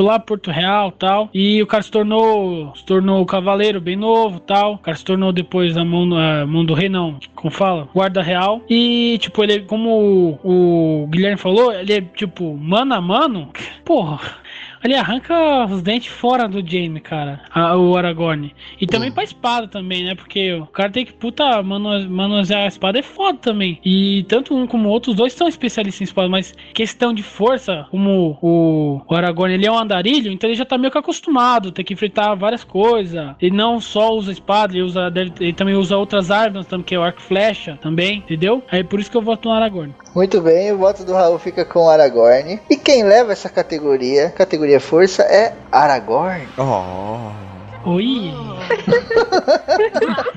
lá 0.05 0.19
Porto 0.19 0.51
Real 0.51 0.91
tal. 0.93 1.29
E 1.33 1.63
o 1.63 1.67
cara 1.67 1.83
se 1.83 1.91
tornou 1.91 2.75
se 2.77 2.85
tornou 2.85 3.25
cavaleiro 3.27 3.81
bem 3.81 3.97
novo 3.97 4.41
tal. 4.41 4.75
O 4.75 4.79
cara 4.79 4.97
se 4.97 5.05
tornou 5.05 5.33
depois 5.33 5.77
a 5.77 5.85
mão, 5.85 6.17
a 6.17 6.47
mão 6.47 6.65
do 6.65 6.75
rei 6.75 6.89
não 6.89 7.19
como 7.35 7.51
fala? 7.51 7.89
Guarda 7.95 8.23
real. 8.23 8.63
E 8.69 9.19
tipo 9.21 9.43
ele 9.43 9.61
como 9.61 10.39
o, 10.43 11.03
o 11.03 11.07
Guilherme 11.09 11.39
falou 11.39 11.73
ele 11.73 11.93
é 11.93 12.01
tipo 12.01 12.57
mano 12.57 12.95
a 12.95 13.01
mano? 13.01 13.51
Porra 13.85 14.46
Ele 14.87 14.95
arranca 14.95 15.67
os 15.67 15.83
dentes 15.83 16.07
fora 16.13 16.47
do 16.47 16.65
Jaime, 16.65 17.01
cara. 17.01 17.41
a- 17.53 17.77
o 17.77 17.97
Aragorn. 17.97 18.55
E 18.81 18.87
também 18.87 19.11
pra 19.11 19.25
espada 19.25 19.67
também, 19.67 20.05
né? 20.05 20.15
Porque 20.15 20.53
o 20.55 20.67
cara 20.67 20.91
tem 20.91 21.05
que, 21.05 21.13
puta, 21.13 21.61
manu- 21.63 22.09
manusear 22.09 22.63
a 22.63 22.67
espada 22.69 22.99
é 22.99 23.03
foda 23.03 23.37
também. 23.39 23.81
E 23.85 24.25
tanto 24.29 24.55
um 24.55 24.67
como 24.67 24.89
o 24.89 24.93
outro, 24.93 25.11
os 25.11 25.17
dois 25.17 25.33
são 25.33 25.49
especialistas 25.49 26.01
em 26.03 26.05
espada, 26.05 26.29
mas 26.29 26.55
questão 26.73 27.13
de 27.13 27.23
força, 27.23 27.87
como 27.91 28.39
o, 28.41 29.01
o 29.09 29.15
Aragorn, 29.15 29.53
ele 29.55 29.67
é 29.67 29.73
um 29.73 29.77
andarilho, 29.79 30.31
então 30.31 30.49
ele 30.49 30.57
já 30.57 30.65
tá 30.65 30.79
meio 30.79 30.91
que 30.93 30.99
acostumado, 30.99 31.73
tem 31.73 31.85
que 31.85 31.95
enfrentar 31.95 32.35
várias 32.37 32.63
coisas. 32.63 33.35
Ele 33.41 33.57
não 33.57 33.81
só 33.81 34.13
usa 34.15 34.31
espada, 34.31 34.73
ele, 34.73 34.83
usa, 34.83 35.11
deve- 35.11 35.33
ele 35.41 35.53
também 35.53 35.75
usa 35.75 35.97
outras 35.97 36.31
armas, 36.31 36.65
também, 36.67 36.85
que 36.85 36.95
é 36.95 36.99
o 36.99 37.03
arco 37.03 37.19
e 37.21 37.23
flecha 37.25 37.77
também, 37.83 38.19
entendeu? 38.19 38.63
Aí 38.71 38.85
por 38.85 39.01
isso 39.01 39.11
que 39.11 39.17
eu 39.17 39.23
voto 39.23 39.49
no 39.49 39.55
Aragorn. 39.55 39.93
Muito 40.15 40.41
bem, 40.41 40.73
o 40.73 40.79
voto 40.79 41.05
do 41.05 41.13
Raul 41.13 41.39
fica 41.39 41.65
com 41.65 41.81
o 41.81 41.91
Aragorn. 41.91 42.61
E 42.71 42.77
quem 42.77 43.03
leva 43.03 43.33
essa 43.33 43.49
categoria, 43.51 44.31
categoria 44.31 44.76
força, 44.81 45.23
é 45.23 45.55
Aragorn. 45.71 46.47
Oh. 46.59 47.91
Oi! 47.91 48.33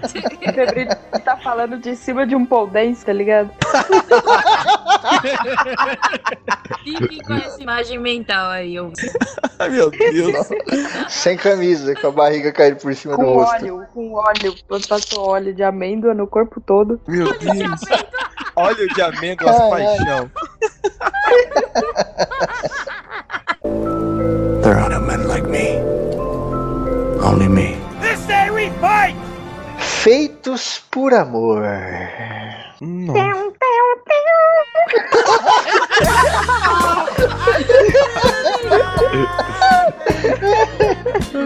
O 0.01 0.51
Febril 0.53 0.87
tá 1.23 1.37
falando 1.37 1.77
de 1.77 1.95
cima 1.95 2.25
de 2.25 2.35
um 2.35 2.45
pole 2.45 2.71
dance, 2.71 3.05
tá 3.05 3.13
ligado? 3.13 3.49
Fique 6.83 7.23
com 7.23 7.33
essa 7.33 7.61
imagem 7.61 7.99
mental 7.99 8.49
aí, 8.49 8.75
eu. 8.75 8.91
Ai, 9.57 9.69
meu 9.69 9.89
Deus. 9.89 10.47
Sem 11.09 11.37
camisa, 11.37 11.93
com 11.95 12.07
a 12.07 12.11
barriga 12.11 12.51
caindo 12.51 12.77
por 12.77 12.93
cima 12.95 13.17
do 13.17 13.23
Com 13.23 13.33
rosto. 13.33 13.55
óleo, 13.55 13.85
com 13.93 14.13
óleo. 14.13 14.55
Passou 14.87 15.29
óleo 15.29 15.53
de 15.53 15.63
amêndoa 15.63 16.13
no 16.13 16.27
corpo 16.27 16.59
todo. 16.61 16.99
Meu 17.07 17.37
Deus. 17.39 17.81
Óleo 18.55 18.87
de 18.87 18.93
Caralho. 18.95 19.69
paixão. 19.69 20.31
Only 27.39 27.47
me. 27.47 27.77
Feitos 29.77 30.83
por 30.91 31.13
amor. 31.13 31.63
Nossa. 32.81 33.19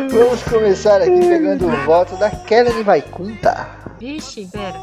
Vamos 0.09 0.43
começar 0.49 0.99
aqui 0.99 1.19
pegando 1.19 1.67
o 1.67 1.85
voto 1.85 2.15
da 2.15 2.31
Kelly 2.31 2.81
Vaikunta. 2.81 3.82
Vixe, 4.03 4.49
pera. 4.51 4.77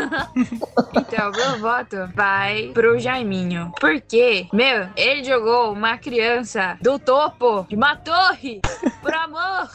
então, 0.96 1.30
meu 1.30 1.58
voto 1.60 2.08
vai 2.14 2.70
pro 2.72 2.98
Jaiminho. 2.98 3.70
Porque, 3.78 4.48
meu, 4.50 4.88
ele 4.96 5.22
jogou 5.24 5.72
uma 5.72 5.98
criança 5.98 6.78
do 6.80 6.98
topo 6.98 7.66
de 7.68 7.76
uma 7.76 7.96
torre 7.96 8.62
por 9.02 9.12
amor. 9.12 9.68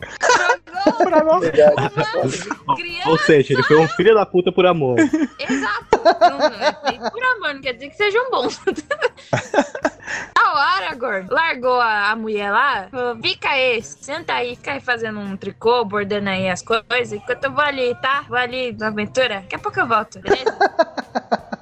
Jogou 0.66 0.94
Por 0.98 1.14
amor. 1.14 1.42
uma 2.66 2.76
criança. 2.76 3.10
Ou 3.10 3.20
seja, 3.20 3.54
ele 3.54 3.62
foi 3.62 3.78
um 3.78 3.88
filho 3.90 4.16
da 4.16 4.26
puta 4.26 4.52
por 4.52 4.66
amor. 4.66 4.98
Exato. 5.00 6.02
Não, 6.04 6.40
não, 6.40 7.12
por 7.12 7.24
amor, 7.24 7.54
não 7.54 7.62
quer 7.62 7.74
dizer 7.74 7.90
que 7.90 7.98
sejam 7.98 8.32
bons. 8.32 8.60
A 10.62 10.76
Aragorn 10.76 11.28
largou 11.30 11.80
a, 11.80 12.12
a 12.12 12.16
mulher 12.16 12.52
lá, 12.52 12.88
falou, 12.92 13.16
fica 13.22 13.50
aí, 13.50 13.82
senta 13.82 14.34
aí, 14.34 14.56
fica 14.56 14.74
aí 14.74 14.82
fazendo 14.82 15.20
um 15.20 15.38
tricô, 15.38 15.86
bordando 15.86 16.30
aí 16.30 16.50
as 16.50 16.62
coisas, 16.62 17.14
enquanto 17.14 17.46
eu 17.46 17.52
vou 17.52 17.64
ali, 17.64 17.96
tá? 18.02 18.26
Vou 18.28 18.38
ali 18.38 18.71
na 18.80 18.88
aventura, 18.88 19.42
daqui 19.42 19.56
a 19.56 19.60
pouco 19.60 19.80
eu 19.80 19.88
volto, 19.88 20.20
beleza? 20.20 20.58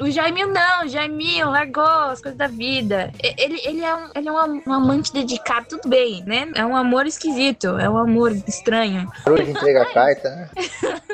O- 0.00 0.10
Jaiminho 0.10 0.48
não, 0.52 0.84
o 0.84 0.88
Jaiminho 0.88 1.50
largou 1.50 1.82
as 1.84 2.20
coisas 2.20 2.38
da 2.38 2.46
vida. 2.46 3.12
Ele, 3.38 3.60
ele 3.64 3.82
é, 3.82 3.94
um, 3.94 4.08
ele 4.14 4.28
é 4.28 4.32
um, 4.32 4.62
um 4.66 4.72
amante 4.72 5.12
dedicado, 5.12 5.66
tudo 5.68 5.88
bem, 5.88 6.22
né? 6.24 6.48
É 6.54 6.64
um 6.64 6.76
amor 6.76 7.04
esquisito, 7.06 7.76
é 7.78 7.90
um 7.90 7.98
amor 7.98 8.32
estranho. 8.46 9.10
Parou 9.24 9.42
de 9.42 9.50
entregar 9.50 9.82
a 9.82 9.92
carta, 9.92 10.30
né? 10.30 10.48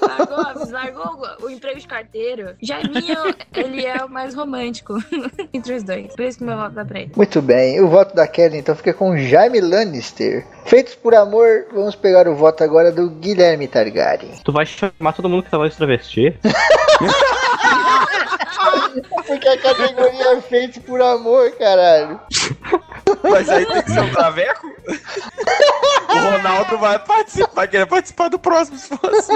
Largou, 0.00 0.70
largou 0.70 1.26
o, 1.40 1.46
o 1.46 1.50
emprego 1.50 1.78
de 1.78 1.86
carteiro. 1.86 2.54
Jaiminho, 2.60 3.18
ele 3.54 3.84
é 3.86 4.04
o 4.04 4.08
mais 4.08 4.34
romântico 4.34 4.94
entre 5.52 5.74
os 5.74 5.82
dois. 5.82 6.14
Por 6.14 6.24
isso 6.24 6.38
que 6.38 6.44
meu 6.44 6.56
voto 6.56 6.74
dá 6.74 6.84
pra 6.84 7.00
ele. 7.00 7.12
Muito 7.16 7.40
bem, 7.40 7.80
o 7.80 7.88
voto 7.88 8.14
da 8.14 8.26
Kelly 8.26 8.58
então 8.58 8.74
fica 8.74 8.92
com 8.92 9.16
Jaime 9.16 9.60
Lannister. 9.60 10.46
Feitos 10.66 10.94
por 10.94 11.14
amor, 11.14 11.66
vamos 11.72 11.94
pegar 11.94 12.26
o 12.28 12.34
voto 12.34 12.62
agora 12.64 12.90
do 12.90 13.08
Guilherme 13.10 13.68
Targaryen. 13.68 14.32
Tu 14.44 14.52
vai 14.52 14.66
chamar 14.66 15.12
todo 15.14 15.28
mundo 15.28 15.42
que 15.44 15.50
tava 15.50 15.68
de 15.68 15.76
travesti? 15.76 16.36
Porque 19.26 19.48
a 19.48 19.58
categoria 19.60 20.36
é 20.36 20.40
Feitos 20.40 20.78
por 20.82 21.00
amor, 21.00 21.50
caralho. 21.52 22.20
Mas 23.22 23.48
aí 23.48 23.66
tem 23.66 23.82
que 23.82 23.90
ser 23.90 24.00
um 24.00 24.10
traveco? 24.12 24.66
O 26.08 26.18
Ronaldo 26.18 26.78
vai 26.78 26.98
participar, 26.98 27.50
vai 27.54 27.68
querer 27.68 27.86
participar 27.86 28.28
do 28.28 28.38
próximo, 28.38 28.78
se 28.78 28.88
for 28.96 29.10
assim. 29.14 29.34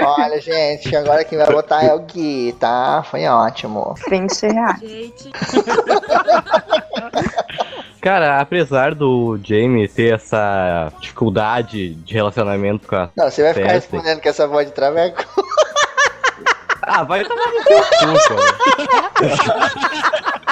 Olha, 0.00 0.40
gente, 0.40 0.94
agora 0.96 1.24
quem 1.24 1.38
vai 1.38 1.46
votar 1.46 1.84
é 1.84 1.92
o 1.94 2.00
Gui, 2.00 2.54
tá? 2.58 3.02
Foi 3.10 3.26
ótimo. 3.26 3.94
20 4.08 4.42
reais. 4.46 4.80
Gente, 4.80 5.30
Cara, 8.00 8.40
apesar 8.40 8.94
do 8.94 9.36
Jamie 9.42 9.88
ter 9.88 10.14
essa 10.14 10.92
dificuldade 11.00 11.94
de 11.94 12.14
relacionamento 12.14 12.86
com 12.86 12.94
a 12.94 13.08
Não, 13.16 13.28
você 13.28 13.42
vai 13.42 13.52
ficar 13.52 13.68
Cersei- 13.70 13.80
respondendo 13.90 14.22
com 14.22 14.28
essa 14.28 14.46
voz 14.46 14.66
de 14.66 14.72
traveco? 14.72 15.24
Ah, 16.86 17.02
vai 17.02 17.24
tomar 17.24 17.46
no 17.52 17.64
teu 17.64 17.82
cu, 17.82 17.86
cara. 18.28 19.76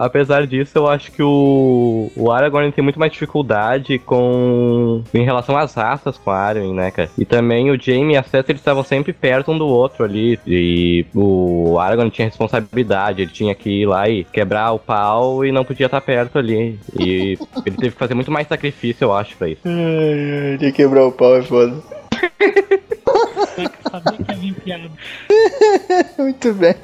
Apesar 0.00 0.46
disso, 0.46 0.78
eu 0.78 0.88
acho 0.88 1.12
que 1.12 1.22
o, 1.22 2.10
o 2.16 2.32
Aragorn 2.32 2.72
tem 2.72 2.82
muito 2.82 2.98
mais 2.98 3.12
dificuldade 3.12 3.98
com 3.98 5.02
em 5.12 5.24
relação 5.24 5.58
às 5.58 5.74
raças 5.74 6.16
com 6.16 6.30
a 6.30 6.38
Arwen, 6.38 6.72
né, 6.72 6.90
cara? 6.90 7.10
E 7.18 7.26
também 7.26 7.70
o 7.70 7.78
Jaime 7.78 8.14
e 8.14 8.16
a 8.16 8.22
Cersei 8.22 8.52
eles 8.52 8.62
estavam 8.62 8.82
sempre 8.82 9.12
perto 9.12 9.52
um 9.52 9.58
do 9.58 9.66
outro 9.66 10.02
ali. 10.02 10.40
E 10.46 11.04
o 11.14 11.78
Aragorn 11.78 12.10
tinha 12.10 12.26
responsabilidade, 12.26 13.20
ele 13.20 13.30
tinha 13.30 13.54
que 13.54 13.82
ir 13.82 13.86
lá 13.86 14.08
e 14.08 14.24
quebrar 14.24 14.72
o 14.72 14.78
pau 14.78 15.44
e 15.44 15.52
não 15.52 15.66
podia 15.66 15.84
estar 15.84 16.00
perto 16.00 16.38
ali. 16.38 16.78
E 16.98 17.36
ele 17.66 17.76
teve 17.76 17.90
que 17.90 17.98
fazer 17.98 18.14
muito 18.14 18.32
mais 18.32 18.48
sacrifício, 18.48 19.04
eu 19.04 19.12
acho, 19.14 19.36
pra 19.36 19.50
isso. 19.50 19.60
Ai, 19.68 20.52
ai, 20.52 20.56
de 20.56 20.72
quebrar 20.72 21.04
o 21.04 21.12
pau 21.12 21.36
é 21.36 21.42
foda. 21.42 21.99
Muito 26.18 26.54
bem. 26.54 26.74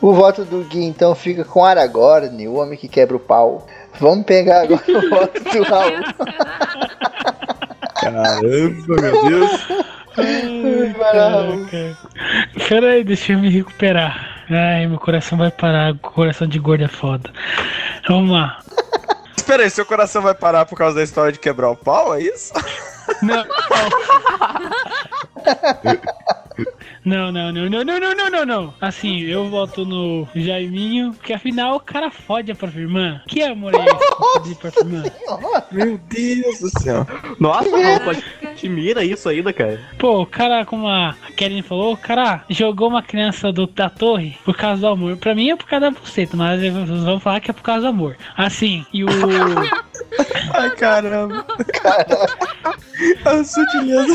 O 0.00 0.12
voto 0.12 0.44
do 0.44 0.64
Gui 0.64 0.84
então 0.84 1.14
fica 1.14 1.44
com 1.44 1.64
Aragorn, 1.64 2.48
o 2.48 2.54
homem 2.54 2.78
que 2.78 2.88
quebra 2.88 3.16
o 3.16 3.20
pau. 3.20 3.66
Vamos 4.00 4.24
pegar 4.24 4.62
agora 4.62 4.82
o 4.88 5.10
voto 5.10 5.40
do 5.42 5.62
Raul. 5.62 6.02
Caramba, 8.00 9.00
meu 9.00 9.28
Deus. 9.28 9.68
Ai, 10.16 10.94
vai 10.98 11.16
lá, 11.16 11.28
Raul. 11.28 11.66
Pera 12.68 12.90
aí, 12.90 13.04
deixa 13.04 13.32
eu 13.32 13.38
me 13.38 13.50
recuperar. 13.50 14.44
Ai, 14.50 14.86
meu 14.86 14.98
coração 14.98 15.38
vai 15.38 15.50
parar. 15.50 15.94
Coração 15.98 16.46
de 16.46 16.58
gordo 16.58 16.84
é 16.84 16.88
foda. 16.88 17.30
Vamos 18.08 18.30
lá. 18.30 18.58
Espera 19.42 19.64
aí, 19.64 19.70
seu 19.70 19.84
coração 19.84 20.22
vai 20.22 20.36
parar 20.36 20.64
por 20.66 20.78
causa 20.78 20.94
da 20.94 21.02
história 21.02 21.32
de 21.32 21.40
quebrar 21.40 21.68
o 21.68 21.74
pau, 21.74 22.14
é 22.14 22.22
isso? 22.22 22.52
Não. 23.20 23.44
Não, 27.04 27.32
não, 27.32 27.52
não, 27.52 27.68
não, 27.68 27.84
não, 27.84 28.00
não, 28.00 28.14
não, 28.14 28.30
não, 28.30 28.46
não. 28.46 28.74
Assim, 28.80 29.20
eu 29.22 29.48
voto 29.48 29.84
no 29.84 30.26
Jaiminho, 30.34 31.12
porque 31.12 31.32
afinal 31.32 31.76
o 31.76 31.80
cara 31.80 32.10
fode 32.10 32.52
a 32.52 32.54
própria 32.54 32.80
irmã. 32.80 33.20
Que 33.26 33.42
amor 33.42 33.74
é 33.74 33.84
esse 33.84 33.96
pra 33.96 34.16
foder 34.16 34.52
a 34.52 34.56
própria 34.56 34.80
irmã? 34.82 35.02
Meu 35.72 35.98
Deus 36.08 36.60
do 36.60 36.80
céu. 36.80 37.06
Nossa, 37.40 37.70
Raul, 37.70 38.00
pode 38.00 38.22
te 38.56 38.68
mira 38.68 39.04
isso 39.04 39.28
ainda, 39.28 39.52
cara. 39.52 39.80
Pô, 39.98 40.22
o 40.22 40.26
cara, 40.26 40.64
como 40.64 40.86
a 40.86 41.16
Karen 41.36 41.62
falou, 41.62 41.94
o 41.94 41.96
cara 41.96 42.44
jogou 42.48 42.88
uma 42.88 43.02
criança 43.02 43.52
do, 43.52 43.66
da 43.66 43.90
torre 43.90 44.38
por 44.44 44.56
causa 44.56 44.82
do 44.82 44.86
amor. 44.86 45.16
Pra 45.16 45.34
mim 45.34 45.50
é 45.50 45.56
por 45.56 45.66
causa 45.66 45.90
da 45.90 45.98
buceta, 45.98 46.36
mas 46.36 46.60
vocês 46.60 47.02
vão 47.04 47.18
falar 47.18 47.40
que 47.40 47.50
é 47.50 47.54
por 47.54 47.62
causa 47.62 47.82
do 47.82 47.88
amor. 47.88 48.16
Assim, 48.36 48.86
e 48.92 49.02
o. 49.04 49.08
Ai, 50.54 50.70
caramba. 50.76 51.44
A 53.24 53.44
sutileza. 53.44 54.14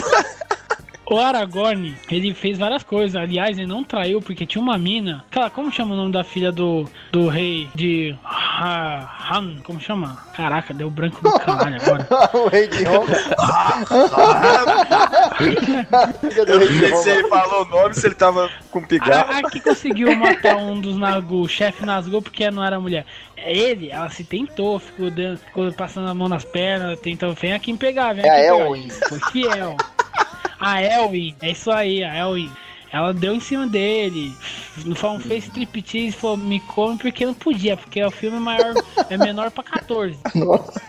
O 1.09 1.17
Aragorn, 1.17 1.95
ele 2.11 2.33
fez 2.33 2.57
várias 2.57 2.83
coisas. 2.83 3.15
Aliás, 3.15 3.57
ele 3.57 3.65
não 3.67 3.81
traiu 3.83 4.21
porque 4.21 4.45
tinha 4.45 4.61
uma 4.61 4.77
mina. 4.77 5.23
Cara, 5.31 5.49
como 5.49 5.71
chama 5.71 5.93
o 5.93 5.97
nome 5.97 6.11
da 6.11 6.23
filha 6.23 6.51
do, 6.51 6.85
do 7.13 7.29
rei 7.29 7.69
de 7.73 8.13
Ha- 8.25 9.29
Han? 9.31 9.55
Como 9.63 9.79
chama? 9.79 10.17
Caraca, 10.35 10.73
deu 10.73 10.89
branco 10.89 11.21
do 11.23 11.31
caralho 11.39 11.77
agora. 11.81 12.07
o 12.37 12.47
rei 12.49 12.67
de 12.67 12.83
Roma. 12.83 13.07
Eu 16.45 16.59
não 16.59 16.67
sei 16.67 16.95
se 16.95 17.09
ele 17.09 17.27
falou 17.29 17.61
o 17.65 17.69
nome, 17.69 17.93
se 17.93 18.05
ele 18.07 18.15
tava 18.15 18.49
com 18.71 18.81
pigarro. 18.83 19.31
A, 19.31 19.37
a 19.39 19.43
que 19.49 19.59
conseguiu 19.61 20.15
matar 20.15 20.57
um 20.57 20.79
dos 20.79 20.97
Nazgûl, 20.97 21.47
chefe 21.47 21.85
Nazgûl, 21.85 22.21
porque 22.21 22.49
não 22.51 22.63
era 22.63 22.79
mulher. 22.79 23.05
É 23.35 23.55
Ele, 23.55 23.91
ela 23.91 24.09
se 24.09 24.23
tentou, 24.23 24.79
ficou, 24.79 25.09
dando, 25.11 25.37
ficou 25.37 25.71
passando 25.71 26.09
a 26.09 26.13
mão 26.13 26.27
nas 26.27 26.43
pernas, 26.43 26.99
tentou, 26.99 27.33
vem 27.33 27.53
aqui 27.53 27.71
me 27.71 27.77
pegar, 27.77 28.13
vem 28.13 28.25
É 28.25 28.29
aqui 28.29 28.47
a 28.47 28.51
me 28.53 28.57
pegar. 28.57 28.65
Elwin. 28.65 28.89
Foi 28.89 29.19
fiel. 29.31 29.77
A 30.67 30.81
Elwin, 30.81 31.35
é 31.41 31.51
isso 31.51 31.71
aí, 31.71 32.03
a 32.03 32.15
Elwin. 32.17 32.51
Ela 32.91 33.13
deu 33.13 33.35
em 33.35 33.39
cima 33.39 33.67
dele. 33.67 34.33
Falou, 34.95 35.19
fez 35.19 35.43
striptease, 35.45 36.13
falou, 36.13 36.37
me 36.37 36.59
come 36.61 36.97
porque 36.97 37.25
não 37.25 37.33
podia, 37.33 37.75
porque 37.75 38.01
o 38.03 38.09
filme 38.09 38.37
é 38.37 38.39
maior, 38.39 38.73
é 39.09 39.17
menor 39.17 39.51
pra 39.51 39.63
14. 39.63 40.17
Nossa. 40.33 40.81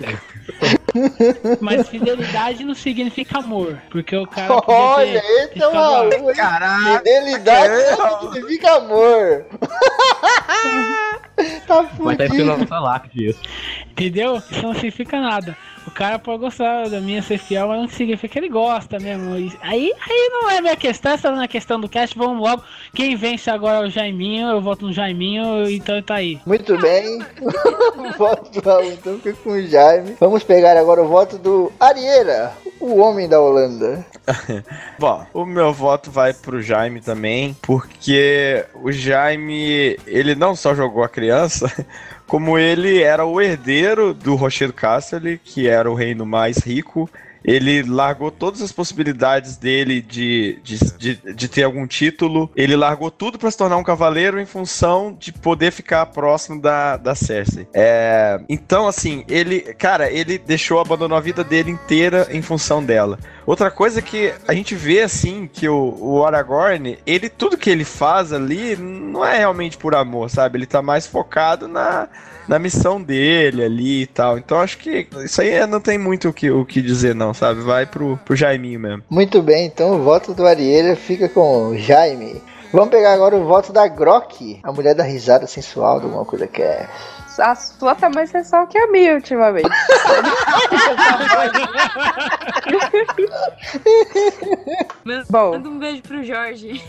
Mas 1.60 1.88
fidelidade 1.88 2.64
não 2.64 2.74
significa 2.74 3.38
amor. 3.38 3.80
Porque 3.90 4.16
o 4.16 4.26
cara. 4.26 4.54
Olha, 4.66 5.20
ter- 5.20 5.26
esse 5.26 5.48
ter 5.54 5.62
é 5.62 5.72
maluco. 5.72 6.34
Caraca! 6.34 6.98
Fidelidade 6.98 7.96
não 7.98 8.32
significa 8.32 8.72
amor. 8.76 9.46
tá 11.66 11.82
Vai 11.98 12.14
estar 12.14 12.24
escrito 12.24 12.46
na 12.46 12.52
fudido. 12.54 12.70
nossa 12.70 12.78
lápide 12.80 13.28
isso. 13.30 13.40
Entendeu? 13.90 14.36
Isso 14.50 14.62
não 14.62 14.74
significa 14.74 15.20
nada. 15.20 15.56
O 15.88 15.90
cara 15.90 16.18
pode 16.18 16.40
gostar 16.40 16.90
da 16.90 17.00
minha 17.00 17.22
ser 17.22 17.38
fiel, 17.38 17.68
mas 17.68 17.80
não 17.80 17.88
significa 17.88 18.28
que 18.28 18.38
ele 18.38 18.50
gosta 18.50 18.98
mesmo. 19.00 19.32
Aí, 19.62 19.90
aí 19.98 20.30
não 20.30 20.50
é 20.50 20.60
minha 20.60 20.76
questão, 20.76 21.12
essa 21.12 21.30
não 21.30 21.40
é 21.40 21.46
a 21.46 21.48
questão 21.48 21.80
do 21.80 21.88
cast. 21.88 22.16
Vamos 22.16 22.46
logo. 22.46 22.62
Quem 22.94 23.16
vence 23.16 23.50
agora 23.50 23.78
é 23.78 23.88
o 23.88 23.90
Jaiminho. 23.90 24.48
Eu 24.48 24.60
voto 24.60 24.84
no 24.84 24.92
Jaiminho, 24.92 25.66
então 25.70 26.00
tá 26.02 26.16
aí. 26.16 26.38
Muito 26.44 26.76
bem. 26.78 27.22
o 27.40 28.12
voto 28.18 28.50
do 28.50 28.60
Raul 28.60 28.92
então 28.92 29.18
fica 29.18 29.32
com 29.42 29.52
o 29.52 29.66
Jaime. 29.66 30.14
Vamos 30.20 30.44
pegar 30.44 30.76
agora 30.76 31.02
o 31.02 31.08
voto 31.08 31.38
do 31.38 31.72
Arieira, 31.80 32.52
o 32.78 32.98
homem 32.98 33.26
da 33.26 33.40
Holanda. 33.40 34.04
Bom, 35.00 35.26
o 35.32 35.46
meu 35.46 35.72
voto 35.72 36.10
vai 36.10 36.34
pro 36.34 36.60
Jaime 36.60 37.00
também, 37.00 37.56
porque 37.62 38.62
o 38.74 38.92
Jaime, 38.92 39.98
ele 40.06 40.34
não 40.34 40.54
só 40.54 40.74
jogou 40.74 41.02
a 41.02 41.08
criança, 41.08 41.72
como 42.28 42.58
ele 42.58 43.02
era 43.02 43.24
o 43.24 43.40
herdeiro 43.40 44.12
do 44.12 44.34
Rochedo 44.34 44.72
Castle, 44.72 45.40
que 45.42 45.66
era 45.66 45.90
o 45.90 45.94
reino 45.94 46.26
mais 46.26 46.58
rico. 46.58 47.10
Ele 47.48 47.82
largou 47.82 48.30
todas 48.30 48.60
as 48.60 48.70
possibilidades 48.70 49.56
dele 49.56 50.02
de, 50.02 50.60
de, 50.62 50.78
de, 50.98 51.34
de 51.34 51.48
ter 51.48 51.62
algum 51.62 51.86
título. 51.86 52.50
Ele 52.54 52.76
largou 52.76 53.10
tudo 53.10 53.38
pra 53.38 53.50
se 53.50 53.56
tornar 53.56 53.78
um 53.78 53.82
cavaleiro 53.82 54.38
em 54.38 54.44
função 54.44 55.16
de 55.18 55.32
poder 55.32 55.72
ficar 55.72 56.04
próximo 56.06 56.60
da, 56.60 56.98
da 56.98 57.14
Cersei. 57.14 57.66
É, 57.72 58.38
então, 58.50 58.86
assim, 58.86 59.24
ele, 59.28 59.60
cara, 59.74 60.10
ele 60.10 60.36
deixou, 60.36 60.78
abandonou 60.78 61.16
a 61.16 61.22
vida 61.22 61.42
dele 61.42 61.70
inteira 61.70 62.28
em 62.30 62.42
função 62.42 62.84
dela. 62.84 63.18
Outra 63.46 63.70
coisa 63.70 64.02
que 64.02 64.34
a 64.46 64.52
gente 64.52 64.74
vê, 64.74 65.00
assim, 65.00 65.48
que 65.50 65.66
o, 65.66 65.96
o 65.98 66.26
Aragorn, 66.26 66.98
ele, 67.06 67.30
tudo 67.30 67.56
que 67.56 67.70
ele 67.70 67.84
faz 67.84 68.30
ali 68.30 68.76
não 68.76 69.24
é 69.24 69.38
realmente 69.38 69.78
por 69.78 69.94
amor, 69.94 70.28
sabe? 70.28 70.58
Ele 70.58 70.66
tá 70.66 70.82
mais 70.82 71.06
focado 71.06 71.66
na, 71.66 72.08
na 72.48 72.58
missão 72.58 73.00
dele 73.00 73.62
ali 73.62 74.02
e 74.02 74.06
tal. 74.06 74.38
Então 74.38 74.58
acho 74.58 74.78
que 74.78 75.06
isso 75.24 75.40
aí 75.40 75.64
não 75.66 75.80
tem 75.80 75.98
muito 75.98 76.30
o 76.30 76.32
que, 76.32 76.50
o 76.50 76.64
que 76.64 76.80
dizer, 76.80 77.14
não, 77.14 77.34
sabe? 77.34 77.60
Vai 77.60 77.86
pro, 77.86 78.18
pro 78.24 78.34
Jaiminho 78.34 78.80
mesmo. 78.80 79.04
Muito 79.10 79.42
bem, 79.42 79.66
então 79.66 79.92
o 79.92 80.02
voto 80.02 80.32
do 80.32 80.46
Arieira 80.46 80.96
fica 80.96 81.28
com 81.28 81.68
o 81.68 81.78
Jaime. 81.78 82.40
Vamos 82.72 82.90
pegar 82.90 83.12
agora 83.12 83.36
o 83.36 83.46
voto 83.46 83.72
da 83.72 83.86
Grok, 83.88 84.60
a 84.62 84.72
mulher 84.72 84.94
da 84.94 85.02
risada 85.02 85.46
sensual 85.46 86.00
de 86.00 86.06
alguma 86.06 86.24
coisa 86.24 86.48
é. 86.58 86.86
A 87.38 87.54
sua 87.54 87.94
tá 87.94 88.10
mais 88.10 88.30
sensual 88.30 88.66
que 88.66 88.78
a 88.78 88.86
minha 88.88 89.14
ultimamente. 89.14 89.68
Bom. 95.30 95.52
Manda 95.52 95.68
um 95.68 95.78
beijo 95.78 96.02
pro 96.02 96.22
Jorge. 96.22 96.82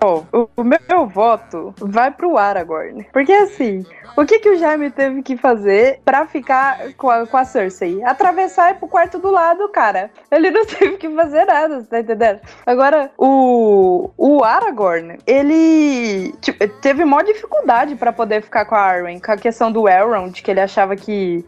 Bom, 0.00 0.24
o, 0.32 0.48
o 0.56 0.62
meu 0.62 1.08
voto 1.08 1.74
vai 1.80 2.10
pro 2.10 2.38
Aragorn. 2.38 3.04
Porque 3.12 3.32
assim, 3.32 3.84
o 4.16 4.24
que, 4.24 4.38
que 4.38 4.50
o 4.50 4.56
Jaime 4.56 4.90
teve 4.90 5.22
que 5.22 5.36
fazer 5.36 6.00
pra 6.04 6.26
ficar 6.26 6.92
com 6.94 7.10
a, 7.10 7.26
com 7.26 7.36
a 7.36 7.44
Cersei? 7.44 8.02
Atravessar 8.04 8.70
e 8.70 8.74
pro 8.74 8.86
quarto 8.86 9.18
do 9.18 9.30
lado, 9.30 9.68
cara. 9.70 10.10
Ele 10.30 10.50
não 10.50 10.64
teve 10.66 10.96
que 10.96 11.08
fazer 11.08 11.44
nada, 11.44 11.80
você 11.80 11.86
tá 11.86 12.00
entendendo? 12.00 12.40
Agora, 12.64 13.10
o, 13.18 14.10
o 14.16 14.44
Aragorn, 14.44 15.18
ele 15.26 16.32
tipo, 16.40 16.68
teve 16.80 17.04
maior 17.04 17.24
dificuldade 17.24 17.96
pra 17.96 18.12
poder 18.18 18.42
ficar 18.42 18.64
com 18.64 18.74
a 18.74 18.80
Arwen, 18.80 19.20
com 19.20 19.30
a 19.30 19.36
questão 19.36 19.70
do 19.70 19.88
Elrond, 19.88 20.42
que 20.42 20.50
ele 20.50 20.58
achava 20.58 20.96
que 20.96 21.44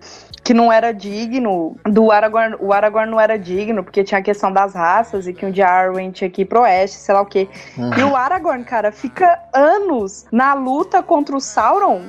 que 0.51 0.55
não 0.55 0.73
era 0.73 0.93
digno, 0.93 1.77
do 1.85 2.11
Aragorn, 2.11 2.57
o 2.59 2.73
Aragorn 2.73 3.09
não 3.09 3.21
era 3.21 3.39
digno, 3.39 3.85
porque 3.85 4.03
tinha 4.03 4.19
a 4.19 4.23
questão 4.23 4.53
das 4.53 4.75
raças 4.75 5.29
e 5.29 5.33
que 5.33 5.47
um 5.47 5.51
dia 5.53 5.69
Arwen 5.69 6.11
tinha 6.11 6.29
que 6.29 6.43
ir 6.43 6.45
pro 6.45 6.63
oeste, 6.63 6.97
sei 6.97 7.15
lá 7.15 7.21
o 7.21 7.25
quê. 7.27 7.47
Uhum. 7.79 7.91
E 7.97 8.03
o 8.03 8.17
Aragorn, 8.17 8.65
cara, 8.65 8.91
fica 8.91 9.39
anos 9.55 10.27
na 10.33 10.53
luta 10.55 11.05
contra 11.05 11.37
o 11.37 11.41
Sauron, 11.41 12.03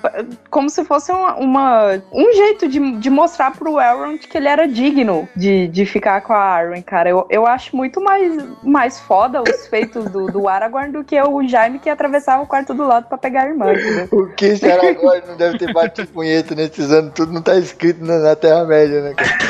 como 0.49 0.71
se 0.71 0.83
fosse 0.83 1.11
uma, 1.11 1.35
uma- 1.35 2.01
um 2.11 2.33
jeito 2.33 2.67
de, 2.67 2.93
de 2.97 3.09
mostrar 3.11 3.51
pro 3.51 3.79
Elrond 3.79 4.17
que 4.27 4.35
ele 4.35 4.47
era 4.47 4.67
digno 4.67 5.29
de, 5.35 5.67
de 5.67 5.85
ficar 5.85 6.21
com 6.21 6.33
a 6.33 6.39
Arwen, 6.39 6.81
cara. 6.81 7.09
Eu, 7.09 7.27
eu 7.29 7.45
acho 7.45 7.75
muito 7.75 8.01
mais, 8.01 8.43
mais 8.63 8.99
foda 9.01 9.43
os 9.43 9.67
feitos 9.67 10.05
do, 10.09 10.25
do 10.31 10.47
Aragorn 10.49 10.91
do 10.91 11.03
que 11.03 11.21
o 11.21 11.47
Jaime 11.47 11.77
que 11.77 11.91
atravessava 11.91 12.41
o 12.41 12.47
quarto 12.47 12.73
do 12.73 12.87
lado 12.87 13.05
pra 13.07 13.19
pegar 13.19 13.43
a 13.43 13.49
irmã, 13.49 13.71
entendeu? 13.71 14.07
O 14.19 14.33
que 14.33 14.45
esse 14.45 14.65
Aragorn 14.71 15.21
não 15.27 15.35
deve 15.37 15.59
ter 15.59 15.71
batido 15.71 16.07
punheta 16.07 16.55
nesses 16.55 16.91
anos, 16.91 17.11
tudo 17.13 17.31
não 17.31 17.41
tá 17.43 17.55
escrito 17.55 18.03
na, 18.03 18.30
na 18.31 18.35
Terra-média, 18.35 19.01
né, 19.01 19.13
cara? 19.13 19.31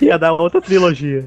Ia 0.00 0.18
dar 0.18 0.32
outra 0.32 0.60
trilogia. 0.60 1.26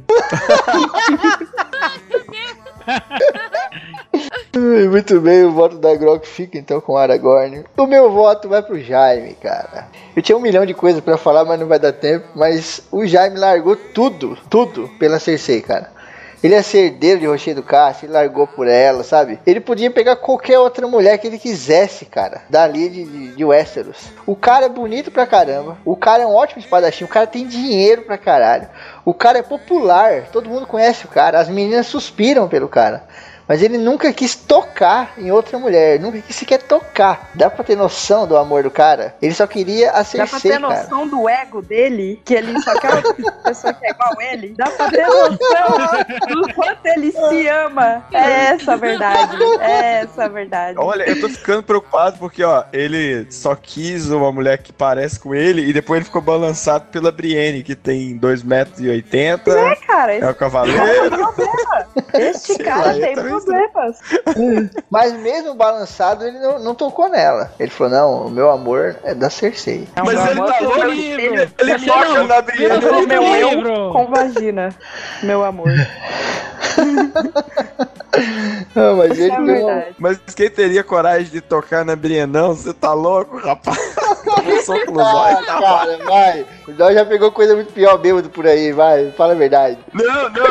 Muito 4.91 5.19
bem, 5.19 5.45
o 5.45 5.51
voto 5.51 5.77
da 5.77 5.95
Grok 5.95 6.27
fica 6.27 6.57
então 6.57 6.79
com 6.79 6.93
o 6.93 6.97
Aragorn. 6.97 7.63
O 7.75 7.87
meu 7.87 8.11
voto 8.11 8.47
vai 8.47 8.61
pro 8.61 8.79
Jaime, 8.79 9.33
cara. 9.35 9.87
Eu 10.15 10.21
tinha 10.21 10.37
um 10.37 10.41
milhão 10.41 10.65
de 10.65 10.73
coisas 10.73 11.01
pra 11.01 11.17
falar, 11.17 11.43
mas 11.43 11.59
não 11.59 11.67
vai 11.67 11.79
dar 11.79 11.91
tempo. 11.91 12.25
Mas 12.35 12.83
o 12.91 13.05
Jaime 13.05 13.39
largou 13.39 13.75
tudo, 13.75 14.37
tudo 14.49 14.89
pela 14.99 15.19
Cersei, 15.19 15.61
cara. 15.61 15.91
Ele 16.43 16.55
é 16.55 16.61
ser 16.61 16.87
herdeiro 16.87 17.21
de 17.21 17.25
Rochedo 17.25 17.63
Castro, 17.63 18.05
ele 18.05 18.13
largou 18.13 18.45
por 18.45 18.67
ela, 18.67 19.01
sabe? 19.01 19.39
Ele 19.47 19.61
podia 19.61 19.89
pegar 19.89 20.17
qualquer 20.17 20.59
outra 20.59 20.85
mulher 20.89 21.17
que 21.17 21.25
ele 21.25 21.39
quisesse, 21.39 22.03
cara, 22.03 22.41
dali 22.49 22.89
de, 22.89 23.05
de, 23.05 23.35
de 23.35 23.45
Westeros. 23.45 24.11
O 24.27 24.35
cara 24.35 24.65
é 24.65 24.69
bonito 24.69 25.09
pra 25.09 25.25
caramba, 25.25 25.77
o 25.85 25.95
cara 25.95 26.23
é 26.23 26.27
um 26.27 26.35
ótimo 26.35 26.59
espadachim, 26.59 27.05
o 27.05 27.07
cara 27.07 27.25
tem 27.25 27.47
dinheiro 27.47 28.01
pra 28.01 28.17
caralho, 28.17 28.67
o 29.05 29.13
cara 29.13 29.39
é 29.39 29.41
popular, 29.41 30.27
todo 30.33 30.49
mundo 30.49 30.67
conhece 30.67 31.05
o 31.05 31.07
cara, 31.09 31.39
as 31.39 31.47
meninas 31.47 31.87
suspiram 31.87 32.49
pelo 32.49 32.67
cara. 32.67 33.03
Mas 33.47 33.61
ele 33.61 33.77
nunca 33.77 34.11
quis 34.13 34.35
tocar 34.35 35.13
em 35.17 35.31
outra 35.31 35.57
mulher, 35.59 35.99
nunca 35.99 36.19
quis 36.19 36.35
sequer 36.35 36.61
tocar. 36.61 37.29
Dá 37.35 37.49
pra 37.49 37.63
ter 37.63 37.75
noção 37.75 38.25
do 38.27 38.37
amor 38.37 38.63
do 38.63 38.71
cara? 38.71 39.15
Ele 39.21 39.33
só 39.33 39.45
queria 39.45 39.89
a 39.91 40.03
Dá 40.03 40.03
pra 40.03 40.27
Cersei, 40.27 40.51
ter 40.51 40.61
cara. 40.61 40.81
noção 40.81 41.07
do 41.07 41.27
ego 41.27 41.61
dele, 41.61 42.21
que 42.23 42.33
ele 42.33 42.59
só 42.61 42.79
quer 42.79 42.93
outra 42.95 43.31
pessoa 43.43 43.73
que 43.73 43.85
é 43.85 43.89
igual 43.91 44.21
ele. 44.21 44.53
Dá 44.57 44.69
pra 44.69 44.89
ter 44.89 45.07
noção 45.07 45.37
do 46.29 46.53
quanto 46.53 46.85
ele 46.85 47.11
se 47.11 47.47
ama. 47.47 48.05
É 48.13 48.45
essa 48.53 48.73
a 48.73 48.75
verdade. 48.77 49.37
É 49.61 50.01
essa 50.01 50.25
a 50.25 50.27
verdade. 50.27 50.77
Olha, 50.79 51.03
eu 51.03 51.19
tô 51.19 51.29
ficando 51.29 51.63
preocupado 51.63 52.17
porque, 52.17 52.43
ó, 52.43 52.63
ele 52.71 53.27
só 53.29 53.55
quis 53.55 54.09
uma 54.09 54.31
mulher 54.31 54.57
que 54.57 54.71
parece 54.71 55.19
com 55.19 55.33
ele 55.35 55.65
e 55.67 55.73
depois 55.73 55.97
ele 55.97 56.05
ficou 56.05 56.21
balançado 56.21 56.85
pela 56.91 57.11
Brienne, 57.11 57.63
que 57.63 57.75
tem 57.75 58.17
2,80m. 58.17 59.41
É, 59.47 59.75
cara, 59.85 60.15
esse 60.15 60.25
É 60.25 60.29
o 60.29 60.35
cavaleiro. 60.35 61.33
Este 62.13 62.53
Sei 62.53 62.57
cara 62.57 62.93
tem 62.93 63.15
problemas. 63.41 63.99
Mas 64.89 65.13
mesmo 65.13 65.55
balançado, 65.55 66.25
ele 66.25 66.39
não, 66.39 66.59
não 66.59 66.75
tocou 66.75 67.09
nela. 67.09 67.51
Ele 67.59 67.69
falou: 67.69 67.93
não, 67.93 68.27
o 68.27 68.29
meu 68.29 68.49
amor 68.49 68.95
é 69.03 69.13
da 69.13 69.29
Cersei. 69.29 69.87
É 69.95 70.01
um 70.01 70.05
Mas 70.05 70.29
ele 70.29 70.41
tá 70.43 70.59
louco, 70.59 70.81
ele, 70.83 71.49
ele 71.59 71.85
toca 71.85 72.23
na 72.23 72.41
não 72.41 72.99
ele- 72.99 73.07
meu 73.07 73.23
eu 73.23 73.91
com 73.91 74.05
vagina. 74.07 74.69
Meu 75.21 75.43
amor. 75.43 75.69
Não, 78.75 78.97
mas 78.97 79.19
é 79.19 79.27
não-. 79.27 79.83
Mas 79.97 80.19
quem 80.35 80.49
teria 80.49 80.83
coragem 80.83 81.31
de 81.31 81.41
tocar 81.41 81.83
na 81.83 81.95
Brienne, 81.95 82.31
não? 82.31 82.53
Você 82.53 82.73
tá 82.73 82.93
louco, 82.93 83.37
rapaz? 83.37 83.77
Soco 84.65 84.91
no 84.91 84.99
Ah, 85.01 85.41
tá 85.45 85.59
cara, 85.59 85.97
vai. 86.05 86.45
O 86.67 86.71
Dó 86.73 86.91
já 86.91 87.05
pegou 87.05 87.31
coisa 87.31 87.55
muito 87.55 87.73
pior 87.73 87.97
bêbado 87.97 88.29
por 88.29 88.45
aí, 88.47 88.71
vai, 88.71 89.11
fala 89.11 89.33
a 89.33 89.35
verdade. 89.35 89.77
Não, 89.93 90.29
não. 90.29 90.45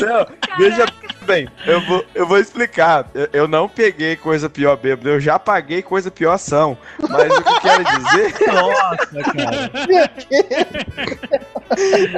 Eu- 0.00 0.06
Não, 0.06 0.26
veja 0.58 0.86
bem, 1.22 1.48
eu 1.66 1.80
vou, 1.86 2.04
eu 2.14 2.26
vou 2.26 2.38
explicar. 2.38 3.06
Eu, 3.14 3.28
eu 3.32 3.48
não 3.48 3.68
peguei 3.68 4.14
coisa 4.16 4.48
pior 4.48 4.76
bêbado, 4.76 5.08
eu 5.08 5.18
já 5.20 5.38
paguei 5.38 5.82
coisa 5.82 6.10
pior 6.10 6.32
ação. 6.32 6.76
Mas 7.08 7.32
o 7.32 7.42
que 7.42 7.48
eu 7.48 7.60
quero 7.60 7.84
dizer. 7.84 8.34
Nossa, 8.52 9.32
cara. 9.32 9.70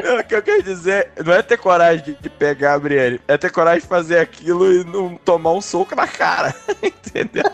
Não, 0.04 0.18
o 0.18 0.24
que 0.24 0.34
eu 0.34 0.42
quero 0.42 0.62
dizer 0.62 1.10
não 1.24 1.32
é 1.32 1.42
ter 1.42 1.56
coragem 1.56 2.04
de, 2.04 2.14
de 2.14 2.28
pegar 2.28 2.74
a 2.74 2.78
Brienne, 2.78 3.20
é 3.28 3.36
ter 3.38 3.50
coragem 3.50 3.80
de 3.82 3.86
fazer 3.86 4.18
aquilo 4.18 4.72
e 4.72 4.84
não 4.84 5.16
tomar 5.16 5.52
um 5.52 5.60
soco 5.60 5.94
na 5.94 6.06
cara. 6.06 6.54
Entendeu? 6.82 7.44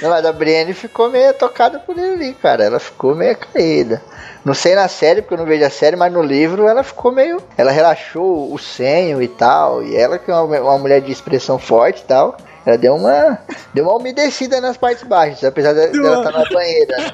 Não, 0.00 0.08
mas 0.10 0.24
a 0.24 0.32
Brienne 0.32 0.72
ficou 0.72 1.10
meio 1.10 1.34
tocada 1.34 1.78
por 1.78 1.98
ele 1.98 2.14
ali, 2.14 2.34
cara. 2.34 2.64
Ela 2.64 2.80
ficou 2.80 3.14
meio 3.14 3.36
caída. 3.36 4.02
Não 4.44 4.54
sei 4.54 4.74
na 4.74 4.88
série, 4.88 5.22
porque 5.22 5.34
eu 5.34 5.38
não 5.38 5.46
vejo 5.46 5.64
a 5.64 5.70
série, 5.70 5.94
mas 5.96 6.12
no 6.12 6.22
livro 6.22 6.66
ela 6.66 6.82
ficou 6.82 7.12
meio. 7.12 7.40
Ela 7.56 7.70
relaxou 7.70 8.52
o 8.52 8.58
senho 8.58 9.22
e 9.22 9.28
tal. 9.28 9.82
E 9.84 9.96
ela, 9.96 10.18
que 10.18 10.30
é 10.30 10.34
uma, 10.34 10.60
uma 10.60 10.78
mulher 10.78 11.00
de 11.00 11.12
expressão 11.12 11.58
forte 11.58 12.00
e 12.02 12.06
tal. 12.06 12.36
Ela 12.66 12.76
deu 12.78 12.94
uma, 12.94 13.38
deu 13.74 13.84
uma 13.84 13.96
umedecida 13.96 14.60
nas 14.60 14.76
partes 14.76 15.04
baixas, 15.04 15.44
apesar 15.44 15.72
de- 15.74 15.88
dela 15.92 16.18
estar 16.18 16.32
na 16.38 16.44
banheira. 16.50 16.96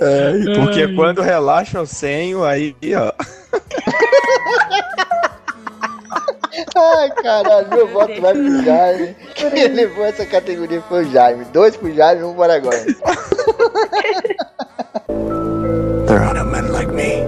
É, 0.00 0.32
porque 0.54 0.94
quando 0.94 1.20
relaxa 1.22 1.80
o 1.80 1.86
senho, 1.86 2.44
aí, 2.44 2.74
ó. 2.96 3.12
Ai, 6.76 7.10
caralho, 7.22 7.68
meu 7.68 7.88
voto 7.88 8.20
vai 8.20 8.32
pro 8.32 8.62
Jaime. 8.64 9.16
Quem 9.34 9.68
levou 9.68 10.04
essa 10.04 10.24
categoria 10.26 10.80
foi 10.88 11.04
o 11.04 11.10
Jaime. 11.10 11.44
Dois 11.52 11.76
pro 11.76 11.92
Jaime 11.94 12.22
um 12.24 12.34
pro 12.34 12.42
Aragorn. 12.44 12.84
There 16.06 16.18
are 16.18 16.34
no 16.34 16.44
men 16.46 16.72
like 16.72 16.90
me. 16.92 17.22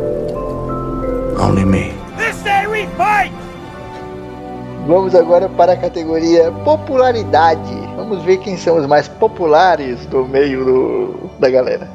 Only 1.38 1.64
me. 1.64 1.92
Vamos 4.86 5.14
agora 5.14 5.48
para 5.48 5.72
a 5.72 5.76
categoria 5.76 6.50
popularidade. 6.64 7.72
Vamos 7.96 8.24
ver 8.24 8.38
quem 8.38 8.56
são 8.56 8.76
os 8.78 8.86
mais 8.86 9.06
populares 9.06 10.04
do 10.06 10.26
meio 10.26 10.64
do- 10.64 11.30
da 11.38 11.48
galera. 11.50 11.88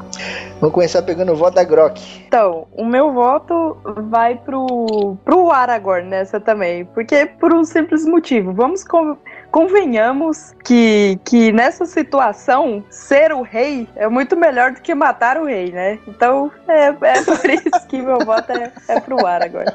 Vamos 0.66 0.74
começar 0.74 1.03
pegando 1.03 1.32
o 1.32 1.36
voto 1.36 1.53
da 1.53 1.63
Grok. 1.63 2.01
Então, 2.28 2.66
o 2.76 2.84
meu 2.84 3.13
voto 3.13 3.78
vai 4.09 4.36
pro, 4.36 5.16
pro 5.24 5.51
Aragorn 5.51 6.09
nessa 6.09 6.39
também. 6.39 6.86
Porque 6.86 7.28
por 7.39 7.53
um 7.53 7.63
simples 7.63 8.03
motivo. 8.03 8.51
Vamos 8.51 8.84
con- 8.84 9.16
convenhamos 9.51 10.55
que, 10.63 11.20
que 11.24 11.51
nessa 11.51 11.86
situação, 11.86 12.84
ser 12.89 13.32
o 13.32 13.43
rei 13.43 13.88
é 13.95 14.07
muito 14.07 14.36
melhor 14.36 14.72
do 14.72 14.82
que 14.82 14.95
matar 14.95 15.38
o 15.38 15.45
rei, 15.45 15.72
né? 15.72 15.99
Então, 16.07 16.51
é, 16.68 16.88
é 16.88 17.22
por 17.22 17.47
isso 17.47 17.88
que 17.88 18.01
meu 18.01 18.18
voto 18.26 18.51
é, 18.51 18.72
é 18.88 18.99
pro 18.99 19.24
Aragorn. 19.24 19.72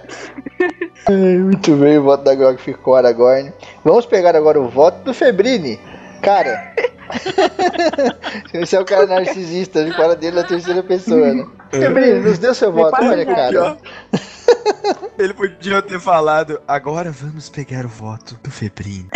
Muito 1.09 1.77
bem, 1.77 1.99
o 1.99 2.03
voto 2.03 2.25
da 2.25 2.35
Grok 2.35 2.61
ficou 2.61 2.97
Aragorn. 2.97 3.53
Vamos 3.85 4.07
pegar 4.07 4.35
agora 4.35 4.61
o 4.61 4.69
voto 4.69 5.05
do 5.05 5.15
Febrini. 5.15 5.79
Cara. 6.21 6.75
Esse 8.55 8.77
é 8.77 8.81
o 8.81 8.85
cara 8.85 9.07
narcisista, 9.07 9.81
ele 9.81 9.93
fala 9.93 10.17
dele 10.17 10.37
na 10.37 10.45
terceira 10.45 10.83
pessoa, 10.83 11.35
né? 11.35 11.47
Febrini, 11.71 12.21
nos 12.21 12.39
dê 12.39 12.55
seu 12.55 12.73
voto, 12.73 13.03
olha, 13.03 13.27
cara. 13.27 13.77
Ele 15.19 15.35
podia 15.35 15.83
ter 15.83 16.01
falado, 16.01 16.63
agora 16.67 17.13
vamos 17.13 17.51
pegar 17.51 17.85
o 17.85 17.89
voto 17.89 18.39
do 18.43 18.51
Febrini. 18.51 19.09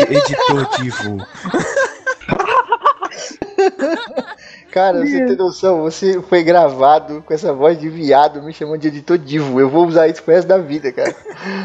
Editor 0.00 0.68
Divo. 0.76 1.24
Cara, 4.76 5.00
você 5.00 5.24
tem 5.24 5.36
noção, 5.36 5.80
você 5.80 6.20
foi 6.20 6.42
gravado 6.42 7.22
com 7.22 7.32
essa 7.32 7.50
voz 7.50 7.80
de 7.80 7.88
viado 7.88 8.42
me 8.42 8.52
chamando 8.52 8.80
de 8.80 8.88
editor 8.88 9.16
divo. 9.16 9.58
Eu 9.58 9.70
vou 9.70 9.86
usar 9.86 10.06
isso 10.06 10.22
pro 10.22 10.34
resto 10.34 10.48
da 10.48 10.58
vida, 10.58 10.92
cara. 10.92 11.16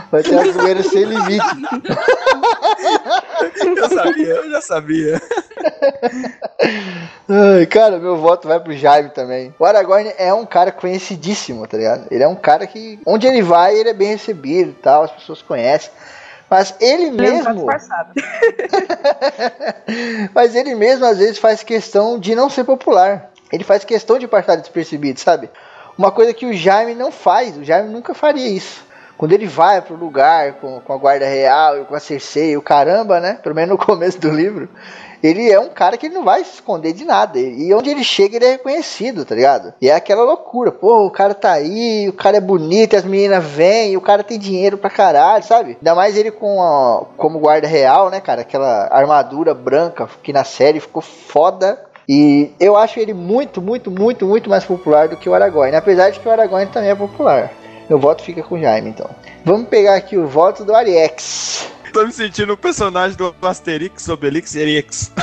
Vai 0.09 0.23
ter 0.23 0.39
a 0.39 0.49
zoeira 0.49 0.81
sem 0.81 1.03
limite. 1.03 1.45
Eu 3.65 3.89
sabia, 3.89 4.27
eu 4.27 4.51
já 4.51 4.61
sabia. 4.61 5.21
Ai, 7.29 7.65
cara, 7.65 7.97
meu 7.97 8.17
voto 8.17 8.47
vai 8.47 8.59
pro 8.59 8.75
Jaime 8.75 9.09
também. 9.09 9.53
O 9.57 9.65
Aragorn 9.65 10.11
é 10.17 10.33
um 10.33 10.45
cara 10.45 10.71
conhecidíssimo, 10.71 11.65
tá 11.67 11.77
ligado? 11.77 12.07
Ele 12.11 12.23
é 12.23 12.27
um 12.27 12.35
cara 12.35 12.67
que, 12.67 12.99
onde 13.05 13.27
ele 13.27 13.41
vai, 13.41 13.75
ele 13.75 13.89
é 13.89 13.93
bem 13.93 14.09
recebido 14.09 14.71
e 14.71 14.73
tal, 14.73 15.03
as 15.03 15.11
pessoas 15.11 15.41
conhecem. 15.41 15.91
Mas 16.49 16.75
ele 16.81 17.03
Ele 17.03 17.15
tá 17.15 17.23
mesmo. 17.23 17.65
Mas 20.35 20.53
ele 20.53 20.75
mesmo 20.75 21.05
às 21.05 21.17
vezes 21.17 21.37
faz 21.37 21.63
questão 21.63 22.19
de 22.19 22.35
não 22.35 22.49
ser 22.49 22.65
popular. 22.65 23.29
Ele 23.51 23.63
faz 23.63 23.85
questão 23.85 24.19
de 24.19 24.27
passar 24.27 24.57
despercebido, 24.57 25.19
sabe? 25.19 25.49
Uma 25.97 26.11
coisa 26.11 26.33
que 26.33 26.45
o 26.45 26.53
Jaime 26.53 26.93
não 26.93 27.09
faz. 27.09 27.55
O 27.55 27.63
Jaime 27.63 27.89
nunca 27.89 28.13
faria 28.13 28.49
isso. 28.49 28.83
Quando 29.17 29.33
ele 29.33 29.45
vai 29.45 29.81
pro 29.81 29.95
lugar 29.95 30.53
com, 30.53 30.81
com 30.81 30.93
a 30.93 30.97
guarda 30.97 31.25
real 31.25 31.79
e 31.79 31.85
com 31.85 31.95
a 31.95 31.99
Cersei, 31.99 32.57
o 32.57 32.61
caramba, 32.61 33.19
né? 33.19 33.37
Pelo 33.41 33.55
menos 33.55 33.69
no 33.69 33.77
começo 33.77 34.19
do 34.19 34.31
livro. 34.31 34.67
Ele 35.23 35.51
é 35.51 35.59
um 35.59 35.69
cara 35.69 35.97
que 35.97 36.07
ele 36.07 36.15
não 36.15 36.23
vai 36.23 36.43
se 36.43 36.55
esconder 36.55 36.93
de 36.93 37.05
nada. 37.05 37.39
E 37.39 37.73
onde 37.73 37.89
ele 37.89 38.03
chega, 38.03 38.35
ele 38.35 38.45
é 38.45 38.51
reconhecido, 38.51 39.25
tá 39.25 39.35
ligado? 39.35 39.73
E 39.81 39.89
é 39.89 39.95
aquela 39.95 40.23
loucura. 40.23 40.71
Pô, 40.71 41.05
o 41.05 41.11
cara 41.11 41.33
tá 41.33 41.51
aí, 41.51 42.07
o 42.09 42.13
cara 42.13 42.37
é 42.37 42.41
bonito, 42.41 42.95
as 42.95 43.05
meninas 43.05 43.43
vêm, 43.43 43.95
o 43.97 44.01
cara 44.01 44.23
tem 44.23 44.39
dinheiro 44.39 44.77
pra 44.77 44.89
caralho, 44.89 45.43
sabe? 45.43 45.77
Ainda 45.77 45.95
mais 45.95 46.17
ele 46.17 46.31
com 46.31 46.61
a, 46.61 47.05
como 47.17 47.39
guarda 47.39 47.67
real, 47.67 48.09
né, 48.09 48.19
cara? 48.19 48.41
Aquela 48.41 48.87
armadura 48.91 49.53
branca 49.53 50.09
que 50.23 50.33
na 50.33 50.43
série 50.43 50.79
ficou 50.79 51.01
foda. 51.01 51.79
E 52.09 52.51
eu 52.59 52.75
acho 52.75 52.99
ele 52.99 53.13
muito, 53.13 53.61
muito, 53.61 53.89
muito, 53.91 54.25
muito 54.25 54.49
mais 54.49 54.65
popular 54.65 55.07
do 55.07 55.17
que 55.17 55.29
o 55.29 55.33
Aragorn. 55.33 55.75
Apesar 55.75 56.09
de 56.09 56.19
que 56.19 56.27
o 56.27 56.31
Aragorn 56.31 56.67
também 56.67 56.89
é 56.89 56.95
popular. 56.95 57.51
Meu 57.89 57.99
voto 57.99 58.23
fica 58.23 58.41
com 58.41 58.55
o 58.55 58.59
Jaime, 58.59 58.89
então. 58.89 59.09
Vamos 59.43 59.67
pegar 59.67 59.95
aqui 59.95 60.17
o 60.17 60.27
voto 60.27 60.63
do 60.63 60.73
Ariex. 60.75 61.69
Tô 61.93 62.05
me 62.05 62.13
sentindo 62.13 62.53
o 62.53 62.57
personagem 62.57 63.17
do 63.17 63.35
Asterix, 63.41 64.07
Obelix 64.07 64.55
e 64.55 64.59
Erix. 64.59 65.11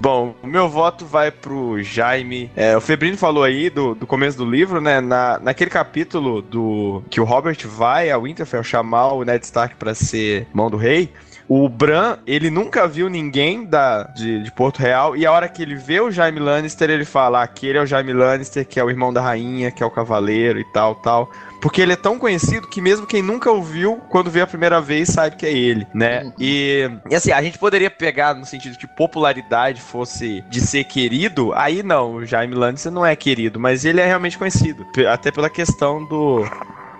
Bom, 0.00 0.34
o 0.42 0.46
meu 0.46 0.68
voto 0.68 1.06
vai 1.06 1.30
pro 1.30 1.80
Jaime. 1.82 2.50
É, 2.56 2.76
o 2.76 2.80
Febrino 2.80 3.16
falou 3.16 3.44
aí 3.44 3.70
do, 3.70 3.94
do 3.94 4.06
começo 4.06 4.36
do 4.36 4.44
livro, 4.44 4.80
né? 4.80 5.00
Na, 5.00 5.38
naquele 5.38 5.70
capítulo 5.70 6.42
do 6.42 7.02
que 7.08 7.20
o 7.20 7.24
Robert 7.24 7.56
vai 7.66 8.10
a 8.10 8.18
Winterfell 8.18 8.64
chamar 8.64 9.12
o 9.12 9.24
Ned 9.24 9.44
Stark 9.44 9.76
pra 9.76 9.94
ser 9.94 10.46
mão 10.52 10.68
do 10.68 10.76
rei. 10.76 11.12
O 11.48 11.68
Bran, 11.68 12.16
ele 12.26 12.50
nunca 12.50 12.88
viu 12.88 13.08
ninguém 13.10 13.64
da, 13.64 14.04
de, 14.04 14.42
de 14.42 14.52
Porto 14.52 14.78
Real, 14.78 15.16
e 15.16 15.26
a 15.26 15.32
hora 15.32 15.48
que 15.48 15.62
ele 15.62 15.74
vê 15.74 16.00
o 16.00 16.10
Jaime 16.10 16.40
Lannister, 16.40 16.88
ele 16.90 17.04
fala: 17.04 17.42
aquele 17.42 17.78
é 17.78 17.82
o 17.82 17.86
Jaime 17.86 18.12
Lannister, 18.12 18.66
que 18.66 18.80
é 18.80 18.84
o 18.84 18.90
irmão 18.90 19.12
da 19.12 19.20
rainha, 19.20 19.70
que 19.70 19.82
é 19.82 19.86
o 19.86 19.90
cavaleiro 19.90 20.58
e 20.58 20.64
tal, 20.72 20.94
tal. 20.96 21.30
Porque 21.60 21.80
ele 21.80 21.92
é 21.92 21.96
tão 21.96 22.18
conhecido 22.18 22.68
que 22.68 22.80
mesmo 22.80 23.06
quem 23.06 23.22
nunca 23.22 23.50
o 23.50 23.62
viu, 23.62 23.96
quando 24.10 24.30
vê 24.30 24.42
a 24.42 24.46
primeira 24.46 24.80
vez, 24.80 25.08
sabe 25.08 25.36
que 25.36 25.46
é 25.46 25.52
ele, 25.52 25.86
né? 25.94 26.30
E, 26.38 26.90
e 27.10 27.14
assim, 27.14 27.32
a 27.32 27.42
gente 27.42 27.58
poderia 27.58 27.90
pegar 27.90 28.34
no 28.34 28.44
sentido 28.44 28.76
que 28.76 28.86
popularidade 28.86 29.80
fosse 29.80 30.44
de 30.50 30.60
ser 30.60 30.84
querido, 30.84 31.52
aí 31.54 31.82
não, 31.82 32.16
o 32.16 32.26
Jaime 32.26 32.54
Lannister 32.54 32.92
não 32.92 33.04
é 33.04 33.16
querido, 33.16 33.58
mas 33.58 33.84
ele 33.84 34.00
é 34.00 34.06
realmente 34.06 34.36
conhecido. 34.36 34.84
Até 35.10 35.30
pela 35.30 35.48
questão 35.48 36.04
do 36.04 36.44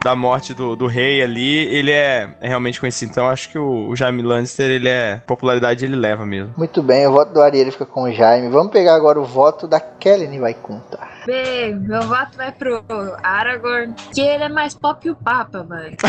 da 0.05 0.15
morte 0.15 0.53
do, 0.53 0.77
do 0.77 0.87
rei 0.87 1.23
ali, 1.23 1.67
ele 1.75 1.91
é, 1.91 2.29
é 2.39 2.47
realmente 2.47 2.79
conhecido. 2.79 3.11
Então 3.11 3.27
acho 3.27 3.49
que 3.49 3.59
o, 3.59 3.89
o 3.89 3.97
Jaime 3.97 4.21
Lannister, 4.21 4.71
ele 4.71 4.89
é. 4.89 5.23
Popularidade 5.27 5.83
ele 5.83 5.97
leva 5.97 6.27
mesmo. 6.27 6.53
Muito 6.59 6.83
bem, 6.83 7.07
o 7.07 7.13
voto 7.13 7.33
do 7.33 7.41
Ariel 7.41 7.73
fica 7.73 7.87
com 7.87 8.03
o 8.03 8.13
Jaime. 8.13 8.51
Vamos 8.51 8.71
pegar 8.71 8.95
agora 8.95 9.19
o 9.19 9.25
voto 9.25 9.67
da 9.67 9.81
Kellen 9.81 10.39
vai 10.39 10.53
contar. 10.53 11.23
Bem, 11.25 11.75
meu 11.75 12.03
voto 12.03 12.37
vai 12.37 12.53
pro 12.53 12.85
Aragorn, 13.23 13.95
que 14.13 14.21
ele 14.21 14.45
é 14.45 14.49
mais 14.51 14.75
pop 14.75 15.01
que 15.01 15.09
o 15.11 15.17
Papa, 15.17 15.65
mano. 15.65 15.97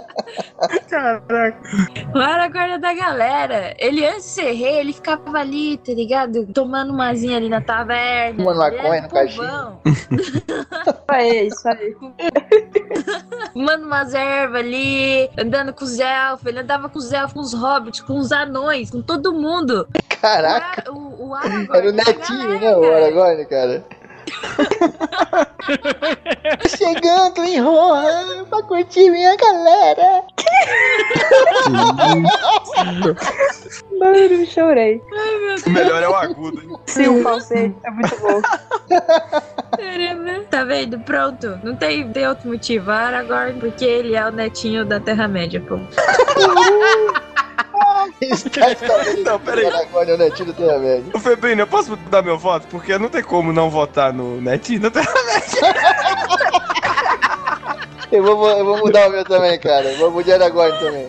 Caraca. 0.88 1.60
O 2.14 2.18
Aragorn 2.18 2.72
é 2.72 2.78
da 2.78 2.94
galera. 2.94 3.74
Ele 3.78 4.06
antes 4.06 4.24
de 4.24 4.30
ser 4.30 4.52
rei, 4.52 4.78
ele 4.80 4.92
ficava 4.92 5.38
ali, 5.38 5.76
tá 5.78 5.92
ligado? 5.92 6.46
Tomando 6.46 6.92
umazinha 6.92 7.36
ali 7.36 7.48
na 7.48 7.60
taverna. 7.60 8.42
Fumando 8.42 8.62
Ele 8.62 8.76
maconha 8.76 8.94
era 8.96 9.02
no 9.02 9.08
povão. 9.08 9.80
É 11.12 11.44
isso 11.44 11.68
aí. 11.68 11.96
Fumando 13.52 13.84
umas 13.86 14.14
ervas 14.14 14.60
ali, 14.60 15.30
andando 15.38 15.72
com 15.72 15.84
os 15.84 15.98
elfos. 15.98 16.46
Ele 16.46 16.60
andava 16.60 16.88
com 16.88 16.98
os 16.98 17.12
elfos, 17.12 17.32
com 17.32 17.40
os 17.40 17.54
hobbits, 17.54 18.00
com 18.00 18.18
os 18.18 18.32
anões, 18.32 18.90
com 18.90 19.02
todo 19.02 19.32
mundo. 19.32 19.88
Caraca, 20.20 20.90
O, 20.92 21.28
o 21.28 21.34
Aragorn 21.34 21.68
era 21.74 21.88
o 21.88 21.92
netinho, 21.92 22.60
né? 22.60 22.76
O. 22.76 22.84
Aragorn, 22.84 23.44
cara. 23.46 23.84
Chegando 26.68 27.44
em 27.44 27.60
Rohan 27.60 28.44
pra 28.46 28.62
curtir 28.62 29.10
minha 29.10 29.36
galera. 29.36 30.24
Mano, 33.98 34.46
chorei. 34.46 35.02
O 35.66 35.70
melhor 35.70 36.02
é 36.02 36.08
o 36.08 36.14
agudo, 36.14 36.60
hein? 36.60 36.76
Sim, 36.86 37.08
o 37.08 37.22
falsete 37.22 37.76
é 37.84 37.90
muito 37.90 38.16
bom. 38.20 38.40
Caramba. 39.76 40.44
Tá 40.50 40.64
vendo? 40.64 40.98
Pronto. 41.00 41.60
Não 41.62 41.76
tem, 41.76 42.10
tem 42.10 42.26
outro 42.26 42.48
motivo. 42.48 42.90
Aragorn, 42.90 43.60
porque 43.60 43.84
ele 43.84 44.14
é 44.14 44.26
o 44.26 44.32
netinho 44.32 44.84
da 44.84 44.98
Terra-média, 44.98 45.62
pô. 45.66 45.78
Está 48.20 48.60
Não, 49.24 49.40
peraí. 49.40 49.64
que 49.86 50.12
o 50.12 50.16
netinho. 50.16 50.54
Ô 51.14 51.18
Febrino, 51.18 51.62
eu 51.62 51.66
posso 51.66 51.90
mudar 51.90 52.22
meu 52.22 52.38
voto? 52.38 52.66
Porque 52.68 52.98
não 52.98 53.08
tem 53.08 53.22
como 53.22 53.52
não 53.52 53.70
votar 53.70 54.12
no 54.12 54.40
Netinho. 54.40 54.82
Não 54.82 54.90
tem... 54.90 55.02
Eu 58.12 58.22
vou, 58.24 58.50
eu 58.50 58.64
vou 58.64 58.78
mudar 58.78 59.08
o 59.08 59.10
meu 59.10 59.24
também, 59.24 59.58
cara. 59.58 59.86
Eu 59.92 59.98
Vou 59.98 60.10
mudar 60.10 60.24
de 60.24 60.32
Aragorn 60.32 60.78
também. 60.80 61.06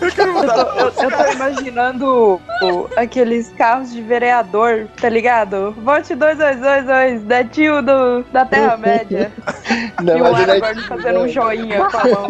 Eu 0.00 0.10
tô, 0.10 0.22
eu- 0.22 0.86
eu 0.86 0.92
tô 1.10 1.32
imaginando 1.32 2.40
o- 2.62 2.88
aqueles 2.96 3.50
carros 3.52 3.92
de 3.92 4.00
vereador, 4.00 4.88
tá 5.00 5.08
ligado? 5.10 5.72
Vote 5.84 6.14
2222, 6.14 7.22
netinho 7.24 7.82
do, 7.82 8.22
da 8.32 8.44
Terra-média. 8.46 9.30
Não, 10.02 10.16
e 10.16 10.22
o 10.22 10.26
Aragorn 10.34 10.80
fazendo 10.82 11.20
um 11.20 11.28
joinha 11.28 11.84
com 11.84 11.96
a 11.98 12.04
mão. 12.04 12.26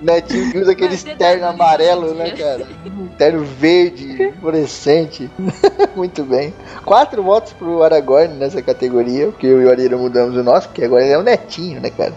o 0.00 0.04
Netinho 0.04 0.52
que 0.52 0.58
usa 0.58 0.72
aquele 0.72 0.96
terno 0.96 1.46
amarelo, 1.46 2.14
né, 2.14 2.30
cara? 2.32 2.66
Terno 3.16 3.44
verde, 3.44 4.32
fluorescente. 4.40 5.30
Muito 5.96 6.22
bem. 6.22 6.52
Quatro 6.84 7.22
votos 7.22 7.52
pro 7.54 7.82
Aragorn 7.82 8.34
nessa 8.34 8.60
categoria, 8.62 9.26
porque 9.28 9.46
eu 9.46 9.62
e 9.62 9.64
o 9.64 9.70
Arira 9.70 9.96
mudamos 9.96 10.36
o 10.36 10.42
nosso, 10.42 10.68
porque 10.68 10.84
agora 10.84 11.02
ele 11.02 11.12
é 11.12 11.18
o 11.18 11.22
Netinho, 11.22 11.80
né, 11.80 11.90
cara? 11.90 12.12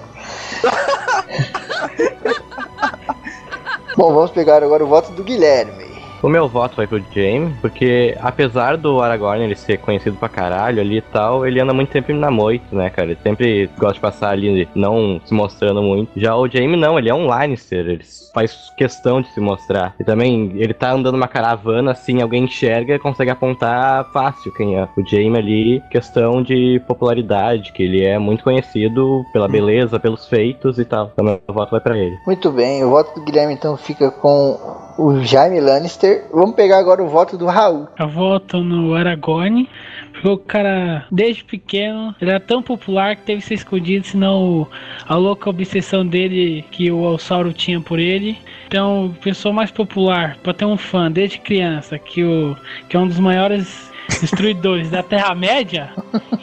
Bom, 3.98 4.14
vamos 4.14 4.32
pegar 4.32 4.64
agora 4.64 4.84
o 4.84 4.88
voto 4.88 5.12
do 5.12 5.24
Guilherme. 5.24 5.91
O 6.22 6.30
meu 6.30 6.48
voto 6.48 6.78
vai 6.78 6.88
pro 6.88 7.04
Jaime, 7.14 7.54
porque 7.62 8.16
apesar 8.22 8.78
do 8.78 9.02
Aragorn 9.02 9.44
ele 9.44 9.56
ser 9.56 9.78
conhecido 9.78 10.18
pra 10.18 10.30
caralho 10.30 10.80
ali 10.80 10.98
e 10.98 11.02
tal, 11.02 11.46
ele 11.46 11.60
anda 11.60 11.74
muito 11.74 11.92
tempo 11.92 12.14
na 12.14 12.30
moito, 12.30 12.76
né, 12.76 12.90
cara? 12.90 13.10
Ele 13.10 13.20
sempre 13.24 13.70
gosta 13.78 13.96
de 13.96 14.00
passar 14.00 14.30
ali 14.30 14.68
não 14.76 15.20
se 15.26 15.34
mostrando 15.34 15.82
muito. 15.82 16.12
Já 16.16 16.36
o 16.36 16.48
Jaime 16.48 16.78
não, 16.78 17.00
ele 17.00 17.10
é 17.10 17.14
um 17.14 17.26
Lannister, 17.26 17.80
ele 17.80 18.04
faz 18.34 18.72
questão 18.78 19.22
de 19.22 19.30
se 19.30 19.40
mostrar. 19.40 19.96
E 20.00 20.04
também, 20.04 20.52
ele 20.56 20.74
tá 20.74 20.92
andando 20.92 21.14
numa 21.14 21.28
caravana, 21.28 21.92
assim, 21.92 22.22
alguém 22.22 22.44
enxerga 22.44 23.00
consegue 23.00 23.32
apontar 23.32 24.06
fácil 24.12 24.54
quem 24.54 24.78
é. 24.78 24.88
O 24.96 25.06
Jaime 25.06 25.38
ali, 25.38 25.84
questão 25.90 26.42
de 26.42 26.82
popularidade, 26.88 27.72
que 27.72 27.84
ele 27.84 28.06
é 28.06 28.20
muito 28.20 28.44
conhecido 28.44 29.26
pela 29.34 29.48
beleza, 29.48 30.00
pelos 30.00 30.28
feitos 30.28 30.78
e 30.78 30.86
tal. 30.86 31.12
Então 31.14 31.26
meu 31.26 31.42
voto 31.48 31.72
vai 31.72 31.80
pra 31.80 31.98
ele. 31.98 32.16
Muito 32.26 32.52
bem, 32.52 32.84
o 32.84 32.90
voto 32.92 33.20
do 33.20 33.26
Guilherme 33.26 33.54
então 33.54 33.76
fica 33.76 34.12
com 34.12 34.58
o 35.02 35.24
Jaime 35.24 35.60
Lannister. 35.60 36.26
Vamos 36.32 36.56
pegar 36.56 36.78
agora 36.78 37.02
o 37.02 37.08
voto 37.08 37.36
do 37.38 37.48
Raul. 37.48 37.88
Eu 37.98 38.08
voto 38.08 38.64
no 38.64 38.94
Aragorn, 38.94 39.68
porque 40.12 40.28
o 40.28 40.38
cara, 40.38 41.06
desde 41.12 41.44
pequeno, 41.44 42.16
ele 42.22 42.30
era 42.30 42.40
tão 42.40 42.62
popular 42.62 43.16
que 43.16 43.24
teve 43.24 43.42
que 43.42 43.48
ser 43.48 43.56
escondido, 43.56 44.06
senão 44.06 44.68
a 45.08 45.16
louca 45.16 45.50
obsessão 45.50 46.06
dele 46.06 46.64
que 46.70 46.92
o 46.92 47.04
Alsauro 47.06 47.52
tinha 47.52 47.82
por 47.82 47.98
ele. 47.98 48.38
Então, 48.68 49.16
pessoa 49.24 49.54
mais 49.54 49.72
popular, 49.72 50.38
pra 50.44 50.54
ter 50.54 50.66
um 50.66 50.78
fã 50.78 51.12
desde 51.12 51.40
criança, 51.40 51.98
que, 51.98 52.24
o, 52.24 52.56
que 52.88 52.96
é 52.96 53.00
um 53.00 53.08
dos 53.08 53.20
maiores 53.20 53.90
destruidores 54.22 54.92
da 54.92 55.02
Terra-média, 55.02 55.90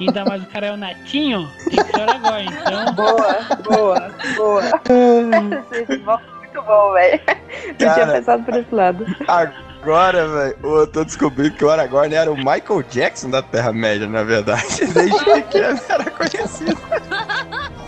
ainda 0.00 0.24
mais 0.24 0.42
o 0.42 0.46
cara 0.46 0.66
é 0.66 0.72
o 0.72 0.76
netinho, 0.76 1.48
tem 1.70 1.84
que 1.84 1.92
ser 1.92 1.98
o 1.98 2.02
Aragorn. 2.02 2.46
Então, 2.46 2.94
Boa, 2.94 3.38
boa, 3.62 4.10
boa. 4.36 6.28
Muito 6.58 6.62
bom, 6.66 6.92
velho. 6.92 7.20
Não 7.78 7.94
tinha 7.94 8.06
pensado 8.06 8.42
por 8.42 8.54
esse 8.54 8.74
lado. 8.74 9.06
Agora, 9.26 10.26
velho, 10.26 10.56
eu 10.62 10.86
tô 10.86 11.04
descobrindo 11.04 11.54
que 11.54 11.64
o 11.64 11.70
Aragorn 11.70 12.14
era 12.14 12.30
o 12.30 12.36
Michael 12.36 12.82
Jackson 12.90 13.30
da 13.30 13.42
Terra-média, 13.42 14.06
na 14.08 14.24
verdade. 14.24 14.84
Desde 14.92 15.24
pequeno 15.24 15.80
era 15.88 16.10
conhecido. 16.10 16.76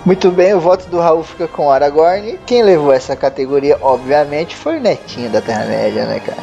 Muito 0.06 0.30
bem, 0.30 0.54
o 0.54 0.60
voto 0.60 0.88
do 0.88 0.98
Raul 1.00 1.24
fica 1.24 1.48
com 1.48 1.66
o 1.66 1.70
Aragorn. 1.70 2.38
Quem 2.46 2.62
levou 2.62 2.92
essa 2.92 3.16
categoria, 3.16 3.76
obviamente, 3.80 4.56
foi 4.56 4.78
o 4.78 4.80
Netinho 4.80 5.30
da 5.30 5.40
Terra-média, 5.40 6.06
né, 6.06 6.20
cara? 6.20 6.40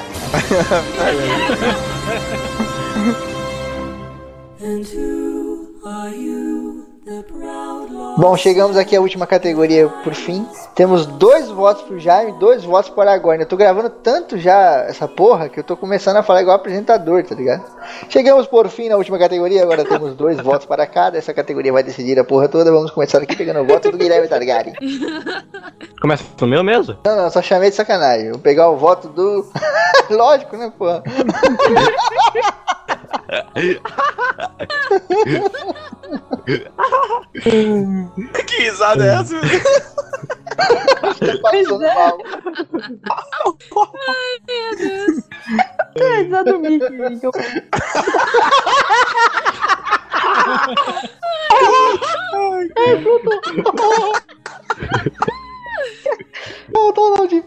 Bom, 8.17 8.35
chegamos 8.35 8.75
aqui 8.75 8.93
à 8.93 8.99
última 8.99 9.25
categoria 9.25 9.87
por 10.03 10.13
fim. 10.13 10.45
Temos 10.75 11.05
dois 11.05 11.49
votos 11.49 11.83
pro 11.83 11.97
Jaime, 11.97 12.33
dois 12.33 12.65
votos 12.65 12.89
pro 12.89 13.01
Aragorn. 13.01 13.41
Eu 13.41 13.47
tô 13.47 13.55
gravando 13.55 13.89
tanto 13.89 14.37
já 14.37 14.83
essa 14.87 15.07
porra 15.07 15.47
que 15.47 15.57
eu 15.57 15.63
tô 15.63 15.77
começando 15.77 16.17
a 16.17 16.23
falar 16.23 16.41
igual 16.41 16.57
apresentador, 16.57 17.23
tá 17.23 17.33
ligado? 17.33 17.63
Chegamos 18.09 18.45
por 18.45 18.67
fim 18.67 18.89
na 18.89 18.97
última 18.97 19.17
categoria, 19.17 19.63
agora 19.63 19.85
temos 19.85 20.15
dois 20.15 20.37
votos 20.41 20.65
para 20.65 20.85
cada. 20.85 21.17
Essa 21.17 21.33
categoria 21.33 21.71
vai 21.71 21.81
decidir 21.81 22.19
a 22.19 22.25
porra 22.25 22.49
toda. 22.49 22.71
Vamos 22.71 22.91
começar 22.91 23.19
aqui 23.19 23.37
pegando 23.37 23.61
o 23.61 23.65
voto 23.65 23.89
do 23.89 23.97
Guilherme 23.97 24.27
Targaryen. 24.27 24.75
Começa 26.01 26.25
pro 26.35 26.45
meu 26.45 26.63
mesmo? 26.63 26.97
Não, 27.05 27.15
não, 27.15 27.29
só 27.29 27.41
chamei 27.41 27.69
de 27.69 27.75
sacanagem. 27.77 28.31
Vou 28.31 28.39
pegar 28.39 28.69
o 28.69 28.75
voto 28.75 29.07
do. 29.07 29.49
Lógico, 30.09 30.57
né, 30.57 30.73
porra? 30.77 31.03
que 38.47 38.55
risada 38.63 39.05
é 39.05 39.15
essa? 39.15 39.35
Tá 40.57 41.37
passando 41.41 41.79
mal. 41.79 42.17
Meu 44.47 44.75
Deus. 44.77 45.23
É, 45.95 46.25
já 46.29 46.43
do 46.43 46.59
Mickey. 46.59 47.19
que 47.19 47.25
eu- 47.27 47.31
Não, 52.33 52.61
não, 56.73 56.91
não, 56.93 57.27
de... 57.27 57.43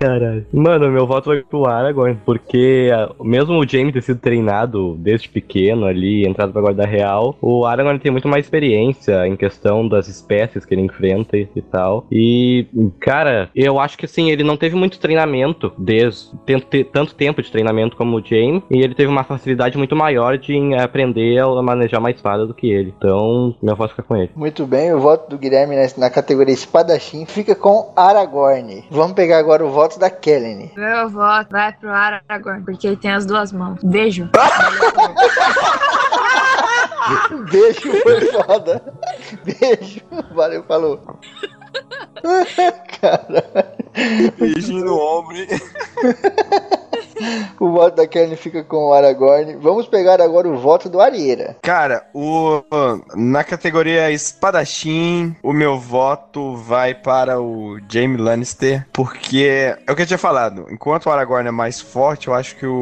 Caralho. 0.00 0.44
Mano, 0.52 0.90
meu 0.90 1.06
voto 1.06 1.30
vai 1.30 1.42
pro 1.42 1.66
Aragorn, 1.66 2.18
porque 2.24 2.90
ah, 2.92 3.12
mesmo 3.22 3.54
o 3.58 3.68
Jaime 3.68 3.92
ter 3.92 4.02
sido 4.02 4.18
treinado 4.18 4.96
desde 4.98 5.28
pequeno 5.28 5.86
ali, 5.86 6.26
entrado 6.26 6.52
pra 6.52 6.60
guarda 6.60 6.84
real, 6.84 7.36
o 7.40 7.64
Aragorn 7.64 7.98
tem 7.98 8.10
muito 8.10 8.26
mais 8.26 8.44
experiência 8.44 9.26
em 9.26 9.36
questão 9.36 9.86
das 9.86 10.08
espécies 10.08 10.64
que 10.64 10.74
ele 10.74 10.82
enfrenta 10.82 11.36
e, 11.36 11.46
tal. 11.70 12.06
E, 12.10 12.66
cara, 12.98 13.48
eu 13.54 13.78
acho 13.78 13.96
que 13.96 14.06
assim, 14.06 14.30
ele 14.30 14.42
não 14.42 14.56
teve 14.56 14.74
muito 14.74 14.98
treinamento 14.98 15.72
desde 15.78 16.30
tanto, 16.44 16.66
te- 16.66 16.84
tanto 16.84 17.14
tempo 17.14 17.42
de 17.42 17.50
treinamento 17.50 17.96
como 17.96 18.16
o 18.16 18.24
Jaime, 18.24 18.62
e 18.70 18.80
ele 18.80 18.94
teve 18.94 19.08
uma 19.08 19.24
facilidade 19.24 19.78
muito 19.78 19.94
maior 19.94 20.38
de 20.38 20.56
aprender 20.74 21.40
a 21.40 21.62
manejar 21.62 21.98
uma 21.98 22.10
espada 22.10 22.46
do 22.46 22.54
que 22.54 22.70
ele. 22.70 22.92
Então, 22.96 23.54
meu 23.62 23.76
voto 23.76 23.90
fica 23.90 24.02
com 24.02 24.16
ele. 24.16 24.30
Muito 24.34 24.66
bem, 24.66 24.92
o 24.92 25.00
voto 25.00 25.30
do 25.30 25.38
Guilherme 25.38 25.76
na, 25.76 25.86
na 25.96 26.10
categoria 26.10 26.54
espadachim 26.54 27.25
fica 27.26 27.54
com 27.54 27.92
Aragorn. 27.96 28.86
Vamos 28.90 29.12
pegar 29.14 29.38
agora 29.38 29.64
o 29.64 29.70
voto 29.70 29.98
da 29.98 30.10
Kellen. 30.10 30.72
Meu 30.76 31.08
voto 31.08 31.50
vai 31.50 31.72
pro 31.72 31.90
Aragorn, 31.90 32.64
porque 32.64 32.86
ele 32.86 32.96
tem 32.96 33.12
as 33.12 33.26
duas 33.26 33.52
mãos. 33.52 33.78
Beijo. 33.82 34.28
Beijo, 37.50 37.92
foi 38.02 38.20
foda. 38.32 38.82
Beijo. 39.44 40.00
Valeu, 40.34 40.64
falou. 40.64 41.00
Caralho. 43.00 43.76
Beijinho 44.38 44.84
no 44.84 44.98
ombro? 44.98 45.36
O 47.58 47.70
voto 47.70 47.96
da 47.96 48.06
Kellen 48.06 48.36
fica 48.36 48.62
com 48.62 48.88
o 48.88 48.92
Aragorn. 48.92 49.56
Vamos 49.56 49.86
pegar 49.86 50.20
agora 50.20 50.48
o 50.48 50.58
voto 50.58 50.88
do 50.88 51.00
Arieira. 51.00 51.56
Cara, 51.62 52.06
o, 52.14 52.62
na 53.14 53.42
categoria 53.42 54.10
espadachim, 54.10 55.34
o 55.42 55.52
meu 55.52 55.78
voto 55.78 56.56
vai 56.56 56.94
para 56.94 57.40
o 57.40 57.78
Jaime 57.90 58.18
Lannister, 58.18 58.86
porque 58.92 59.78
é 59.86 59.92
o 59.92 59.96
que 59.96 60.02
eu 60.02 60.06
tinha 60.06 60.18
falado. 60.18 60.66
Enquanto 60.70 61.06
o 61.06 61.10
Aragorn 61.10 61.48
é 61.48 61.52
mais 61.52 61.80
forte, 61.80 62.28
eu 62.28 62.34
acho 62.34 62.56
que 62.56 62.66
o, 62.66 62.74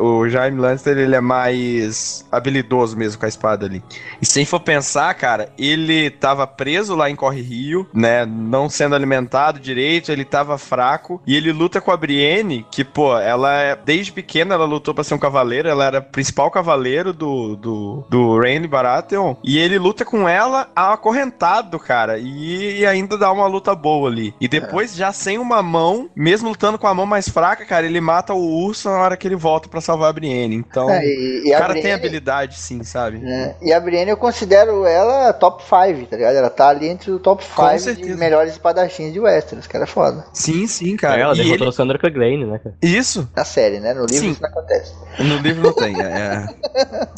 o, 0.00 0.04
o 0.04 0.28
Jaime 0.28 0.60
Lannister 0.60 0.98
ele 0.98 1.14
é 1.14 1.20
mais 1.20 2.24
habilidoso 2.32 2.96
mesmo 2.96 3.18
com 3.18 3.26
a 3.26 3.28
espada 3.28 3.66
ali. 3.66 3.82
E 4.20 4.26
se 4.26 4.38
a 4.38 4.40
gente 4.40 4.50
for 4.50 4.60
pensar, 4.60 5.14
cara, 5.14 5.50
ele 5.56 6.10
tava 6.10 6.46
preso 6.46 6.94
lá 6.94 7.08
em 7.08 7.16
Corre 7.16 7.40
Rio, 7.40 7.86
né? 7.94 8.26
Não 8.26 8.68
sendo 8.68 8.94
alimentado 8.94 9.60
direito, 9.60 10.10
ele 10.10 10.24
tava 10.24 10.58
fraco. 10.58 11.22
E 11.26 11.36
ele 11.36 11.52
luta 11.52 11.80
com 11.80 11.90
a 11.90 11.96
Brienne, 11.96 12.66
que, 12.70 12.84
pô, 12.84 13.16
ela 13.18 13.43
é. 13.52 13.76
Desde 13.84 14.12
pequena 14.12 14.54
ela 14.54 14.64
lutou 14.64 14.94
pra 14.94 15.04
ser 15.04 15.14
um 15.14 15.18
cavaleiro, 15.18 15.68
ela 15.68 15.84
era 15.84 15.98
o 15.98 16.02
principal 16.02 16.50
cavaleiro 16.50 17.12
do, 17.12 17.56
do, 17.56 18.04
do 18.08 18.38
Rhaenyra 18.38 18.68
Baratheon. 18.68 19.34
E 19.44 19.58
ele 19.58 19.78
luta 19.78 20.04
com 20.04 20.28
ela 20.28 20.68
acorrentado, 20.74 21.78
cara. 21.78 22.18
E, 22.18 22.80
e 22.80 22.86
ainda 22.86 23.16
dá 23.18 23.30
uma 23.30 23.46
luta 23.46 23.74
boa 23.74 24.08
ali. 24.08 24.34
E 24.40 24.48
depois, 24.48 24.94
já 24.94 25.12
sem 25.12 25.38
uma 25.38 25.62
mão, 25.62 26.08
mesmo 26.14 26.48
lutando 26.48 26.78
com 26.78 26.86
a 26.86 26.94
mão 26.94 27.06
mais 27.06 27.28
fraca, 27.28 27.64
cara, 27.64 27.86
ele 27.86 28.00
mata 28.00 28.32
o 28.34 28.64
urso 28.64 28.88
na 28.88 28.98
hora 28.98 29.16
que 29.16 29.26
ele 29.26 29.36
volta 29.36 29.68
pra 29.68 29.80
salvar 29.80 30.10
a 30.10 30.12
Brienne. 30.12 30.54
Então, 30.56 30.88
É, 30.90 31.04
e- 31.04 31.42
e 31.46 31.52
o 31.52 31.56
a 31.56 31.58
cara 31.58 31.72
tem 31.74 31.82
Brienne- 31.82 31.98
habilidade, 32.00 32.58
sim, 32.58 32.82
sabe? 32.82 33.18
né? 33.18 33.54
E 33.62 33.72
a 33.72 33.80
Brienne 33.80 34.10
eu 34.10 34.16
considero 34.16 34.84
ela 34.86 35.32
top 35.32 35.62
5, 35.62 36.06
tá 36.08 36.16
ligado? 36.16 36.34
Ela 36.36 36.50
tá 36.50 36.68
ali 36.68 36.88
entre 36.88 37.10
o 37.10 37.18
top 37.18 37.44
5 37.44 37.94
de 37.94 38.14
melhores 38.14 38.52
espadachins 38.52 39.12
de 39.12 39.20
Westeros, 39.20 39.66
que 39.66 39.76
era 39.76 39.86
foda. 39.86 40.24
Sim, 40.32 40.66
sim, 40.66 40.96
cara. 40.96 41.20
ela 41.20 41.34
E 41.34 41.36
derrotou 41.38 41.56
ele- 41.66 41.68
o 41.68 41.72
Sandra 41.72 41.98
Clegane, 41.98 42.44
né, 42.46 42.58
cara? 42.62 42.74
Isso, 42.82 43.28
Na 43.36 43.44
série, 43.44 43.80
né? 43.80 43.92
No 43.92 44.06
livro 44.06 44.26
Sim. 44.26 44.30
isso 44.30 44.42
não 44.42 44.48
acontece. 44.48 44.94
No 45.18 45.36
livro 45.38 45.62
não 45.62 45.72
tem, 45.72 46.00
é. 46.00 46.46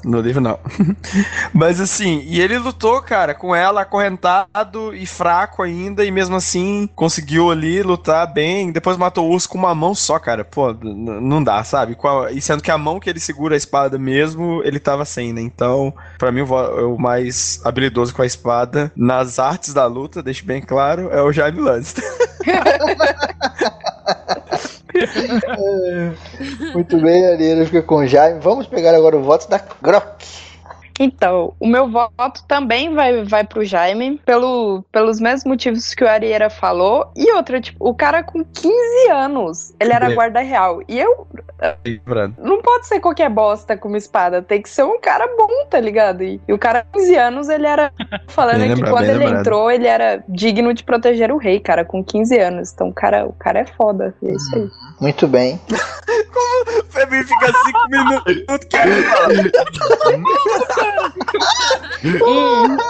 No 0.04 0.20
livro 0.20 0.40
não. 0.40 0.58
Mas 1.52 1.80
assim, 1.80 2.20
e 2.24 2.40
ele 2.40 2.56
lutou, 2.58 3.02
cara, 3.02 3.34
com 3.34 3.54
ela 3.54 3.80
acorrentado 3.82 4.94
e 4.94 5.04
fraco 5.04 5.62
ainda, 5.62 6.04
e 6.04 6.10
mesmo 6.12 6.36
assim 6.36 6.88
conseguiu 6.94 7.50
ali 7.50 7.82
lutar 7.82 8.32
bem. 8.32 8.70
Depois 8.70 8.96
matou 8.96 9.26
o 9.26 9.32
urso 9.32 9.48
com 9.48 9.58
uma 9.58 9.74
mão 9.74 9.94
só, 9.94 10.18
cara. 10.18 10.44
Pô, 10.44 10.72
não 10.72 11.42
dá, 11.42 11.62
sabe? 11.64 11.96
E 12.32 12.40
sendo 12.40 12.62
que 12.62 12.70
a 12.70 12.78
mão 12.78 13.00
que 13.00 13.10
ele 13.10 13.18
segura 13.20 13.54
a 13.54 13.58
espada 13.58 13.98
mesmo, 13.98 14.62
ele 14.64 14.78
tava 14.78 15.04
sem, 15.04 15.32
né? 15.32 15.40
Então, 15.40 15.92
pra 16.18 16.30
mim, 16.30 16.42
o 16.42 16.46
vo- 16.46 16.94
o 16.94 16.98
mais 16.98 17.60
habilidoso 17.64 18.14
com 18.14 18.22
a 18.22 18.26
espada 18.26 18.92
nas 18.96 19.38
artes 19.40 19.74
da 19.74 19.86
luta, 19.86 20.22
deixo 20.22 20.46
bem 20.46 20.62
claro, 20.62 21.08
é 21.10 21.20
o 21.20 21.32
Jaime 21.32 21.60
Lannister. 21.60 22.04
Muito 26.74 27.00
bem, 27.00 27.26
Arieira 27.26 27.64
fica 27.64 27.82
com 27.82 27.96
o 27.96 28.06
Jaime. 28.06 28.40
Vamos 28.40 28.66
pegar 28.66 28.94
agora 28.94 29.16
o 29.16 29.22
voto 29.22 29.48
da 29.48 29.60
Grok. 29.82 30.24
Então, 30.98 31.52
o 31.60 31.66
meu 31.66 31.88
voto 31.90 32.42
também 32.48 32.94
vai, 32.94 33.24
vai 33.24 33.44
pro 33.44 33.64
Jaime, 33.64 34.20
pelo, 34.24 34.82
pelos 34.90 35.20
mesmos 35.20 35.44
motivos 35.44 35.94
que 35.94 36.02
o 36.04 36.08
Arieira 36.08 36.48
falou. 36.48 37.10
E 37.14 37.30
outra, 37.32 37.60
tipo, 37.60 37.86
o 37.88 37.94
cara 37.94 38.22
com 38.22 38.44
15 38.44 39.10
anos, 39.10 39.74
ele 39.78 39.92
era 39.92 40.10
É. 40.10 40.14
guarda 40.14 40.40
real. 40.40 40.80
E 40.88 40.98
eu. 40.98 41.26
Lembrando. 41.84 42.34
Não 42.38 42.60
pode 42.62 42.86
ser 42.86 43.00
qualquer 43.00 43.28
bosta 43.30 43.76
com 43.76 43.88
uma 43.88 43.98
espada, 43.98 44.42
tem 44.42 44.60
que 44.62 44.68
ser 44.68 44.84
um 44.84 45.00
cara 45.00 45.26
bom, 45.36 45.66
tá 45.70 45.80
ligado? 45.80 46.22
E, 46.22 46.40
e 46.46 46.52
o 46.52 46.58
cara 46.58 46.86
com 46.92 46.98
15 46.98 47.14
anos, 47.16 47.48
ele 47.48 47.66
era. 47.66 47.92
Falando 48.28 48.58
Bem 48.60 48.68
que 48.68 48.74
lembrado, 48.76 48.92
quando 48.92 49.04
ele 49.08 49.18
lembrado. 49.18 49.40
entrou, 49.40 49.70
ele 49.70 49.86
era 49.86 50.24
digno 50.28 50.72
de 50.74 50.82
proteger 50.84 51.30
o 51.32 51.36
rei, 51.38 51.60
cara, 51.60 51.84
com 51.84 52.02
15 52.02 52.38
anos. 52.38 52.72
Então, 52.72 52.88
o 52.88 52.92
cara, 52.94 53.26
o 53.26 53.32
cara 53.34 53.60
é 53.60 53.66
foda. 53.66 54.14
É 54.22 54.32
isso 54.32 54.54
aí. 54.56 54.68
Muito 55.00 55.26
bem. 55.28 55.60
O 55.70 56.84
Febrinho 56.92 57.26
fica 57.26 57.46
5 57.46 57.88
minutos 57.90 58.34
querendo 62.00 62.82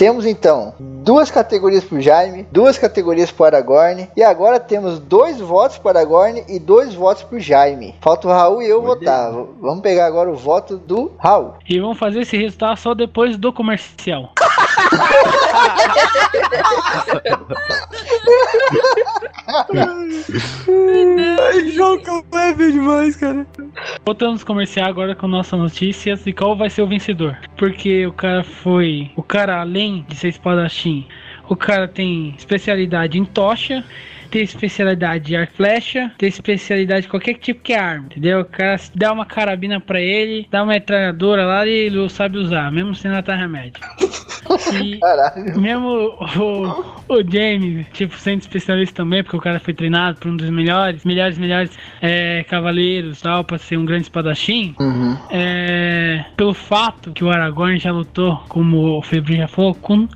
Temos 0.00 0.24
então 0.24 0.72
duas 0.78 1.30
categorias 1.30 1.84
pro 1.84 2.00
Jaime, 2.00 2.46
duas 2.50 2.78
categorias 2.78 3.30
pro 3.30 3.44
Aragorn. 3.44 4.08
E 4.16 4.22
agora 4.22 4.58
temos 4.58 4.98
dois 4.98 5.38
votos 5.38 5.76
pro 5.76 5.90
Aragorn 5.90 6.42
e 6.48 6.58
dois 6.58 6.94
votos 6.94 7.22
pro 7.22 7.38
Jaime. 7.38 7.94
Falta 8.00 8.26
o 8.26 8.30
Raul 8.30 8.62
e 8.62 8.66
eu 8.70 8.80
votar. 8.80 9.30
Vamos 9.60 9.82
pegar 9.82 10.06
agora 10.06 10.30
o 10.30 10.36
voto 10.36 10.78
do 10.78 11.12
Raul. 11.18 11.52
E 11.68 11.78
vamos 11.78 11.98
fazer 11.98 12.20
esse 12.20 12.34
resultado 12.34 12.78
só 12.78 12.94
depois 12.94 13.36
do 13.36 13.52
comercial. 13.52 14.32
Ai, 21.38 21.68
jogo 21.70 22.24
leve 22.32 22.72
demais, 22.72 23.16
cara. 23.16 23.46
Voltamos 24.04 24.44
comercial 24.44 24.88
agora 24.88 25.14
com 25.14 25.26
nossas 25.26 25.58
notícias 25.58 26.26
e 26.26 26.32
qual 26.32 26.56
vai 26.56 26.70
ser 26.70 26.82
o 26.82 26.86
vencedor. 26.86 27.36
Porque 27.56 28.06
o 28.06 28.12
cara 28.12 28.44
foi. 28.44 29.10
O 29.16 29.22
cara, 29.22 29.60
além 29.60 29.89
de 30.08 30.14
ser 30.16 30.28
espadachim, 30.28 31.06
o 31.48 31.56
cara 31.56 31.88
tem 31.88 32.34
especialidade 32.38 33.18
em 33.18 33.24
tocha, 33.24 33.84
tem 34.30 34.42
especialidade 34.42 35.34
e 35.34 35.46
flecha, 35.46 36.10
tem 36.18 36.28
especialidade 36.28 37.02
de 37.02 37.08
qualquer 37.08 37.34
tipo 37.34 37.60
que 37.62 37.72
é 37.72 37.78
arma, 37.78 38.06
entendeu? 38.06 38.40
O 38.40 38.44
cara 38.44 38.76
dá 38.94 39.12
uma 39.12 39.26
carabina 39.26 39.80
pra 39.80 40.00
ele, 40.00 40.46
dá 40.50 40.62
uma 40.62 40.72
metralhadora 40.72 41.44
lá 41.44 41.66
e 41.66 41.70
ele 41.70 42.08
sabe 42.08 42.38
usar, 42.38 42.70
mesmo 42.72 42.94
sem 42.94 43.10
matar 43.10 43.36
remédio. 43.36 43.80
E 44.72 44.98
Caralho. 44.98 45.60
mesmo 45.60 45.86
o, 45.88 47.14
o 47.14 47.22
James, 47.30 47.86
tipo, 47.92 48.16
sendo 48.16 48.40
especialista 48.40 48.96
também, 48.96 49.22
porque 49.22 49.36
o 49.36 49.40
cara 49.40 49.60
foi 49.60 49.72
treinado 49.72 50.18
por 50.18 50.28
um 50.28 50.36
dos 50.36 50.50
melhores, 50.50 51.04
melhores, 51.04 51.38
melhores 51.38 51.70
é, 52.02 52.42
cavaleiros 52.48 53.20
e 53.20 53.22
tal, 53.22 53.44
pra 53.44 53.58
ser 53.58 53.76
um 53.76 53.84
grande 53.84 54.04
espadachim, 54.04 54.74
Uhum. 54.80 55.16
é, 55.30 56.24
pelo 56.36 56.52
fato 56.52 57.12
que 57.12 57.22
o 57.22 57.30
Aragorn 57.30 57.78
já 57.78 57.92
lutou, 57.92 58.36
como 58.48 58.98
o 58.98 59.02
Febrinho 59.02 59.42
já 59.42 59.48
falou, 59.48 59.74
com 59.74 60.08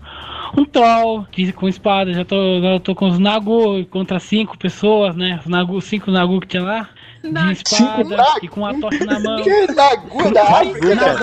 um 0.56 0.64
troll 0.64 1.26
de- 1.32 1.52
com 1.52 1.68
espada, 1.68 2.12
já 2.12 2.24
tô, 2.24 2.36
já 2.60 2.78
tô 2.80 2.94
com 2.94 3.08
os 3.08 3.18
Nagu 3.18 3.84
contra 3.86 4.18
cinco 4.20 4.56
pessoas, 4.58 5.16
né? 5.16 5.38
Os 5.40 5.46
Nagu, 5.46 5.80
cinco 5.80 6.10
Nagu 6.10 6.40
que 6.40 6.48
tinha 6.48 6.62
lá, 6.62 6.88
de 7.22 7.52
espada 7.52 8.24
e 8.42 8.48
com 8.48 8.66
a 8.66 8.74
tocha 8.74 9.04
na 9.04 9.18
mão. 9.20 9.42
Que 9.42 9.66
Nagu 9.72 10.30
da 10.32 10.42
África, 10.42 10.94
né? 10.94 11.14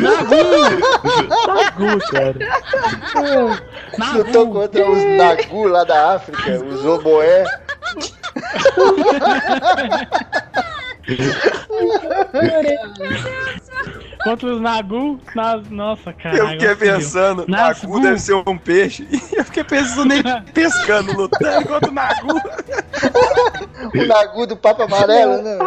Nagu! 0.00 0.44
Nagu, 1.46 1.98
cara. 2.10 2.36
Lutou 4.16 4.50
contra 4.52 4.90
os 4.90 5.04
Nagu 5.16 5.68
lá 5.68 5.84
da 5.84 6.14
África, 6.16 6.64
os 6.64 6.84
Oboé. 6.84 7.44
Contra 14.22 14.54
os 14.54 14.60
Nagu, 14.60 15.20
nas, 15.34 15.68
nossa, 15.68 16.12
cara. 16.12 16.36
Eu 16.36 16.48
fiquei 16.50 16.76
pensando, 16.76 17.44
Nagu 17.48 18.00
deve 18.00 18.20
ser 18.20 18.34
um 18.34 18.56
peixe. 18.56 19.06
E 19.10 19.20
eu 19.36 19.44
fiquei 19.44 19.64
pensando 19.64 20.04
nem 20.04 20.22
pescando, 20.54 21.12
lutando 21.12 21.66
contra 21.66 21.90
o 21.90 21.92
Nagu. 21.92 22.28
O 23.94 24.06
Nagu 24.06 24.46
do 24.46 24.56
Papa 24.56 24.84
Amarelo, 24.84 25.42
né? 25.42 25.58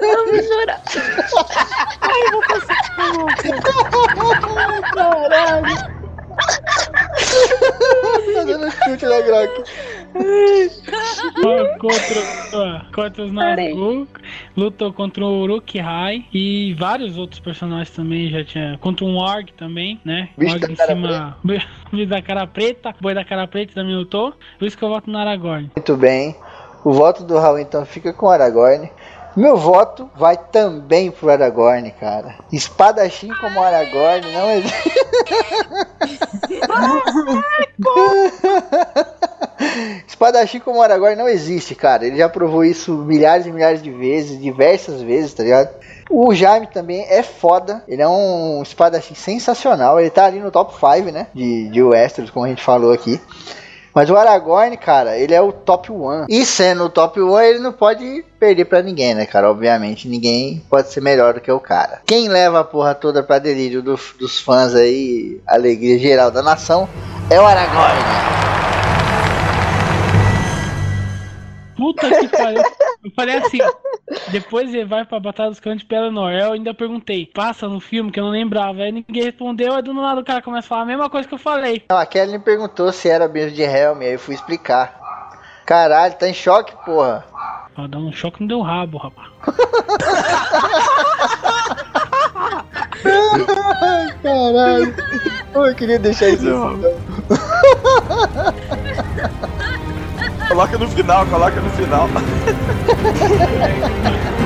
Eu 0.00 0.26
vou 0.26 0.42
chorar. 0.44 0.80
Caralho. 4.94 6.01
Tá 8.34 8.44
dando 8.44 8.70
chute 8.70 9.06
na 9.06 9.20
Grok. 9.20 9.64
contra, 11.78 12.86
contra 12.94 13.24
os 13.24 13.32
Nagu, 13.32 14.06
lutou 14.56 14.92
contra 14.92 15.24
o 15.24 15.40
Uruk-hai 15.42 16.26
e 16.32 16.74
vários 16.78 17.16
outros 17.16 17.40
personagens 17.40 17.90
também 17.90 18.30
já 18.30 18.44
tinha. 18.44 18.78
Contra 18.78 19.04
um 19.04 19.16
Org 19.16 19.52
também, 19.56 20.00
né? 20.04 20.28
Bicho 20.36 20.54
Org 20.54 20.66
da 20.66 20.72
em 20.72 20.76
cara 20.76 20.94
cima. 20.94 21.36
Bicho 21.44 21.66
da 22.08 22.22
cara 22.22 22.46
preta, 22.46 22.94
boi 23.00 23.14
da 23.14 23.24
cara 23.24 23.46
preta 23.46 23.74
também 23.74 23.94
lutou. 23.94 24.34
Por 24.58 24.66
isso 24.66 24.76
que 24.76 24.84
eu 24.84 24.88
voto 24.88 25.10
no 25.10 25.18
Aragorn. 25.18 25.70
Muito 25.74 25.96
bem. 25.96 26.36
O 26.84 26.92
voto 26.92 27.22
do 27.24 27.38
Raul 27.38 27.58
então 27.58 27.86
fica 27.86 28.12
com 28.12 28.26
o 28.26 28.30
Aragorn. 28.30 28.90
Meu 29.34 29.56
voto 29.56 30.10
vai 30.14 30.36
também 30.36 31.10
pro 31.10 31.30
Aragorn, 31.30 31.90
cara. 31.92 32.34
Espadachim 32.52 33.30
como 33.40 33.62
Aragorn 33.62 34.30
não 34.32 34.50
existe. 34.50 34.92
Espadachim 40.06 40.60
como 40.60 40.82
Aragorn 40.82 41.16
não 41.16 41.28
existe, 41.28 41.74
cara. 41.74 42.06
Ele 42.06 42.18
já 42.18 42.28
provou 42.28 42.64
isso 42.64 42.92
milhares 42.92 43.46
e 43.46 43.52
milhares 43.52 43.82
de 43.82 43.90
vezes, 43.90 44.40
diversas 44.40 45.00
vezes, 45.00 45.32
tá 45.32 45.42
ligado? 45.42 45.70
O 46.10 46.34
Jaime 46.34 46.66
também 46.66 47.06
é 47.08 47.22
foda. 47.22 47.82
Ele 47.88 48.02
é 48.02 48.08
um 48.08 48.62
espadachim 48.62 49.14
sensacional. 49.14 49.98
Ele 49.98 50.10
tá 50.10 50.26
ali 50.26 50.40
no 50.40 50.50
top 50.50 50.74
5, 50.74 51.10
né? 51.10 51.28
De, 51.32 51.70
de 51.70 51.82
Westeros, 51.82 52.30
como 52.30 52.44
a 52.44 52.48
gente 52.48 52.62
falou 52.62 52.92
aqui. 52.92 53.18
Mas 53.94 54.08
o 54.08 54.16
Aragorn, 54.16 54.74
cara, 54.78 55.18
ele 55.18 55.34
é 55.34 55.40
o 55.42 55.52
top 55.52 55.92
1. 55.92 56.24
E 56.28 56.46
sendo 56.46 56.84
o 56.84 56.88
top 56.88 57.20
1, 57.20 57.40
ele 57.40 57.58
não 57.58 57.72
pode 57.72 58.24
perder 58.40 58.64
pra 58.64 58.80
ninguém, 58.82 59.14
né, 59.14 59.26
cara? 59.26 59.50
Obviamente, 59.50 60.08
ninguém 60.08 60.62
pode 60.70 60.90
ser 60.90 61.02
melhor 61.02 61.34
do 61.34 61.40
que 61.42 61.52
o 61.52 61.60
cara. 61.60 62.00
Quem 62.06 62.26
leva 62.28 62.60
a 62.60 62.64
porra 62.64 62.94
toda 62.94 63.22
pra 63.22 63.38
delírio 63.38 63.82
do- 63.82 63.98
dos 64.18 64.40
fãs 64.40 64.74
aí, 64.74 65.40
alegria 65.46 65.98
geral 65.98 66.30
da 66.30 66.42
nação, 66.42 66.88
é 67.28 67.38
o 67.38 67.44
Aragorn. 67.46 68.00
Puta 71.76 72.08
que 72.08 72.28
pariu. 72.28 72.62
Eu 73.12 73.14
falei 73.14 73.36
assim. 73.36 73.58
Depois 74.30 74.74
ele 74.74 74.84
vai 74.84 75.04
pra 75.04 75.20
Batalha 75.20 75.50
dos 75.50 75.60
Cães 75.60 75.78
de 75.78 75.84
Pelennor. 75.84 76.32
Eu 76.32 76.52
ainda 76.52 76.74
perguntei, 76.74 77.26
passa 77.26 77.68
no 77.68 77.80
filme 77.80 78.10
que 78.10 78.18
eu 78.18 78.24
não 78.24 78.30
lembrava. 78.30 78.82
Aí 78.82 78.92
ninguém 78.92 79.24
respondeu, 79.24 79.74
aí 79.74 79.82
do 79.82 79.94
nada 79.94 80.20
o 80.20 80.24
cara 80.24 80.42
começa 80.42 80.66
a 80.66 80.68
falar 80.68 80.82
a 80.82 80.86
mesma 80.86 81.10
coisa 81.10 81.28
que 81.28 81.34
eu 81.34 81.38
falei. 81.38 81.84
Não, 81.88 81.98
a 81.98 82.06
Kelly 82.06 82.32
me 82.32 82.38
perguntou 82.38 82.90
se 82.92 83.08
era 83.08 83.28
mesmo 83.28 83.52
de 83.52 83.62
Helm, 83.62 84.00
aí 84.00 84.12
eu 84.12 84.18
fui 84.18 84.34
explicar. 84.34 85.00
Caralho, 85.64 86.14
tá 86.14 86.28
em 86.28 86.34
choque, 86.34 86.74
porra. 86.84 87.24
Ó, 87.76 87.86
dá 87.86 87.98
um 87.98 88.12
choque 88.12 88.42
no 88.42 88.48
deu 88.48 88.60
rabo, 88.60 88.98
rapaz. 88.98 89.30
Caralho. 94.22 94.94
Eu 95.54 95.74
queria 95.74 95.98
deixar 95.98 96.28
isso 96.28 96.48
assim, 96.48 96.50
não. 96.50 96.78
Coloca 100.52 100.76
no 100.76 100.86
final, 100.86 101.26
coloca 101.28 101.62
no 101.62 101.70
final. 101.70 102.10